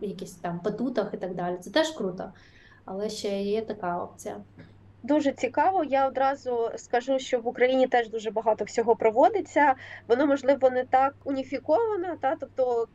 якісь 0.02 0.32
там 0.32 0.62
батутах 0.64 1.14
і 1.14 1.18
так 1.18 1.36
далі. 1.36 1.58
Це 1.62 1.70
теж 1.70 1.92
круто, 1.92 2.32
але 2.86 3.10
ще 3.10 3.42
є 3.42 3.62
така 3.62 4.04
опція. 4.04 4.38
Дуже 5.04 5.32
цікаво. 5.32 5.84
Я 5.84 6.08
одразу 6.08 6.72
скажу, 6.76 7.20
що 7.20 7.40
в 7.40 7.48
Україні 7.48 7.88
теж 7.88 8.10
дуже 8.10 8.32
багато 8.32 8.66
всього 8.66 8.96
проводиться. 8.96 9.76
Воно 10.08 10.28
можливо 10.28 10.70
не 10.70 10.84
так 10.84 11.16
уніфіковано, 11.24 12.16
та 12.22 12.36
тобто, 12.40 12.88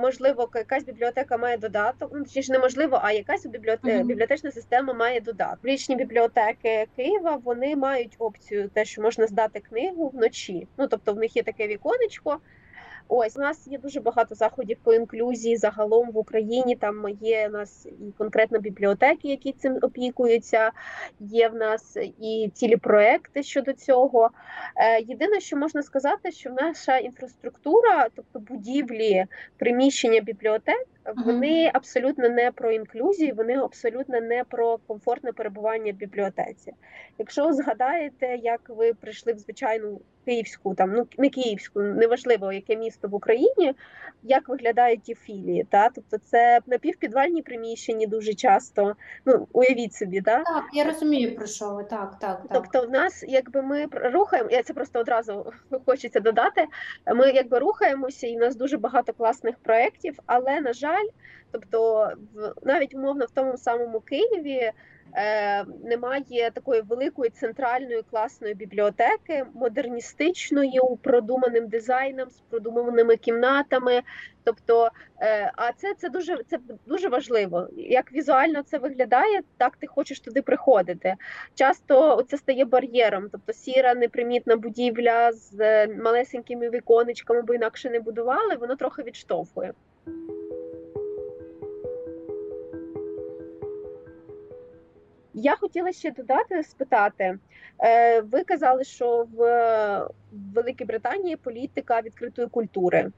можливо, 0.00 0.50
якась 0.54 0.84
бібліотека 0.84 1.36
має 1.36 1.56
додаток. 1.56 2.10
Ну 2.14 2.24
точніше, 2.24 2.52
неможливо, 2.52 3.00
а 3.02 3.12
якась 3.12 3.46
бібліотека, 3.46 4.02
бібліотечна 4.02 4.50
система 4.50 4.92
має 4.92 5.20
додаток. 5.20 5.56
Публічні 5.56 5.96
бібліотеки 5.96 6.86
Києва 6.96 7.36
вони 7.44 7.76
мають 7.76 8.16
опцію, 8.18 8.68
те, 8.68 8.84
що 8.84 9.02
можна 9.02 9.26
здати 9.26 9.60
книгу 9.60 10.08
вночі. 10.08 10.68
Ну 10.78 10.86
тобто, 10.88 11.12
в 11.12 11.16
них 11.16 11.36
є 11.36 11.42
таке 11.42 11.68
віконечко. 11.68 12.40
Ось 13.14 13.36
у 13.36 13.40
нас 13.40 13.66
є 13.66 13.78
дуже 13.78 14.00
багато 14.00 14.34
заходів 14.34 14.76
по 14.82 14.94
інклюзії 14.94 15.56
загалом 15.56 16.10
в 16.10 16.18
Україні. 16.18 16.76
Там 16.76 17.08
є 17.20 17.48
у 17.48 17.52
нас 17.52 17.86
і 17.86 18.12
конкретно 18.18 18.58
бібліотеки, 18.58 19.28
які 19.28 19.52
цим 19.52 19.78
опікуються. 19.82 20.70
Є 21.20 21.48
в 21.48 21.54
нас 21.54 21.96
і 22.20 22.50
цілі 22.54 22.76
проекти 22.76 23.42
щодо 23.42 23.72
цього. 23.72 24.30
Е, 24.76 25.00
Єдине, 25.00 25.40
що 25.40 25.56
можна 25.56 25.82
сказати, 25.82 26.32
що 26.32 26.50
наша 26.50 26.98
інфраструктура, 26.98 28.08
тобто 28.16 28.38
будівлі, 28.38 29.24
приміщення 29.56 30.20
бібліотек, 30.20 30.86
вони 31.26 31.70
абсолютно 31.74 32.28
не 32.28 32.50
про 32.50 32.72
інклюзію, 32.72 33.34
вони 33.34 33.56
абсолютно 33.56 34.20
не 34.20 34.44
про 34.44 34.78
комфортне 34.86 35.32
перебування 35.32 35.92
в 35.92 35.96
бібліотеці. 35.96 36.72
Якщо 37.18 37.52
згадаєте, 37.52 38.36
як 38.36 38.60
ви 38.68 38.94
прийшли 38.94 39.32
в 39.32 39.38
звичайну 39.38 40.00
київську, 40.24 40.74
там 40.74 40.92
ну 40.92 41.06
не 41.18 41.28
київську, 41.28 41.80
неважливо 41.80 42.52
яке 42.52 42.76
місто 42.76 43.08
в 43.08 43.14
Україні, 43.14 43.74
як 44.22 44.48
виглядають 44.48 45.02
ті 45.02 45.14
філії, 45.14 45.66
та 45.70 45.88
тобто 45.88 46.18
це 46.18 46.60
напівпідвальні 46.66 47.42
приміщення 47.42 48.06
дуже 48.06 48.34
часто. 48.34 48.94
Ну 49.24 49.48
уявіть 49.52 49.94
собі, 49.94 50.20
да? 50.20 50.38
Так, 50.38 50.64
я 50.72 50.84
розумію, 50.84 51.36
про 51.36 51.46
що 51.46 51.70
ви. 51.70 51.84
Так, 51.84 52.18
так, 52.20 52.42
так. 52.48 52.50
Тобто, 52.52 52.86
в 52.86 52.90
нас, 52.90 53.24
якби 53.28 53.62
ми 53.62 53.86
рухаємо, 53.92 54.50
я 54.50 54.62
це 54.62 54.72
просто 54.72 55.00
одразу 55.00 55.52
хочеться 55.86 56.20
додати. 56.20 56.66
Ми 57.14 57.30
якби 57.30 57.58
рухаємося, 57.58 58.26
і 58.26 58.36
в 58.36 58.40
нас 58.40 58.56
дуже 58.56 58.78
багато 58.78 59.12
класних 59.12 59.58
проєктів, 59.58 60.18
але 60.26 60.60
на 60.60 60.72
жаль, 60.72 60.91
тобто, 61.50 62.10
в 62.34 62.52
навіть 62.62 62.94
умовно 62.94 63.24
в 63.24 63.30
тому 63.30 63.56
самому 63.56 64.00
Києві. 64.00 64.72
Е, 65.16 65.64
немає 65.84 66.50
такої 66.54 66.80
великої 66.80 67.30
центральної 67.30 68.02
класної 68.10 68.54
бібліотеки, 68.54 69.44
модерністичною, 69.54 70.98
продуманим 71.02 71.68
дизайном, 71.68 72.30
з 72.30 72.40
продуманими 72.40 73.16
кімнатами. 73.16 74.02
Тобто, 74.44 74.90
е, 75.20 75.52
а 75.56 75.72
це, 75.72 75.94
це 75.94 76.08
дуже 76.08 76.42
це 76.50 76.58
дуже 76.86 77.08
важливо. 77.08 77.68
Як 77.76 78.12
візуально 78.12 78.62
це 78.62 78.78
виглядає, 78.78 79.40
так 79.56 79.76
ти 79.76 79.86
хочеш 79.86 80.20
туди 80.20 80.42
приходити 80.42 81.16
часто 81.54 82.22
це 82.22 82.36
стає 82.36 82.64
бар'єром, 82.64 83.28
тобто 83.32 83.52
сіра 83.52 83.94
непримітна 83.94 84.56
будівля 84.56 85.32
з 85.32 85.60
е, 85.60 85.86
малесенькими 85.86 86.70
віконечками, 86.70 87.42
бо 87.42 87.54
інакше 87.54 87.90
не 87.90 88.00
будували, 88.00 88.56
воно 88.56 88.76
трохи 88.76 89.02
відштовхує. 89.02 89.72
Я 95.34 95.56
хотіла 95.56 95.92
ще 95.92 96.10
додати, 96.10 96.62
спитати. 96.62 97.38
Е, 97.84 98.20
Ви 98.20 98.44
казали, 98.44 98.84
що 98.84 99.26
в 99.34 100.08
Великій 100.54 100.84
Британії 100.84 101.36
політика 101.36 102.00
відкритої 102.00 102.48
культури. 102.48 103.10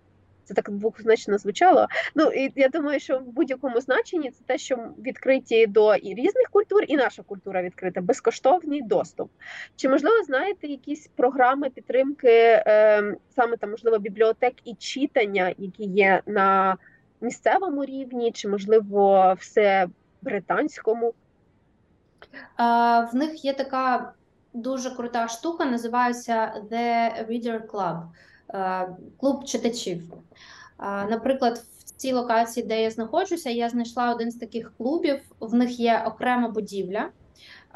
Це 0.45 0.55
так 0.55 0.71
двозначно 0.71 1.39
звучало. 1.39 1.87
Ну 2.15 2.31
і 2.31 2.53
я 2.57 2.69
думаю, 2.69 3.01
що 3.01 3.19
в 3.19 3.23
будь-якому 3.23 3.81
значенні 3.81 4.31
це 4.31 4.45
те, 4.47 4.59
що 4.59 4.77
відкриті 4.99 5.67
до 5.67 5.95
і 5.95 6.15
різних 6.15 6.49
культур, 6.51 6.85
і 6.89 6.97
наша 6.97 7.23
культура 7.23 7.63
відкрита, 7.63 8.01
безкоштовний 8.01 8.83
доступ. 8.83 9.31
Чи 9.77 9.89
можливо 9.89 10.25
знаєте 10.25 10.67
якісь 10.67 11.11
програми 11.17 11.71
підтримки 11.71 12.29
е, 12.31 13.17
саме 13.37 13.57
там, 13.57 13.71
можливо, 13.71 13.99
бібліотек 13.99 14.55
і 14.65 14.75
читання, 14.75 15.55
які 15.59 15.85
є 15.85 16.23
на 16.27 16.77
місцевому 17.21 17.85
рівні, 17.85 18.33
чи 18.33 18.49
можливо 18.49 19.35
все 19.39 19.87
британському? 20.23 21.15
А, 22.57 23.01
В 23.01 23.15
них 23.15 23.45
є 23.45 23.53
така 23.53 24.13
дуже 24.55 24.91
крута 24.91 25.29
штука, 25.29 25.65
називається 25.65 26.63
The 26.71 27.29
Reader 27.31 27.67
Club, 27.67 28.03
е, 28.55 28.89
клуб 29.21 29.45
читачів. 29.45 30.03
А, 30.77 31.05
Наприклад, 31.05 31.63
в 31.79 31.91
цій 31.97 32.13
локації, 32.13 32.67
де 32.67 32.83
я 32.83 32.91
знаходжуся, 32.91 33.51
я 33.51 33.71
знайшла 33.71 34.15
один 34.15 34.31
з 34.31 34.37
таких 34.37 34.73
клубів. 34.77 35.21
В 35.41 35.55
них 35.55 35.81
є 35.81 36.05
окрема 36.07 36.49
будівля 36.49 37.09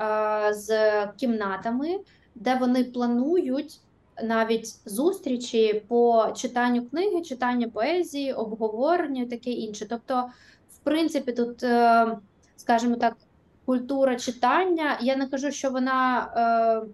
е, 0.01 0.55
з 0.55 1.07
кімнатами, 1.07 2.01
де 2.35 2.55
вони 2.55 2.85
планують 2.85 3.81
навіть 4.23 4.91
зустрічі 4.91 5.85
по 5.89 6.33
читанню 6.37 6.87
книги, 6.87 7.23
читанню 7.23 7.71
поезії, 7.71 8.33
обговоренню 8.33 9.23
і 9.23 9.27
таке 9.27 9.51
інше. 9.51 9.87
Тобто, 9.91 10.31
в 10.75 10.79
принципі, 10.79 11.33
тут, 11.33 11.63
е, 11.63 12.19
скажімо 12.57 12.97
так, 12.97 13.17
культура 13.69 14.17
читання. 14.17 14.99
Я 15.01 15.17
не 15.17 15.27
кажу, 15.27 15.51
що 15.51 15.71
вона 15.71 16.29
е, 16.37 16.89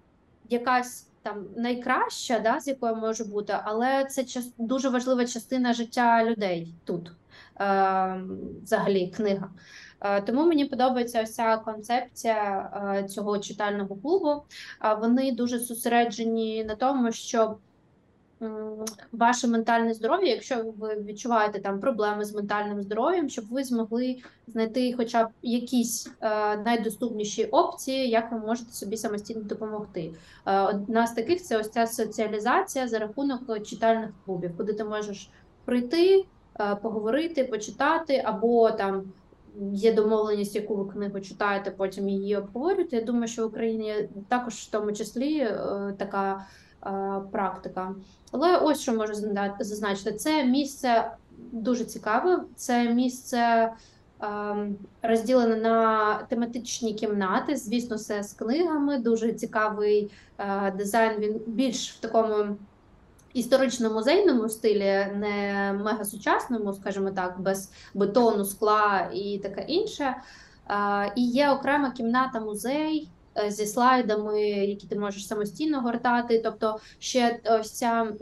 якась 0.49 1.07
там 1.23 1.47
найкраща, 1.57 2.39
да, 2.39 2.61
з 2.61 2.69
якою 2.69 2.97
може 2.97 3.25
бути, 3.25 3.57
але 3.65 4.05
це 4.05 4.25
час, 4.25 4.53
дуже 4.59 4.89
важлива 4.89 5.27
частина 5.27 5.73
життя 5.73 6.25
людей 6.25 6.75
тут. 6.85 7.13
Е, 7.61 8.21
взагалі, 8.63 9.13
книга. 9.17 9.51
Е, 10.01 10.21
тому 10.21 10.47
мені 10.47 10.65
подобається 10.65 11.23
ось 11.23 11.35
ця 11.35 11.57
концепція 11.57 12.71
е, 12.97 13.09
цього 13.09 13.39
читального 13.39 13.97
клубу. 13.97 14.43
Вони 15.01 15.33
дуже 15.33 15.59
зосереджені 15.59 16.65
на 16.65 16.75
тому, 16.75 17.13
щоб 17.13 17.59
ваше 19.13 19.49
ментальне 19.49 19.95
здоров'я, 19.95 20.31
якщо 20.31 20.75
ви 20.79 20.95
відчуваєте 20.95 21.61
там 21.61 21.81
проблеми 21.81 22.25
з 22.25 22.35
ментальним 22.35 22.83
здоров'ям, 22.83 23.29
щоб 23.29 23.45
ви 23.51 23.65
змогли 23.65 24.17
знайти 24.47 24.95
хоча 24.97 25.25
б 25.25 25.29
якісь 25.43 26.11
е, 26.21 26.57
найдоступніші 26.57 27.45
опції, 27.45 28.09
як 28.09 28.33
ви 28.33 28.39
можете 28.39 28.73
собі 28.73 28.97
самостійно 28.97 29.43
допомогти. 29.43 30.15
Е, 30.47 30.61
Одна 30.61 31.07
з 31.07 31.13
таких 31.13 31.43
це 31.43 31.59
ось 31.59 31.71
ця 31.71 31.87
соціалізація 31.87 32.89
за 32.89 32.99
рахунок 32.99 33.63
читальних 33.63 34.11
клубів, 34.25 34.57
куди 34.57 34.73
ти 34.73 34.85
можеш 34.85 35.31
прийти, 35.65 36.25
е, 36.61 36.77
поговорити, 36.83 37.45
почитати, 37.45 38.23
або 38.25 38.71
там 38.71 39.13
є 39.73 39.93
домовленість, 39.93 40.57
яку 40.57 40.77
ви 40.77 40.93
книгу 40.93 41.21
читаєте, 41.21 41.71
потім 41.71 42.09
її 42.09 42.37
обговорюєте. 42.37 42.97
Я 42.97 43.03
думаю, 43.03 43.29
що 43.29 43.43
в 43.43 43.47
Україні 43.47 43.95
також 44.29 44.55
в 44.55 44.71
тому 44.71 44.93
числі 44.93 45.39
е, 45.39 45.95
така 45.99 46.47
практика. 47.33 47.95
Але 48.33 48.57
ось 48.57 48.81
що 48.81 48.93
можу 48.95 49.15
зазначити: 49.61 50.13
це 50.13 50.45
місце 50.45 51.11
дуже 51.53 51.85
цікаве, 51.85 52.45
це 52.57 52.89
місце. 52.89 53.73
ем, 54.21 54.77
Розділене 55.03 55.57
на 55.57 56.15
тематичні 56.29 56.95
кімнати, 56.95 57.57
звісно, 57.57 57.97
все 57.97 58.23
з 58.23 58.33
книгами. 58.33 58.99
Дуже 58.99 59.33
цікавий 59.33 60.11
е, 60.39 60.71
дизайн. 60.71 61.21
Він 61.21 61.41
більш 61.47 61.93
в 61.93 62.01
такому 62.01 62.57
історично-музейному 63.35 64.49
стилі, 64.49 65.07
не 65.15 65.73
мегасучасному, 65.85 66.73
скажімо 66.73 67.11
так, 67.11 67.41
без 67.41 67.71
бетону, 67.95 68.45
скла 68.45 69.11
і 69.15 69.39
таке 69.39 69.63
інше. 69.63 70.17
Е, 70.71 71.13
І 71.17 71.27
є 71.31 71.51
окрема 71.51 71.91
кімната 71.91 72.41
музей 72.41 73.09
е, 73.09 73.14
зі 73.49 73.67
слайдами, 73.67 74.43
які 74.51 74.87
ти 74.87 74.99
можеш 74.99 75.27
самостійно 75.27 75.81
гортати. 75.81 76.41
Тобто 76.45 76.79
ще 76.99 77.41
ось 77.45 77.71
ця 77.71 78.13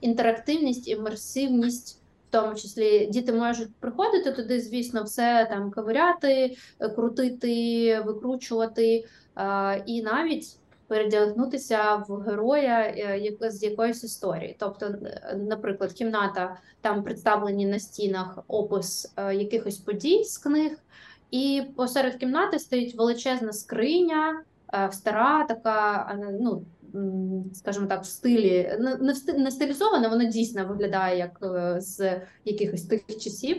інтерактивність, 0.00 0.88
імерсивність. 0.88 1.96
В 2.28 2.32
тому 2.32 2.54
числі 2.54 3.06
діти 3.06 3.32
можуть 3.32 3.74
приходити 3.74 4.32
туди, 4.32 4.60
звісно, 4.60 5.02
все 5.02 5.46
там 5.50 5.70
ковиряти, 5.70 6.56
е, 6.80 6.88
крутити, 6.88 8.00
викручувати, 8.00 9.04
е, 9.36 9.82
і 9.86 10.02
навіть 10.02 10.60
передягнутися 10.90 12.04
в 12.08 12.16
героя 12.16 12.80
е, 12.80 13.50
з 13.50 13.62
якоїсь 13.62 14.04
історії. 14.04 14.56
Тобто, 14.58 14.86
е, 14.86 15.36
наприклад, 15.36 15.92
кімната 15.92 16.56
там 16.80 17.02
представлені 17.02 17.66
на 17.66 17.78
стінах 17.78 18.38
опис 18.48 19.12
е, 19.16 19.34
якихось 19.34 19.78
подій 19.78 20.24
з 20.24 20.38
книг, 20.38 20.72
і 21.30 21.62
посеред 21.76 22.16
кімнати 22.16 22.58
стоїть 22.58 22.94
величезна 22.94 23.52
скриня, 23.52 24.42
е, 24.74 24.88
стара, 24.92 25.44
така, 25.44 26.18
ну. 26.40 26.62
Скажімо 27.52 27.86
так, 27.86 28.02
в 28.02 28.06
стилі 28.06 28.78
не, 29.38 29.50
стилізована, 29.50 30.08
вона 30.08 30.24
дійсно 30.24 30.66
виглядає 30.66 31.18
як 31.18 31.38
е, 31.42 31.80
з 31.80 32.20
якихось 32.44 32.82
тих 32.82 33.06
часів, 33.06 33.56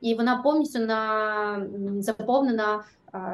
і 0.00 0.14
вона 0.14 0.36
повністю 0.36 0.78
на, 0.78 1.66
заповнена 1.98 2.84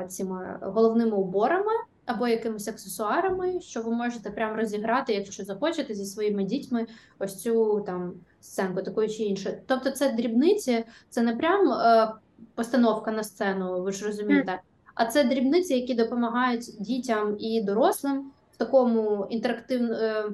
цими 0.09 0.59
головними 0.63 1.17
уборами 1.17 1.73
або 2.07 2.29
якимись 2.29 2.69
аксесуарами, 2.69 3.61
що 3.61 3.83
ви 3.83 3.91
можете 3.91 4.31
прям 4.31 4.57
розіграти, 4.57 5.15
якщо 5.15 5.45
захочете, 5.45 5.95
зі 5.95 6.05
своїми 6.05 6.45
дітьми 6.45 6.87
ось 7.19 7.43
цю 7.43 7.81
там 7.87 8.13
сценку, 8.41 8.83
таку 8.83 9.09
чи 9.09 9.23
іншу. 9.23 9.51
Тобто 9.67 9.91
це 9.91 10.13
дрібниці, 10.13 10.85
це 11.11 11.23
не 11.23 11.37
прям 11.37 11.73
е, 11.73 12.13
постановка 12.55 13.11
на 13.11 13.23
сцену, 13.23 13.83
ви 13.83 13.93
ж 13.93 14.07
розумієте, 14.07 14.61
а 14.95 15.07
це 15.07 15.25
дрібниці, 15.25 15.75
які 15.75 15.95
допомагають 15.95 16.77
дітям 16.79 17.37
і 17.39 17.63
дорослим 17.63 18.31
в 18.53 18.57
такому 18.57 19.27
інтерактивному. 19.31 19.95
Е, 19.95 20.25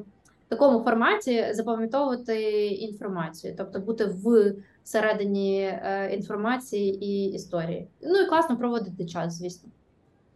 в 0.46 0.54
такому 0.54 0.84
форматі 0.84 1.46
запам'ятовувати 1.50 2.66
інформацію, 2.66 3.54
тобто 3.58 3.80
бути 3.80 4.04
в 4.04 4.54
середині 4.84 5.62
е, 5.62 6.10
інформації 6.14 7.04
і 7.04 7.32
історії. 7.32 7.88
Ну 8.02 8.20
і 8.20 8.26
класно 8.26 8.56
проводити 8.56 9.06
час, 9.06 9.34
звісно. 9.34 9.70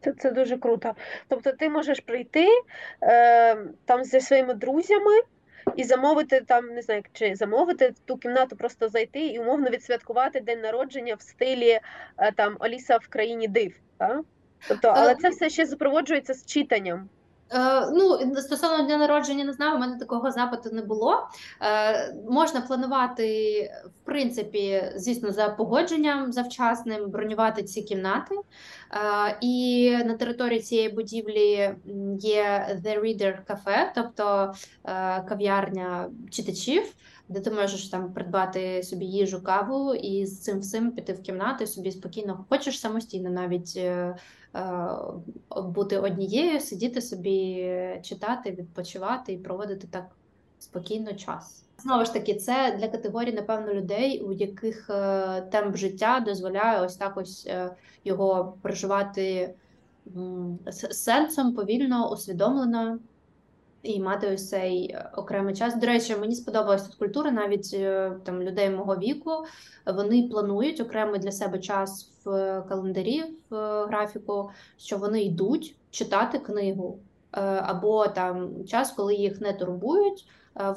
Це, 0.01 0.13
це 0.13 0.31
дуже 0.31 0.57
круто. 0.57 0.93
Тобто 1.29 1.53
ти 1.53 1.69
можеш 1.69 2.01
прийти 2.01 2.47
е, 3.03 3.57
там 3.85 4.05
зі 4.05 4.21
своїми 4.21 4.55
друзями 4.55 5.21
і 5.77 5.85
замовити 5.85 6.41
там, 6.41 6.67
не 6.67 6.83
знаю, 6.83 7.03
чи 7.13 7.35
замовити 7.35 7.95
ту 8.05 8.17
кімнату, 8.17 8.57
просто 8.57 8.89
зайти 8.89 9.27
і 9.27 9.39
умовно 9.39 9.71
відсвяткувати 9.71 10.41
день 10.41 10.61
народження 10.61 11.15
в 11.15 11.23
стилі 11.23 11.81
е, 12.19 12.33
там 12.33 12.57
Аліса 12.61 12.97
в 12.97 13.09
країні 13.09 13.49
див. 13.49 13.73
Так? 13.99 14.21
Тобто, 14.69 14.89
але 14.97 15.15
це 15.15 15.29
все 15.29 15.51
ще 15.51 15.67
супроводжується 15.67 16.35
з 16.35 16.47
читанням. 16.47 17.09
Е, 17.51 17.91
ну, 17.91 18.37
стосовно 18.37 18.85
дня 18.85 18.97
народження, 18.97 19.45
не 19.45 19.53
знаю, 19.53 19.77
у 19.77 19.79
мене 19.79 19.99
такого 19.99 20.31
запиту 20.31 20.71
не 20.73 20.83
було. 20.83 21.29
Е, 21.63 22.15
можна 22.31 22.61
планувати, 22.61 23.25
в 23.85 24.07
принципі, 24.07 24.83
звісно, 24.97 25.33
за 25.33 25.49
погодженням 25.49 26.33
завчасним, 26.33 27.11
бронювати 27.11 27.63
ці 27.63 27.83
кімнати. 27.83 28.35
Е, 28.35 29.39
і 29.41 29.91
на 30.05 30.15
території 30.15 30.61
цієї 30.61 30.89
будівлі 30.89 31.75
є 32.21 32.79
The 32.85 33.01
Reader 33.01 33.37
Cafe, 33.47 33.91
тобто 33.95 34.53
кав'ярня 35.29 36.11
читачів, 36.31 36.83
де 37.29 37.41
ти 37.41 37.51
можеш 37.51 37.89
там 37.89 38.13
придбати 38.13 38.83
собі 38.83 39.05
їжу, 39.05 39.43
каву 39.43 39.95
і 39.95 40.27
з 40.27 40.43
цим 40.43 40.61
всім 40.61 40.91
піти 40.91 41.13
в 41.13 41.23
кімнату 41.23 41.67
собі 41.67 41.93
спокійно 41.93 42.45
хочеш 42.49 42.81
самостійно 42.81 43.31
навіть. 43.31 43.73
е, 43.77 44.17
е, 44.55 44.89
бути 45.57 45.99
однією, 45.99 46.61
сидіти 46.61 47.01
собі, 47.01 47.71
читати, 48.03 48.51
відпочивати 48.51 49.33
і 49.33 49.39
проводити 49.39 49.87
так 49.87 50.17
спокійно 50.59 51.13
час. 51.13 51.67
Знову 51.79 52.05
ж 52.05 52.13
таки, 52.13 52.35
це 52.35 52.77
для 52.79 52.89
категорії, 52.89 53.35
напевно, 53.35 53.75
людей, 53.75 54.21
у 54.21 54.33
яких 54.33 54.91
е, 54.91 55.41
темп 55.41 55.77
життя 55.77 56.23
дозволяє 56.27 56.81
ось 56.81 56.97
так 56.97 57.17
ось 57.17 57.47
е, 57.47 57.77
його 58.05 58.59
проживати 58.63 59.55
сенсом, 60.91 61.55
повільно, 61.55 62.13
усвідомлено 62.13 62.99
і 63.87 64.01
мати 64.01 64.35
ось 64.35 64.49
цей 64.49 64.91
е, 64.91 65.11
окремий 65.17 65.55
час. 65.55 65.77
До 65.77 65.87
речі, 65.87 66.17
мені 66.17 66.35
сподобалась 66.35 66.83
тут 66.83 66.95
культура, 66.95 67.31
навіть 67.31 67.71
е, 67.75 68.13
там 68.25 68.43
людей 68.43 68.71
мого 68.71 68.97
віку. 68.97 69.31
Вони 69.87 70.29
планують 70.31 70.81
окремий 70.81 71.21
для 71.21 71.33
себе 71.33 71.59
час 71.59 72.11
в 72.25 72.63
календарі, 72.69 73.25
в 73.51 73.55
е, 73.55 73.87
графіку, 73.87 74.51
що 74.79 74.97
вони 74.97 75.23
йдуть 75.23 75.77
читати 75.91 76.39
книгу, 76.39 76.99
або 77.63 78.07
там 78.07 78.65
час, 78.65 78.93
коли 78.93 79.15
їх 79.15 79.41
не 79.41 79.53
турбують. 79.53 80.27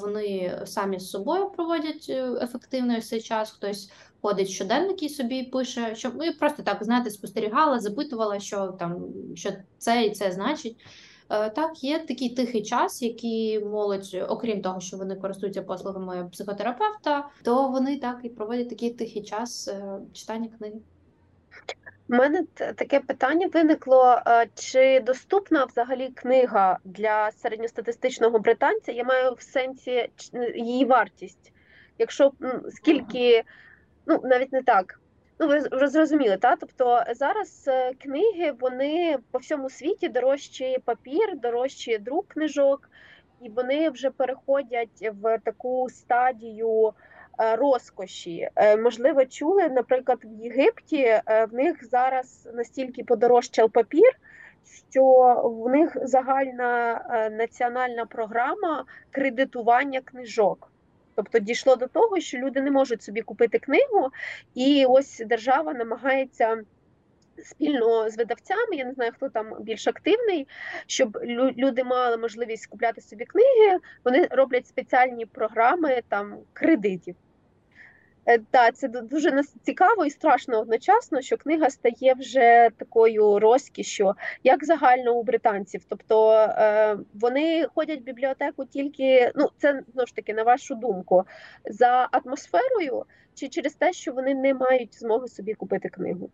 Вони 0.00 0.58
самі 0.64 0.98
з 0.98 1.10
собою 1.10 1.50
проводять 1.50 2.06
ефективно 2.42 3.00
цей 3.00 3.20
час. 3.20 3.50
Хтось 3.50 3.92
ходить 4.22 4.48
щоденники 4.48 5.08
собі 5.08 5.42
пише, 5.42 5.94
що 5.94 6.12
ми 6.12 6.32
просто 6.32 6.62
так 6.62 6.84
знаєте, 6.84 7.10
спостерігала, 7.10 7.78
запитувала, 7.78 8.40
що 8.40 8.66
там 8.66 9.04
що 9.34 9.50
це 9.78 10.04
і 10.04 10.10
це 10.10 10.32
значить. 10.32 10.76
Е, 11.30 11.50
Так, 11.50 11.84
є 11.84 11.98
такий 11.98 12.28
тихий 12.28 12.62
час, 12.62 13.02
який 13.02 13.64
молодь, 13.64 14.26
окрім 14.28 14.62
того, 14.62 14.80
що 14.80 14.96
вони 14.96 15.16
користуються 15.16 15.62
послугами 15.62 16.28
психотерапевта, 16.32 17.28
то 17.42 17.68
вони 17.68 17.98
так 17.98 18.18
і 18.22 18.28
проводять 18.28 18.68
такий 18.68 18.90
тихий 18.90 19.22
час 19.22 19.68
е, 19.68 19.98
читання 20.12 20.48
книги. 20.58 20.76
У 22.08 22.14
мене 22.14 22.44
таке 22.54 23.00
питання 23.00 23.50
виникло: 23.54 24.20
е, 24.26 24.46
чи 24.54 25.00
доступна 25.00 25.64
взагалі 25.64 26.08
книга 26.08 26.78
для 26.84 27.30
середньостатистичного 27.30 28.38
британця? 28.38 28.92
Я 28.92 29.04
маю 29.04 29.34
в 29.34 29.42
сенсі 29.42 30.10
її 30.54 30.84
вартість. 30.84 31.52
Якщо 31.98 32.32
скільки, 32.70 33.42
ну 34.06 34.20
навіть 34.24 34.52
не 34.52 34.62
так. 34.62 34.99
Ну, 35.40 35.46
ви 35.46 35.88
зрозуміли, 35.88 36.36
та? 36.36 36.56
Тобто 36.56 37.02
зараз 37.14 37.64
е, 37.68 37.92
книги 37.94 38.52
вони 38.60 39.18
по 39.30 39.38
всьому 39.38 39.70
світі 39.70 40.08
дорожчі 40.08 40.78
папір, 40.84 41.36
дорожчі 41.36 41.98
друк 41.98 42.28
книжок, 42.28 42.90
і 43.42 43.48
вони 43.48 43.90
вже 43.90 44.10
переходять 44.10 45.10
в 45.22 45.38
таку 45.38 45.88
стадію 45.90 46.92
е, 47.40 47.56
розкоші. 47.56 48.48
Е, 48.56 48.76
Можливо, 48.76 49.24
чули, 49.24 49.68
наприклад, 49.68 50.18
в 50.24 50.44
Єгипті 50.44 51.02
е, 51.02 51.46
в 51.50 51.54
них 51.54 51.88
зараз 51.88 52.48
настільки 52.54 53.04
подорожчав 53.04 53.70
папір, 53.70 54.10
що 54.90 55.04
в 55.44 55.70
них 55.70 55.96
загальна 56.02 57.00
е, 57.10 57.30
національна 57.30 58.06
програма 58.06 58.84
кредитування 59.10 60.00
книжок. 60.00 60.70
Тобто 61.14 61.38
дійшло 61.38 61.76
до 61.76 61.86
того, 61.86 62.20
що 62.20 62.38
люди 62.38 62.60
не 62.60 62.70
можуть 62.70 63.02
собі 63.02 63.22
купити 63.22 63.58
книгу, 63.58 64.10
і 64.54 64.84
ось 64.88 65.22
держава 65.26 65.72
намагається 65.72 66.62
спільно 67.44 68.10
з 68.10 68.16
видавцями, 68.16 68.76
я 68.76 68.84
не 68.84 68.92
знаю, 68.92 69.12
хто 69.16 69.28
там 69.28 69.56
більш 69.60 69.88
активний, 69.88 70.46
щоб 70.86 71.18
люди 71.56 71.84
мали 71.84 72.16
можливість 72.16 72.66
купляти 72.66 73.00
собі 73.00 73.24
книги. 73.24 73.78
Вони 74.04 74.28
роблять 74.30 74.66
спеціальні 74.66 75.26
програми 75.26 76.02
там 76.08 76.38
кредитів. 76.52 77.16
Так, 78.24 78.68
е, 78.68 78.72
це 78.72 78.88
дуже 78.88 79.42
цікаво 79.62 80.04
і 80.04 80.10
страшно 80.10 80.60
одночасно, 80.60 81.20
що 81.20 81.36
книга 81.36 81.70
стає 81.70 82.14
вже 82.14 82.70
такою 82.76 83.38
розкішю, 83.38 84.14
як 84.44 84.64
загально 84.64 85.14
у 85.14 85.22
британців. 85.22 85.82
Тобто 85.88 86.32
е, 86.32 86.98
вони 87.14 87.66
ходять 87.74 88.00
в 88.00 88.04
бібліотеку 88.04 88.64
тільки, 88.64 89.32
ну 89.34 89.48
це 89.58 89.82
знову 89.92 90.06
ж 90.06 90.14
таки, 90.14 90.34
на 90.34 90.42
вашу 90.42 90.74
думку, 90.74 91.24
за 91.64 92.08
атмосферою 92.12 93.04
чи 93.34 93.48
через 93.48 93.74
те, 93.74 93.92
що 93.92 94.12
вони 94.12 94.34
не 94.34 94.54
мають 94.54 94.94
змоги 94.94 95.28
собі 95.28 95.54
купити 95.54 95.88
книгу. 95.88 96.30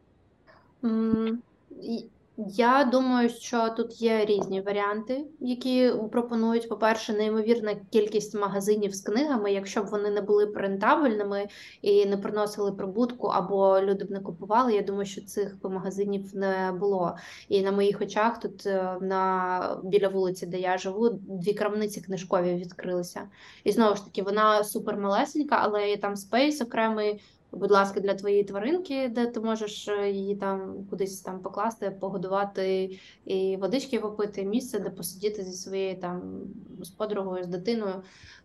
Я 2.38 2.84
думаю, 2.84 3.28
що 3.28 3.68
тут 3.76 4.02
є 4.02 4.24
різні 4.24 4.60
варіанти, 4.60 5.24
які 5.40 5.92
пропонують, 6.12 6.68
по-перше, 6.68 7.12
неймовірна 7.12 7.74
кількість 7.90 8.34
магазинів 8.34 8.94
з 8.94 9.00
книгами, 9.00 9.52
якщо 9.52 9.82
б 9.82 9.86
вони 9.86 10.10
не 10.10 10.20
були 10.20 10.52
рентабельними 10.54 11.48
і 11.82 12.06
не 12.06 12.16
приносили 12.16 12.72
прибутку, 12.72 13.26
або 13.26 13.80
люди 13.80 14.04
б 14.04 14.10
не 14.10 14.20
купували. 14.20 14.74
Я 14.74 14.82
думаю, 14.82 15.06
що 15.06 15.20
цих 15.20 15.56
магазинів 15.62 16.36
не 16.36 16.72
було. 16.80 17.16
І 17.48 17.62
на 17.62 17.72
моїх 17.72 18.00
очах 18.00 18.40
тут 18.40 18.66
е, 18.66 18.96
на 19.00 19.80
біля 19.84 20.08
вулиці, 20.08 20.46
де 20.46 20.60
я 20.60 20.78
живу, 20.78 21.10
дві 21.10 21.54
крамниці 21.54 22.00
книжкові 22.00 22.54
відкрилися. 22.54 23.28
І 23.64 23.72
знову 23.72 23.96
ж 23.96 24.04
таки, 24.04 24.22
вона 24.22 24.64
супермалесенька, 24.64 25.58
але 25.62 25.88
є 25.88 25.96
там 25.96 26.16
space 26.16 26.60
окремий 26.60 27.20
будь 27.52 27.70
ласка, 27.70 28.00
для 28.00 28.14
твоєї 28.14 28.44
тваринки, 28.44 29.08
де 29.08 29.26
ти 29.26 29.40
можеш 29.40 29.88
е, 29.88 30.10
її 30.10 30.36
там 30.36 30.86
кудись 30.90 31.20
там 31.20 31.40
покласти, 31.40 31.90
погодувати 31.90 32.98
і 33.24 33.56
водички 33.56 34.00
попити, 34.00 34.44
місце, 34.44 34.78
де 34.78 34.90
посидіти 34.90 35.42
зі 35.42 35.52
своєю 35.52 35.96
там 36.00 36.40
з 36.82 36.88
подругою, 36.88 37.44
з 37.44 37.46
дитиною 37.46 38.02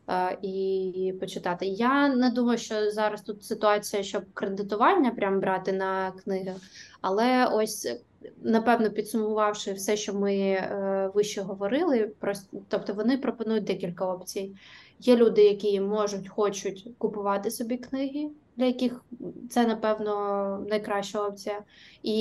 е, 0.10 0.38
і 0.42 1.14
почитати. 1.20 1.66
Я 1.66 2.16
не 2.16 2.30
думаю, 2.30 2.58
що 2.58 2.92
зараз 2.92 3.22
тут 3.22 3.44
ситуація, 3.44 4.04
щоб 4.04 4.24
кредитування 4.34 5.12
прям 5.12 5.40
брати 5.40 5.72
на 5.72 6.12
книги, 6.12 6.56
але 7.02 7.46
ось. 7.46 7.98
Напевно, 8.42 8.90
підсумувавши 8.90 9.74
все, 9.74 9.98
що 9.98 10.14
ми 10.14 10.36
е, 10.36 11.12
вище 11.14 11.42
говорили, 11.42 12.12
просто 12.20 12.58
тобто 12.68 12.94
вони 12.94 13.18
пропонують 13.18 13.64
декілька 13.64 14.06
опцій. 14.06 14.56
Є 15.00 15.16
люди, 15.16 15.44
які 15.44 15.82
можуть, 15.82 16.30
хочуть 16.30 16.90
купувати 16.98 17.52
собі 17.52 17.78
книги, 17.78 18.30
для 18.58 18.66
яких 18.66 19.06
це, 19.50 19.68
напевно, 19.68 20.66
найкраща 20.70 21.28
опція. 21.28 21.64
І 22.04 22.14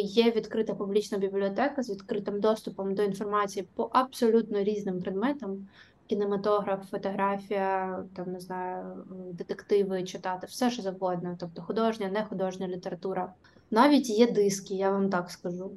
є 0.00 0.30
відкрита 0.30 0.74
публічна 0.74 1.18
бібліотека 1.18 1.82
з 1.82 1.90
відкритим 1.90 2.40
доступом 2.40 2.94
до 2.94 3.02
інформації 3.02 3.68
по 3.74 3.90
абсолютно 3.92 4.62
різним 4.62 5.00
предметам. 5.00 5.68
Кінематограф, 6.06 6.90
фотографія, 6.90 8.04
там 8.16 8.32
не 8.32 8.40
знаю, 8.40 9.04
детективи 9.32 10.04
читати, 10.04 10.46
все 10.46 10.70
що 10.70 10.82
завгодно, 10.82 11.36
тобто 11.40 11.62
художня, 11.62 12.08
не 12.08 12.24
художня 12.24 12.68
література. 12.68 13.32
Навіть 13.70 14.10
є 14.10 14.32
диски, 14.32 14.74
я 14.74 14.90
вам 14.90 15.10
так 15.10 15.30
скажу. 15.30 15.70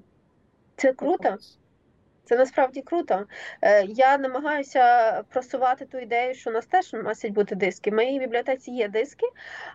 Це 0.76 0.94
круто. 0.94 1.38
Це 2.32 2.38
насправді 2.38 2.82
круто. 2.82 3.26
Е, 3.62 3.86
я 3.86 4.18
намагаюся 4.18 5.24
просувати 5.30 5.86
ту 5.86 5.98
ідею, 5.98 6.34
що 6.34 6.50
у 6.50 6.54
нас 6.54 6.66
теж 6.66 6.94
мусять 6.94 7.32
бути 7.32 7.56
диски. 7.56 7.92
В 7.92 7.94
моїй 7.94 8.20
бібліотеці 8.20 8.72
є 8.72 8.88
диски, 8.88 9.26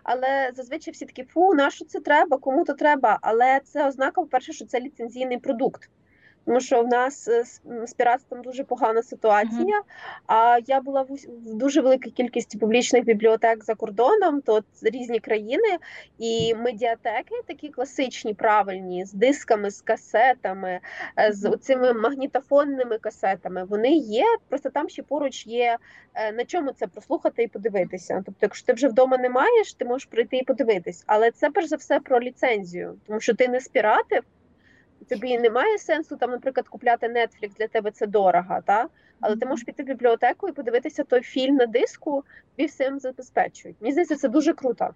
але 0.03 0.51
зазвичай 0.55 0.93
всі 0.93 1.05
такі 1.05 1.23
фу, 1.23 1.53
на 1.53 1.71
що 1.71 1.85
це 1.85 1.99
треба, 1.99 2.37
кому 2.37 2.63
то 2.65 2.73
треба. 2.73 3.19
Але 3.21 3.59
це 3.59 3.87
ознака, 3.87 4.21
по-перше, 4.21 4.53
що 4.53 4.65
це 4.65 4.79
ліцензійний 4.79 5.37
продукт 5.37 5.89
тому 6.47 6.59
що 6.59 6.81
в 6.81 6.87
нас 6.87 7.27
е, 7.27 7.43
з 7.87 7.93
піратством 7.93 8.41
дуже 8.41 8.63
погана 8.63 9.03
ситуація. 9.03 9.81
А 10.27 10.59
я 10.67 10.81
була 10.81 11.01
в 11.01 11.55
дуже 11.55 11.81
великій 11.81 12.11
кількості 12.11 12.57
публічних 12.57 13.05
бібліотек 13.05 13.63
за 13.63 13.75
кордоном, 13.75 14.41
то 14.41 14.61
різні 14.81 15.19
країни, 15.19 15.77
і 16.17 16.55
медіатеки 16.55 17.35
такі 17.47 17.69
класичні, 17.69 18.33
правильні, 18.33 19.05
з 19.05 19.13
дисками, 19.13 19.71
з 19.71 19.81
касетами, 19.81 20.79
е, 21.19 21.31
з 21.33 21.57
цими 21.61 21.93
магнітофонними 21.93 22.97
касетами. 22.97 23.63
Вони 23.63 23.91
є. 23.91 24.25
Просто 24.49 24.69
там 24.69 24.89
ще 24.89 25.03
поруч 25.03 25.47
є 25.47 25.77
е, 26.13 26.31
на 26.31 26.45
чому 26.45 26.71
це 26.71 26.87
прослухати 26.87 27.43
і 27.43 27.47
подивитися. 27.47 28.23
Тобто, 28.25 28.39
якщо 28.41 28.65
ти 28.65 28.73
вже 28.73 28.87
вдома 28.87 29.17
не 29.17 29.29
маєш, 29.29 29.73
ти 29.73 29.85
можеш 29.85 30.05
прийти 30.05 30.37
і 30.37 30.43
подивитись. 30.43 31.03
Але 31.07 31.31
це 31.31 31.49
перш 31.49 31.67
за 31.67 31.75
все 31.75 31.99
про 31.99 32.19
ліцензію, 32.19 32.97
тому 33.07 33.19
що 33.19 33.35
ти 33.35 33.47
не 33.47 33.59
спіратив 33.59 34.23
тобі 35.09 35.39
немає 35.39 35.77
сенсу 35.77 36.17
там, 36.17 36.31
наприклад, 36.31 36.67
купляти 36.67 37.07
Netflix, 37.07 37.57
для 37.57 37.67
тебе 37.67 37.91
це 37.91 38.07
дорого, 38.07 38.59
та? 38.65 38.87
але 39.19 39.35
ти 39.35 39.45
можеш 39.45 39.65
піти 39.65 39.83
в 39.83 39.85
бібліотеку 39.85 40.47
і 40.47 40.51
подивитися 40.51 41.03
той 41.03 41.21
фільм 41.21 41.55
на 41.55 41.65
диску, 41.65 42.23
тобі 42.55 42.67
всім 42.67 42.99
забезпечують. 42.99 43.77
Мені 43.79 43.91
здається, 43.91 44.15
це 44.15 44.29
дуже 44.29 44.53
круто. 44.53 44.89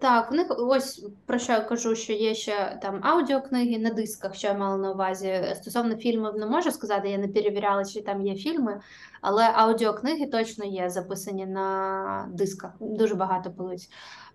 Так, 0.00 0.30
в 0.30 0.34
них 0.34 0.46
ось 0.50 1.06
про 1.26 1.38
що 1.38 1.52
я 1.52 1.60
кажу, 1.60 1.96
що 1.96 2.12
є 2.12 2.34
ще 2.34 2.78
там 2.82 3.00
аудіокниги 3.02 3.78
на 3.78 3.90
дисках, 3.90 4.34
що 4.34 4.48
я 4.48 4.54
мала 4.54 4.76
на 4.76 4.92
увазі. 4.92 5.44
Стосовно 5.54 5.96
фільмів 5.96 6.36
не 6.36 6.46
можу 6.46 6.70
сказати, 6.70 7.08
я 7.08 7.18
не 7.18 7.28
перевіряла, 7.28 7.84
чи 7.84 8.02
там 8.02 8.22
є 8.22 8.34
фільми, 8.34 8.80
але 9.20 9.50
аудіокниги 9.54 10.26
точно 10.26 10.64
є 10.64 10.90
записані 10.90 11.46
на 11.46 12.28
дисках. 12.32 12.70
Дуже 12.80 13.14
багато 13.14 13.50
полиць. 13.50 13.90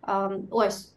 Ем, 0.08 0.48
ось, 0.52 0.94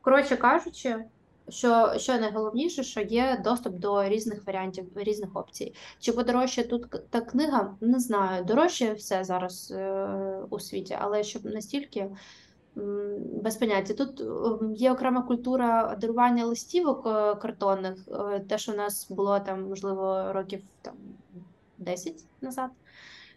коротше 0.00 0.36
кажучи, 0.36 1.04
що 1.48 1.92
що 1.96 2.18
найголовніше, 2.18 2.82
що 2.82 3.00
є 3.00 3.40
доступ 3.44 3.74
до 3.74 4.08
різних 4.08 4.46
варіантів, 4.46 4.86
різних 4.94 5.36
опцій. 5.36 5.74
Чи 5.98 6.12
подорожче 6.12 6.64
тут 6.64 7.10
та 7.10 7.20
книга? 7.20 7.76
Не 7.80 7.98
знаю. 8.00 8.44
Дорожче 8.44 8.92
все 8.92 9.24
зараз 9.24 9.70
е, 9.76 10.08
у 10.50 10.60
світі, 10.60 10.96
але 11.00 11.24
щоб 11.24 11.44
настільки 11.44 12.10
без 13.42 13.56
поняття. 13.56 13.94
Тут 13.94 14.22
є 14.80 14.92
окрема 14.92 15.22
культура 15.22 15.96
дарування 16.00 16.44
листівок 16.44 17.06
е, 17.06 17.34
картонних, 17.34 18.08
е, 18.08 18.40
те, 18.40 18.58
що 18.58 18.72
у 18.72 18.76
нас 18.76 19.10
було 19.10 19.40
там, 19.40 19.68
можливо, 19.68 20.32
років 20.32 20.62
там 20.82 20.94
10 21.78 22.24
назад. 22.40 22.70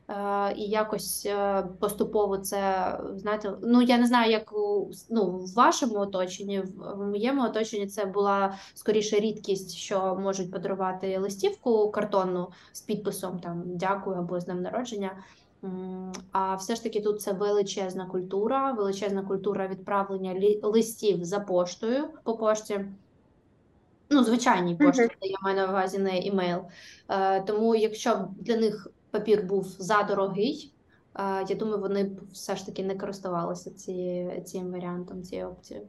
Е, 0.10 0.54
і 0.56 0.64
якось 0.64 1.26
е, 1.26 1.64
поступово 1.80 2.38
це 2.38 2.92
знаєте, 3.16 3.54
ну 3.62 3.82
я 3.82 3.98
не 3.98 4.06
знаю, 4.06 4.32
як 4.32 4.54
у 4.54 4.92
ну, 5.10 5.26
в 5.32 5.54
вашому 5.54 5.96
оточенні, 5.96 6.60
в 6.96 7.06
моєму 7.08 7.44
оточенні 7.44 7.88
це 7.88 8.06
була 8.06 8.56
скоріше 8.74 9.20
рідкість, 9.20 9.76
що 9.76 10.16
можуть 10.16 10.52
подарувати 10.52 11.18
листівку 11.18 11.92
картонну 11.92 12.48
з 12.72 12.82
підписом 12.82 13.40
там 13.40 13.64
дякую 13.66 14.18
або 14.18 14.40
з 14.40 14.46
днем 14.46 14.62
народження. 14.62 15.12
А 16.32 16.56
все 16.56 16.76
ж 16.76 16.84
таки 16.84 17.02
тут 17.02 17.22
це 17.22 17.34
величезна 17.34 18.06
культура, 18.06 18.72
величезна 18.72 19.22
культура 19.22 19.68
відправлення 19.68 20.58
листів 20.62 21.26
за 21.26 21.40
поштою 21.40 22.10
по 22.24 22.38
пошті. 22.38 22.86
Ну, 24.10 24.24
звичайній 24.24 24.76
пошті, 24.76 25.02
mm 25.02 25.06
-hmm. 25.06 25.16
я 25.22 25.38
маю 25.44 25.56
на 25.56 25.70
увазі 25.70 26.00
не 26.00 26.18
імейл. 26.20 26.60
Е, 27.10 27.42
Тому, 27.42 27.76
якщо 27.76 28.28
для 28.40 28.58
них 28.58 28.88
папір 29.18 29.44
був 29.44 29.66
задорогий. 29.66 30.74
Я 31.50 31.56
думаю, 31.56 31.80
вони 31.80 32.04
б 32.04 32.20
все 32.34 32.56
ж 32.56 32.66
таки 32.66 32.84
не 32.84 32.96
користувалися 32.96 33.72
ці, 33.72 34.30
цим 34.46 34.72
варіантом, 34.72 35.24
цією 35.24 35.48
опцією. 35.48 35.88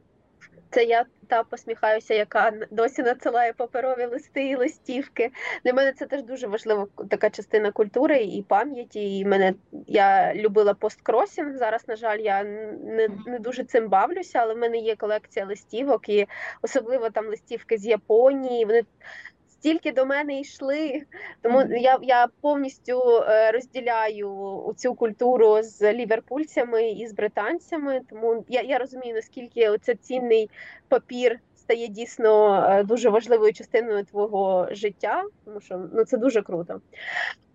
Це 0.71 0.85
я 0.85 1.05
та 1.27 1.43
посміхаюся, 1.43 2.15
яка 2.15 2.53
досі 2.71 3.03
надсилає 3.03 3.53
паперові 3.53 4.07
листи 4.07 4.49
і 4.49 4.57
листівки. 4.57 5.31
Для 5.65 5.73
мене 5.73 5.93
це 5.93 6.07
теж 6.07 6.23
дуже 6.23 6.47
важлива 6.47 6.87
така 7.09 7.31
частина 7.31 7.71
культури 7.71 8.23
і 8.23 8.43
пам'яті. 8.43 9.19
І 9.19 9.25
мене 9.25 9.55
я 9.87 10.35
любила 10.35 10.75
посткросінг. 10.75 11.57
Зараз, 11.57 11.89
на 11.89 11.97
жаль, 11.97 12.19
я 12.19 12.45
не 12.45 13.09
не 13.27 13.39
дуже 13.39 13.65
цим 13.65 13.89
бавлюся, 13.89 14.39
але 14.39 14.55
в 14.55 14.59
мене 14.59 14.79
є 14.79 14.97
колекція 14.97 15.47
листівок, 15.47 16.09
і 16.09 16.27
особливо 16.63 17.11
там 17.11 17.27
листівки 17.27 17.79
з 17.79 17.87
Японії. 17.87 18.65
Вони 18.65 18.83
стільки 19.59 19.93
до 19.93 20.07
мене 20.07 20.41
йшли. 20.41 21.03
Тому 21.43 21.63
я 21.63 21.99
я 22.03 22.27
повністю 22.41 23.23
е, 23.29 23.51
розділяю 23.51 24.75
цю 24.77 24.95
культуру 24.95 25.63
з 25.63 25.93
ліверпульцями 25.93 26.91
і 26.91 27.07
з 27.07 27.13
британцями. 27.13 28.01
Тому 28.11 28.45
я 28.49 28.63
я 28.63 28.79
розумію, 28.79 29.15
наскільки 29.15 29.79
це 29.79 29.95
цінний 29.95 30.51
папір 30.89 31.41
стає 31.57 31.89
дійсно 31.89 32.63
е, 32.71 32.85
дуже 32.85 33.11
важливою 33.11 33.53
частиною 33.53 34.05
твого 34.05 34.69
життя, 34.71 35.25
тому 35.45 35.61
що 35.61 35.89
ну 35.93 36.05
це 36.05 36.17
дуже 36.17 36.43
круто. 36.43 36.81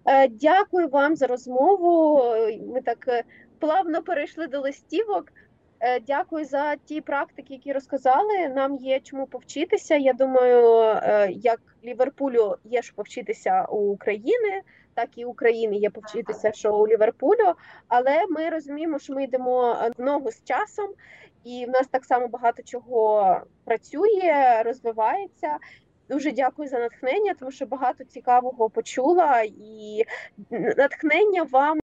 Е, 0.06 0.28
дякую 0.28 0.88
вам 0.88 1.16
за 1.16 1.28
розмову. 1.28 2.24
Ми 2.74 2.82
так 2.82 3.26
плавно 3.60 4.02
перейшли 4.02 4.48
до 4.48 4.60
листівок. 4.60 5.26
Е, 5.86 6.00
дякую 6.00 6.46
за 6.46 6.76
ті 6.76 7.02
практики, 7.02 7.54
які 7.54 7.74
розказали. 7.74 8.50
Нам 8.50 8.76
є 8.76 9.00
чому 9.00 9.28
повчитися. 9.28 9.96
Я 9.96 10.14
думаю, 10.14 10.82
е, 11.04 11.32
як 11.32 11.60
Ліверпулю 11.86 12.56
є 12.64 12.82
що 12.82 12.96
повчитися 12.96 13.66
у 13.66 13.78
України, 13.78 14.62
так 14.94 15.10
і 15.16 15.26
України 15.26 15.76
є 15.76 15.90
повчитися, 15.90 16.52
що 16.52 16.78
у 16.78 16.88
Ліверпулю. 16.88 17.54
Але 17.88 18.26
ми 18.30 18.50
розуміємо, 18.50 19.00
що 19.00 19.14
ми 19.14 19.24
йдемо 19.24 19.78
в 19.98 20.02
ногу 20.02 20.32
з 20.32 20.44
часом, 20.44 20.90
і 21.44 21.66
в 21.66 21.70
нас 21.70 21.88
так 21.88 22.06
само 22.06 22.28
багато 22.28 22.64
чого 22.64 23.38
працює, 23.66 24.64
розвивається. 24.66 25.58
Дуже 26.10 26.32
дякую 26.32 26.70
за 26.70 26.80
натхнення, 26.80 27.34
тому 27.40 27.52
що 27.52 27.66
багато 27.66 28.04
цікавого 28.04 28.70
почула 28.70 29.42
і 29.42 30.04
натхнення 30.78 31.44
вам 31.44 31.80